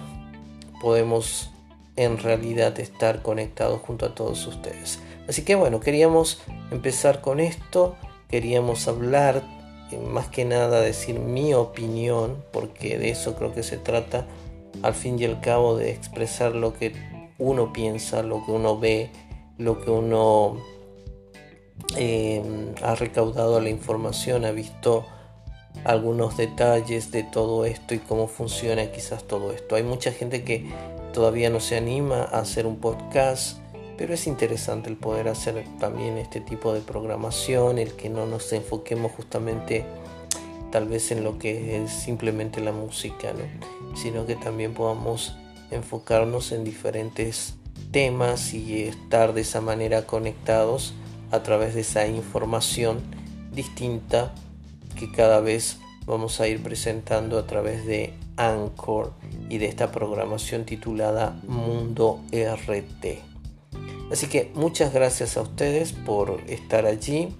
podemos 0.81 1.51
en 1.95 2.17
realidad 2.17 2.79
estar 2.79 3.21
conectados 3.21 3.81
junto 3.81 4.05
a 4.05 4.15
todos 4.15 4.45
ustedes. 4.47 4.99
Así 5.27 5.43
que 5.43 5.55
bueno, 5.55 5.79
queríamos 5.79 6.41
empezar 6.71 7.21
con 7.21 7.39
esto, 7.39 7.95
queríamos 8.29 8.87
hablar, 8.87 9.43
eh, 9.91 9.97
más 9.97 10.27
que 10.27 10.45
nada 10.45 10.81
decir 10.81 11.19
mi 11.19 11.53
opinión, 11.53 12.43
porque 12.51 12.97
de 12.97 13.09
eso 13.09 13.35
creo 13.35 13.53
que 13.53 13.63
se 13.63 13.77
trata 13.77 14.25
al 14.83 14.93
fin 14.93 15.19
y 15.19 15.25
al 15.25 15.39
cabo 15.41 15.77
de 15.77 15.91
expresar 15.91 16.53
lo 16.53 16.73
que 16.73 16.93
uno 17.37 17.73
piensa, 17.73 18.23
lo 18.23 18.45
que 18.45 18.51
uno 18.51 18.77
ve, 18.77 19.09
lo 19.57 19.81
que 19.81 19.89
uno 19.89 20.57
eh, 21.97 22.43
ha 22.81 22.95
recaudado 22.95 23.59
la 23.61 23.69
información, 23.69 24.45
ha 24.45 24.51
visto 24.51 25.05
algunos 25.83 26.37
detalles 26.37 27.11
de 27.11 27.23
todo 27.23 27.65
esto 27.65 27.93
y 27.93 27.99
cómo 27.99 28.27
funciona 28.27 28.91
quizás 28.91 29.23
todo 29.25 29.51
esto. 29.51 29.75
Hay 29.75 29.83
mucha 29.83 30.11
gente 30.11 30.43
que 30.43 30.69
todavía 31.15 31.49
no 31.49 31.61
se 31.61 31.77
anima 31.77 32.23
a 32.23 32.39
hacer 32.39 32.67
un 32.67 32.75
podcast, 32.75 33.57
pero 33.97 34.13
es 34.13 34.27
interesante 34.27 34.89
el 34.89 34.97
poder 34.97 35.29
hacer 35.29 35.63
también 35.79 36.17
este 36.17 36.41
tipo 36.41 36.73
de 36.73 36.81
programación, 36.81 37.79
el 37.79 37.93
que 37.93 38.09
no 38.09 38.25
nos 38.25 38.51
enfoquemos 38.51 39.13
justamente 39.13 39.85
tal 40.73 40.89
vez 40.89 41.11
en 41.11 41.23
lo 41.23 41.39
que 41.39 41.81
es 41.81 41.89
simplemente 41.89 42.59
la 42.59 42.73
música, 42.73 43.31
sino 43.95 44.25
que 44.25 44.35
también 44.35 44.73
podamos 44.73 45.37
enfocarnos 45.71 46.51
en 46.51 46.65
diferentes 46.65 47.55
temas 47.91 48.53
y 48.53 48.83
estar 48.83 49.33
de 49.33 49.39
esa 49.39 49.61
manera 49.61 50.05
conectados 50.05 50.95
a 51.31 51.43
través 51.43 51.75
de 51.75 51.81
esa 51.81 52.07
información 52.07 52.99
distinta 53.53 54.33
que 54.99 55.09
cada 55.13 55.39
vez 55.39 55.77
vamos 56.05 56.41
a 56.41 56.49
ir 56.49 56.61
presentando 56.61 57.39
a 57.39 57.47
través 57.47 57.85
de 57.85 58.13
Anchor 58.37 59.13
y 59.49 59.57
de 59.57 59.67
esta 59.67 59.91
programación 59.91 60.65
titulada 60.65 61.39
Mundo 61.47 62.21
RT. 62.31 63.05
Así 64.11 64.27
que 64.27 64.51
muchas 64.53 64.93
gracias 64.93 65.37
a 65.37 65.41
ustedes 65.41 65.93
por 65.93 66.41
estar 66.47 66.85
allí. 66.85 67.35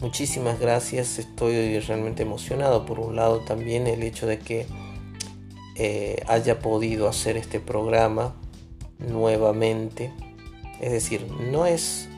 Muchísimas 0.00 0.58
gracias, 0.60 1.18
estoy 1.18 1.78
realmente 1.80 2.22
emocionado. 2.22 2.86
Por 2.86 3.00
un 3.00 3.16
lado 3.16 3.40
también 3.40 3.86
el 3.86 4.02
hecho 4.02 4.26
de 4.26 4.38
que 4.38 4.66
eh, 5.76 6.22
haya 6.26 6.58
podido 6.58 7.08
hacer 7.08 7.36
este 7.36 7.60
programa 7.60 8.34
nuevamente. 8.98 10.12
Es 10.80 10.92
decir, 10.92 11.26
no 11.50 11.66
es 11.66 12.08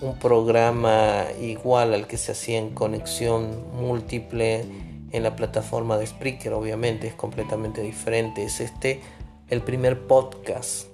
un 0.00 0.18
programa 0.18 1.24
igual 1.40 1.94
al 1.94 2.06
que 2.06 2.16
se 2.16 2.32
hacía 2.32 2.58
en 2.58 2.70
conexión 2.70 3.64
múltiple 3.74 4.64
en 5.12 5.22
la 5.22 5.36
plataforma 5.36 5.96
de 5.96 6.06
Spreaker, 6.06 6.52
obviamente 6.52 7.06
es 7.06 7.14
completamente 7.14 7.82
diferente. 7.82 8.44
Es 8.44 8.60
este 8.60 9.00
el 9.48 9.62
primer 9.62 10.06
podcast. 10.06 10.86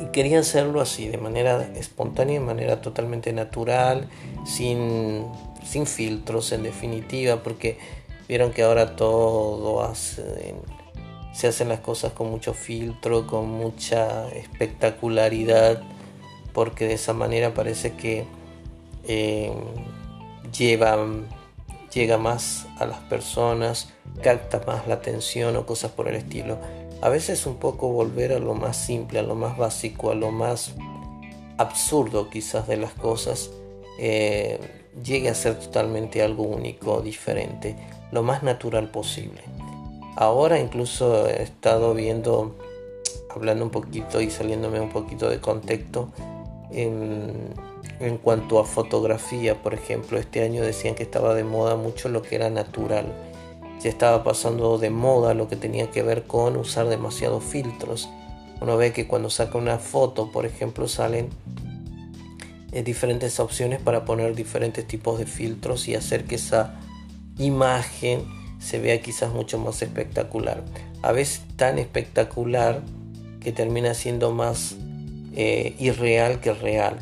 Y 0.00 0.06
quería 0.06 0.40
hacerlo 0.40 0.80
así, 0.80 1.08
de 1.08 1.18
manera 1.18 1.62
espontánea, 1.76 2.40
de 2.40 2.44
manera 2.44 2.80
totalmente 2.80 3.32
natural, 3.32 4.08
sin, 4.44 5.24
sin 5.64 5.86
filtros 5.86 6.52
en 6.52 6.62
definitiva, 6.62 7.42
porque 7.42 7.78
vieron 8.28 8.52
que 8.52 8.62
ahora 8.62 8.96
todo 8.96 9.92
se 9.94 11.48
hacen 11.48 11.68
las 11.68 11.80
cosas 11.80 12.12
con 12.12 12.30
mucho 12.30 12.54
filtro, 12.54 13.26
con 13.26 13.48
mucha 13.48 14.28
espectacularidad, 14.30 15.82
porque 16.52 16.86
de 16.86 16.94
esa 16.94 17.12
manera 17.12 17.52
parece 17.54 17.92
que 17.92 18.24
eh, 19.06 19.52
llega 21.94 22.18
más 22.18 22.66
a 22.78 22.86
las 22.86 22.98
personas, 22.98 23.88
capta 24.22 24.60
más 24.66 24.86
la 24.86 24.94
atención 24.94 25.56
o 25.56 25.64
cosas 25.64 25.92
por 25.92 26.08
el 26.08 26.16
estilo. 26.16 26.58
A 27.00 27.08
veces 27.08 27.46
un 27.46 27.56
poco 27.56 27.88
volver 27.88 28.32
a 28.32 28.38
lo 28.38 28.54
más 28.54 28.76
simple, 28.76 29.20
a 29.20 29.22
lo 29.22 29.34
más 29.34 29.56
básico, 29.56 30.10
a 30.10 30.14
lo 30.14 30.30
más 30.30 30.74
absurdo 31.56 32.30
quizás 32.30 32.66
de 32.66 32.76
las 32.76 32.92
cosas, 32.92 33.50
eh, 33.98 34.58
llegue 35.02 35.28
a 35.28 35.34
ser 35.34 35.58
totalmente 35.58 36.22
algo 36.22 36.44
único, 36.44 37.00
diferente, 37.00 37.76
lo 38.10 38.22
más 38.22 38.42
natural 38.42 38.90
posible. 38.90 39.42
Ahora 40.16 40.58
incluso 40.58 41.28
he 41.28 41.42
estado 41.42 41.94
viendo, 41.94 42.54
hablando 43.30 43.64
un 43.64 43.70
poquito 43.70 44.20
y 44.20 44.30
saliéndome 44.30 44.80
un 44.80 44.90
poquito 44.90 45.28
de 45.28 45.40
contexto, 45.40 46.08
en, 46.70 47.54
en, 48.06 48.18
cuanto 48.18 48.58
a 48.58 48.64
fotografía, 48.64 49.62
por 49.62 49.74
ejemplo, 49.74 50.18
este 50.18 50.42
año 50.42 50.62
decían 50.62 50.94
que 50.94 51.02
estaba 51.02 51.34
de 51.34 51.44
moda 51.44 51.76
mucho 51.76 52.08
lo 52.08 52.22
que 52.22 52.36
era 52.36 52.50
natural. 52.50 53.06
Ya 53.82 53.90
estaba 53.90 54.24
pasando 54.24 54.78
de 54.78 54.90
moda 54.90 55.34
lo 55.34 55.48
que 55.48 55.56
tenía 55.56 55.90
que 55.90 56.02
ver 56.02 56.24
con 56.24 56.56
usar 56.56 56.88
demasiados 56.88 57.44
filtros. 57.44 58.08
Uno 58.60 58.76
ve 58.76 58.92
que 58.92 59.06
cuando 59.06 59.30
saca 59.30 59.58
una 59.58 59.78
foto, 59.78 60.30
por 60.32 60.46
ejemplo, 60.46 60.88
salen 60.88 61.28
eh, 62.72 62.82
diferentes 62.82 63.40
opciones 63.40 63.80
para 63.80 64.04
poner 64.04 64.34
diferentes 64.34 64.86
tipos 64.86 65.18
de 65.18 65.26
filtros 65.26 65.86
y 65.88 65.94
hacer 65.94 66.24
que 66.24 66.36
esa 66.36 66.80
imagen 67.38 68.24
se 68.58 68.78
vea 68.78 69.00
quizás 69.00 69.32
mucho 69.32 69.58
más 69.58 69.82
espectacular. 69.82 70.64
A 71.02 71.12
veces 71.12 71.42
tan 71.56 71.78
espectacular 71.78 72.82
que 73.40 73.52
termina 73.52 73.94
siendo 73.94 74.32
más 74.32 74.76
eh, 75.36 75.74
irreal 75.78 76.40
que 76.40 76.52
real. 76.52 76.98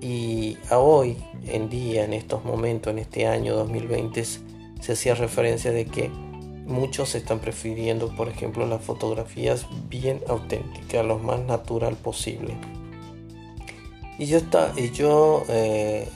Y 0.00 0.56
a 0.70 0.78
hoy 0.78 1.16
en 1.46 1.68
día, 1.68 2.04
en 2.04 2.14
estos 2.14 2.44
momentos, 2.44 2.92
en 2.92 3.00
este 3.00 3.26
año 3.26 3.54
2020, 3.54 4.24
se 4.24 4.92
hacía 4.92 5.14
referencia 5.14 5.72
de 5.72 5.84
que 5.84 6.08
muchos 6.08 7.14
están 7.14 7.40
prefiriendo, 7.40 8.14
por 8.14 8.28
ejemplo, 8.28 8.66
las 8.66 8.82
fotografías 8.82 9.66
bien 9.88 10.20
auténticas, 10.28 11.04
lo 11.04 11.18
más 11.18 11.40
natural 11.40 11.96
posible. 11.96 12.56
Y 14.18 14.26
yo, 14.26 14.38
está, 14.38 14.72
y 14.76 14.90
yo 14.90 15.44
eh, 15.48 16.08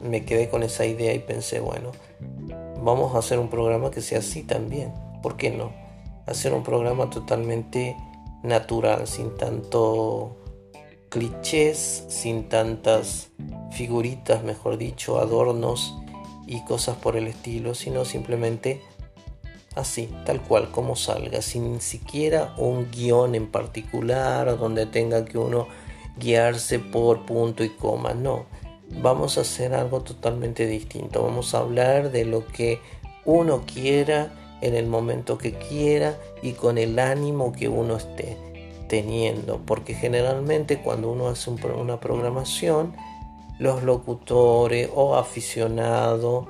me 0.00 0.24
quedé 0.24 0.48
con 0.48 0.62
esa 0.62 0.84
idea 0.84 1.14
y 1.14 1.20
pensé, 1.20 1.60
bueno, 1.60 1.92
vamos 2.82 3.14
a 3.14 3.18
hacer 3.18 3.38
un 3.38 3.48
programa 3.48 3.90
que 3.90 4.00
sea 4.00 4.18
así 4.18 4.42
también. 4.42 4.92
¿Por 5.22 5.36
qué 5.36 5.50
no? 5.50 5.72
Hacer 6.26 6.52
un 6.54 6.62
programa 6.62 7.10
totalmente 7.10 7.96
natural, 8.42 9.06
sin 9.06 9.36
tanto 9.36 10.36
clichés, 11.10 12.04
sin 12.08 12.48
tantas 12.48 13.28
figuritas, 13.72 14.42
mejor 14.42 14.78
dicho, 14.78 15.18
adornos 15.18 15.94
y 16.46 16.64
cosas 16.64 16.96
por 16.96 17.16
el 17.16 17.26
estilo, 17.26 17.74
sino 17.74 18.04
simplemente 18.04 18.80
así, 19.76 20.08
tal 20.24 20.40
cual, 20.40 20.70
como 20.70 20.96
salga, 20.96 21.42
sin 21.42 21.80
siquiera 21.80 22.54
un 22.56 22.90
guion 22.90 23.34
en 23.34 23.48
particular 23.50 24.58
donde 24.58 24.86
tenga 24.86 25.24
que 25.26 25.36
uno 25.36 25.68
guiarse 26.18 26.78
por 26.78 27.26
punto 27.26 27.64
y 27.64 27.68
coma, 27.68 28.14
no 28.14 28.46
vamos 29.02 29.38
a 29.38 29.42
hacer 29.42 29.74
algo 29.74 30.00
totalmente 30.00 30.66
distinto. 30.66 31.22
Vamos 31.22 31.54
a 31.54 31.58
hablar 31.58 32.10
de 32.10 32.24
lo 32.24 32.46
que 32.46 32.80
uno 33.24 33.64
quiera 33.66 34.32
en 34.60 34.74
el 34.74 34.86
momento 34.86 35.38
que 35.38 35.52
quiera 35.52 36.18
y 36.42 36.52
con 36.52 36.78
el 36.78 36.98
ánimo 36.98 37.52
que 37.52 37.68
uno 37.68 37.96
esté 37.96 38.36
teniendo. 38.90 39.60
Porque 39.64 39.94
generalmente 39.94 40.82
cuando 40.82 41.10
uno 41.10 41.28
hace 41.28 41.48
una 41.48 42.00
programación, 42.00 42.92
los 43.58 43.84
locutores 43.84 44.90
o 44.92 45.14
aficionados, 45.14 46.46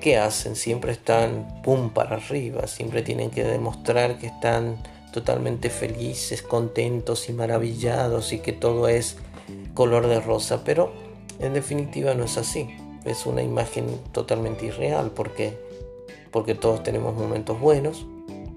¿qué 0.00 0.18
hacen? 0.18 0.54
Siempre 0.54 0.92
están 0.92 1.62
pum 1.64 1.90
para 1.90 2.16
arriba, 2.16 2.66
siempre 2.66 3.02
tienen 3.02 3.30
que 3.30 3.42
demostrar 3.42 4.18
que 4.18 4.26
están 4.26 4.76
totalmente 5.12 5.70
felices, 5.70 6.42
contentos 6.42 7.28
y 7.28 7.32
maravillados 7.32 8.32
y 8.32 8.40
que 8.40 8.52
todo 8.52 8.86
es 8.86 9.16
color 9.72 10.06
de 10.08 10.20
rosa. 10.20 10.62
Pero 10.62 10.92
en 11.40 11.54
definitiva 11.54 12.12
no 12.14 12.24
es 12.24 12.36
así. 12.36 12.68
Es 13.06 13.24
una 13.24 13.42
imagen 13.42 13.86
totalmente 14.12 14.66
irreal 14.66 15.10
porque, 15.12 15.58
porque 16.30 16.54
todos 16.54 16.82
tenemos 16.82 17.14
momentos 17.14 17.58
buenos, 17.58 18.04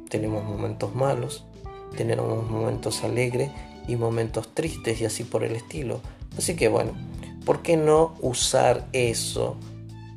tenemos 0.09 0.43
momentos 0.43 0.93
malos, 0.93 1.45
tenemos 1.93 2.49
momentos 2.49 3.03
alegres 3.03 3.51
y 3.87 3.95
momentos 3.95 4.53
tristes 4.53 5.01
y 5.01 5.05
así 5.05 5.23
por 5.23 5.43
el 5.43 5.55
estilo. 5.55 6.01
Así 6.37 6.55
que 6.55 6.67
bueno, 6.67 6.93
¿por 7.45 7.61
qué 7.61 7.77
no 7.77 8.15
usar 8.21 8.87
eso? 8.93 9.55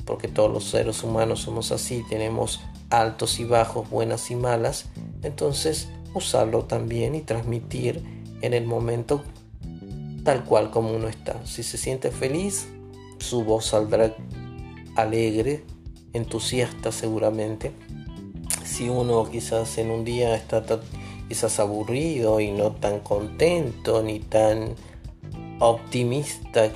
Porque 0.04 0.28
todos 0.28 0.52
los 0.52 0.64
seres 0.64 1.02
humanos 1.02 1.40
somos 1.40 1.72
así, 1.72 2.04
tenemos 2.08 2.60
altos 2.90 3.40
y 3.40 3.44
bajos, 3.44 3.88
buenas 3.90 4.30
y 4.30 4.36
malas. 4.36 4.86
Entonces 5.22 5.88
usarlo 6.14 6.64
también 6.64 7.14
y 7.14 7.20
transmitir 7.20 8.02
en 8.40 8.54
el 8.54 8.66
momento 8.66 9.22
tal 10.24 10.44
cual 10.44 10.70
como 10.70 10.90
uno 10.90 11.08
está. 11.08 11.44
Si 11.46 11.62
se 11.62 11.78
siente 11.78 12.10
feliz, 12.10 12.66
su 13.18 13.44
voz 13.44 13.66
saldrá 13.66 14.14
alegre, 14.96 15.64
entusiasta 16.12 16.90
seguramente. 16.90 17.72
Si 18.64 18.88
uno 18.88 19.28
quizás 19.30 19.78
en 19.78 19.90
un 19.90 20.04
día 20.04 20.34
está 20.34 20.64
quizás 21.28 21.58
aburrido 21.60 22.40
y 22.40 22.50
no 22.50 22.72
tan 22.72 23.00
contento 23.00 24.02
ni 24.02 24.20
tan 24.20 24.74
optimista, 25.60 26.70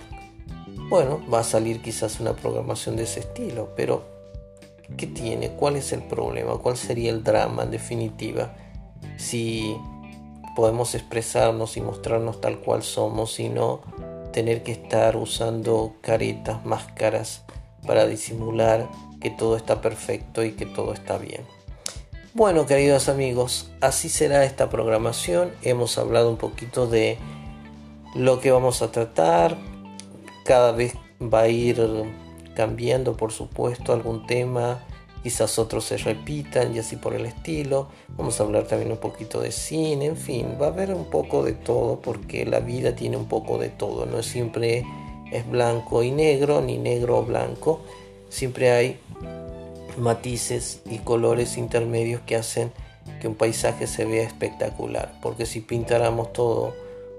bueno, 0.88 1.20
va 1.32 1.40
a 1.40 1.44
salir 1.44 1.80
quizás 1.82 2.20
una 2.20 2.34
programación 2.34 2.96
de 2.96 3.04
ese 3.04 3.20
estilo, 3.20 3.70
pero 3.76 4.02
¿qué 4.96 5.06
tiene? 5.06 5.50
¿Cuál 5.50 5.76
es 5.76 5.92
el 5.92 6.02
problema? 6.02 6.56
¿Cuál 6.58 6.76
sería 6.76 7.10
el 7.10 7.22
drama 7.22 7.62
en 7.62 7.70
definitiva? 7.70 8.54
Si 9.16 9.76
podemos 10.56 10.94
expresarnos 10.94 11.76
y 11.76 11.80
mostrarnos 11.80 12.40
tal 12.40 12.58
cual 12.58 12.82
somos 12.82 13.38
y 13.38 13.48
no 13.48 13.80
tener 14.32 14.62
que 14.62 14.72
estar 14.72 15.16
usando 15.16 15.94
caretas, 16.00 16.64
máscaras 16.64 17.44
para 17.86 18.06
disimular 18.06 18.88
que 19.20 19.30
todo 19.30 19.56
está 19.56 19.80
perfecto 19.80 20.44
y 20.44 20.52
que 20.52 20.66
todo 20.66 20.92
está 20.92 21.18
bien. 21.18 21.59
Bueno, 22.32 22.64
queridos 22.64 23.08
amigos, 23.08 23.72
así 23.80 24.08
será 24.08 24.44
esta 24.44 24.70
programación. 24.70 25.50
Hemos 25.62 25.98
hablado 25.98 26.30
un 26.30 26.36
poquito 26.36 26.86
de 26.86 27.18
lo 28.14 28.38
que 28.38 28.52
vamos 28.52 28.82
a 28.82 28.92
tratar. 28.92 29.58
Cada 30.44 30.70
vez 30.70 30.94
va 31.20 31.40
a 31.40 31.48
ir 31.48 31.84
cambiando, 32.54 33.16
por 33.16 33.32
supuesto, 33.32 33.92
algún 33.92 34.28
tema. 34.28 34.78
Quizás 35.24 35.58
otros 35.58 35.86
se 35.86 35.96
repitan 35.96 36.72
y 36.72 36.78
así 36.78 36.94
por 36.94 37.14
el 37.14 37.26
estilo. 37.26 37.88
Vamos 38.16 38.38
a 38.38 38.44
hablar 38.44 38.62
también 38.68 38.92
un 38.92 38.98
poquito 38.98 39.40
de 39.40 39.50
cine, 39.50 40.06
en 40.06 40.16
fin, 40.16 40.56
va 40.60 40.66
a 40.66 40.70
haber 40.70 40.94
un 40.94 41.06
poco 41.06 41.42
de 41.42 41.54
todo 41.54 42.00
porque 42.00 42.46
la 42.46 42.60
vida 42.60 42.94
tiene 42.94 43.16
un 43.16 43.26
poco 43.26 43.58
de 43.58 43.70
todo. 43.70 44.06
No 44.06 44.22
siempre 44.22 44.84
es 45.32 45.50
blanco 45.50 46.04
y 46.04 46.12
negro, 46.12 46.60
ni 46.60 46.78
negro 46.78 47.18
o 47.18 47.24
blanco. 47.24 47.80
Siempre 48.28 48.70
hay 48.70 49.00
matices 50.00 50.82
y 50.90 50.98
colores 50.98 51.56
intermedios 51.56 52.20
que 52.22 52.36
hacen 52.36 52.72
que 53.20 53.28
un 53.28 53.34
paisaje 53.34 53.86
se 53.86 54.04
vea 54.04 54.24
espectacular. 54.24 55.18
Porque 55.22 55.46
si 55.46 55.60
pintáramos 55.60 56.32
todo 56.32 56.74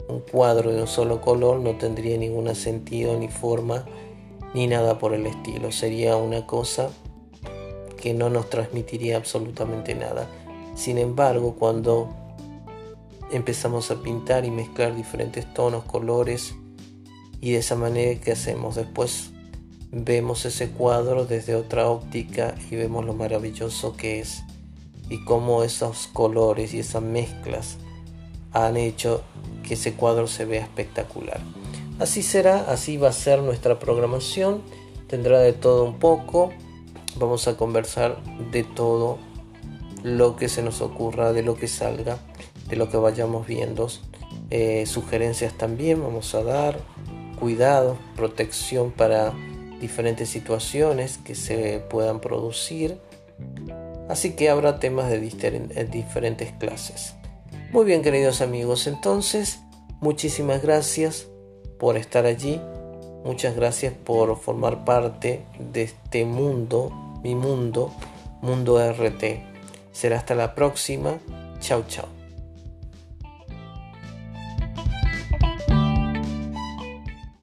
un 0.08 0.20
cuadro 0.20 0.72
de 0.72 0.82
un 0.82 0.88
solo 0.88 1.22
color 1.22 1.60
no 1.60 1.78
tendría 1.78 2.18
ningún 2.18 2.54
sentido 2.56 3.18
ni 3.18 3.28
forma 3.28 3.86
ni 4.54 4.68
nada 4.68 5.00
por 5.00 5.14
el 5.14 5.26
estilo. 5.26 5.72
Sería 5.72 6.18
una 6.18 6.46
cosa 6.46 6.90
que 8.02 8.14
no 8.14 8.30
nos 8.30 8.50
transmitiría 8.50 9.18
absolutamente 9.18 9.96
nada. 9.96 10.28
Sin 10.76 10.98
embargo, 10.98 11.56
cuando 11.58 12.10
empezamos 13.32 13.92
a 13.92 14.02
pintar 14.02 14.44
y 14.46 14.52
mezclar 14.52 14.96
diferentes 14.96 15.52
tonos, 15.54 15.84
colores, 15.86 16.56
y 17.40 17.54
de 17.54 17.60
esa 17.60 17.76
manera 17.76 18.20
que 18.22 18.32
hacemos 18.32 18.76
después 18.76 19.31
vemos 19.92 20.46
ese 20.46 20.70
cuadro 20.70 21.26
desde 21.26 21.56
otra 21.56 21.90
óptica 21.90 22.56
y 22.70 22.76
vemos 22.76 23.06
lo 23.06 23.14
maravilloso 23.14 23.96
que 23.98 24.20
es 24.20 24.44
y 25.10 25.24
cómo 25.26 25.64
esos 25.64 26.08
colores 26.08 26.74
y 26.74 26.80
esas 26.80 27.04
mezclas 27.04 27.78
han 28.54 28.78
hecho 28.78 29.24
que 29.64 29.74
ese 29.74 29.94
cuadro 29.94 30.28
se 30.28 30.46
vea 30.46 30.62
espectacular. 30.62 31.42
Así 32.00 32.24
será, 32.24 32.72
así 32.72 32.98
va 32.98 33.10
a 33.10 33.14
ser 33.14 33.42
nuestra 33.42 33.78
programación, 33.78 34.62
tendrá 35.08 35.40
de 35.40 35.54
todo 35.54 35.84
un 35.84 36.00
poco, 36.00 36.52
vamos 37.18 37.48
a 37.48 37.58
conversar 37.58 38.18
de 38.52 38.64
todo 38.64 39.20
lo 40.04 40.36
que 40.36 40.50
se 40.50 40.64
nos 40.64 40.82
ocurra, 40.82 41.34
de 41.34 41.44
lo 41.44 41.56
que 41.56 41.68
salga, 41.68 42.18
de 42.70 42.76
lo 42.78 42.90
que 42.90 42.98
vayamos 42.98 43.46
viendo, 43.46 43.88
eh, 44.50 44.86
sugerencias 44.86 45.54
también 45.54 46.02
vamos 46.02 46.34
a 46.34 46.44
dar, 46.44 46.80
cuidado, 47.40 47.98
protección 48.16 48.92
para 48.92 49.34
diferentes 49.82 50.30
situaciones 50.30 51.18
que 51.18 51.36
se 51.36 51.80
puedan 51.90 52.22
producir. 52.22 52.98
Así 54.08 54.34
que 54.34 54.50
habrá 54.50 54.80
temas 54.80 55.10
de 55.10 55.20
diferentes 55.92 56.52
clases. 56.54 57.16
Muy 57.72 57.86
bien 57.86 58.02
queridos 58.02 58.42
amigos, 58.42 58.88
entonces 58.88 59.60
muchísimas 60.00 60.62
gracias 60.62 61.28
por 61.80 61.98
estar 61.98 62.26
allí. 62.26 62.62
Muchas 63.24 63.56
gracias 63.56 63.94
por 63.94 64.38
formar 64.40 64.84
parte 64.84 65.44
de 65.60 65.84
este 65.84 66.26
mundo, 66.26 67.20
mi 67.24 67.36
mundo, 67.36 67.94
mundo 68.42 68.80
RT. 68.80 69.24
Será 69.92 70.18
hasta 70.18 70.36
la 70.36 70.56
próxima. 70.56 71.20
Chao, 71.60 71.84
chao. 71.88 72.21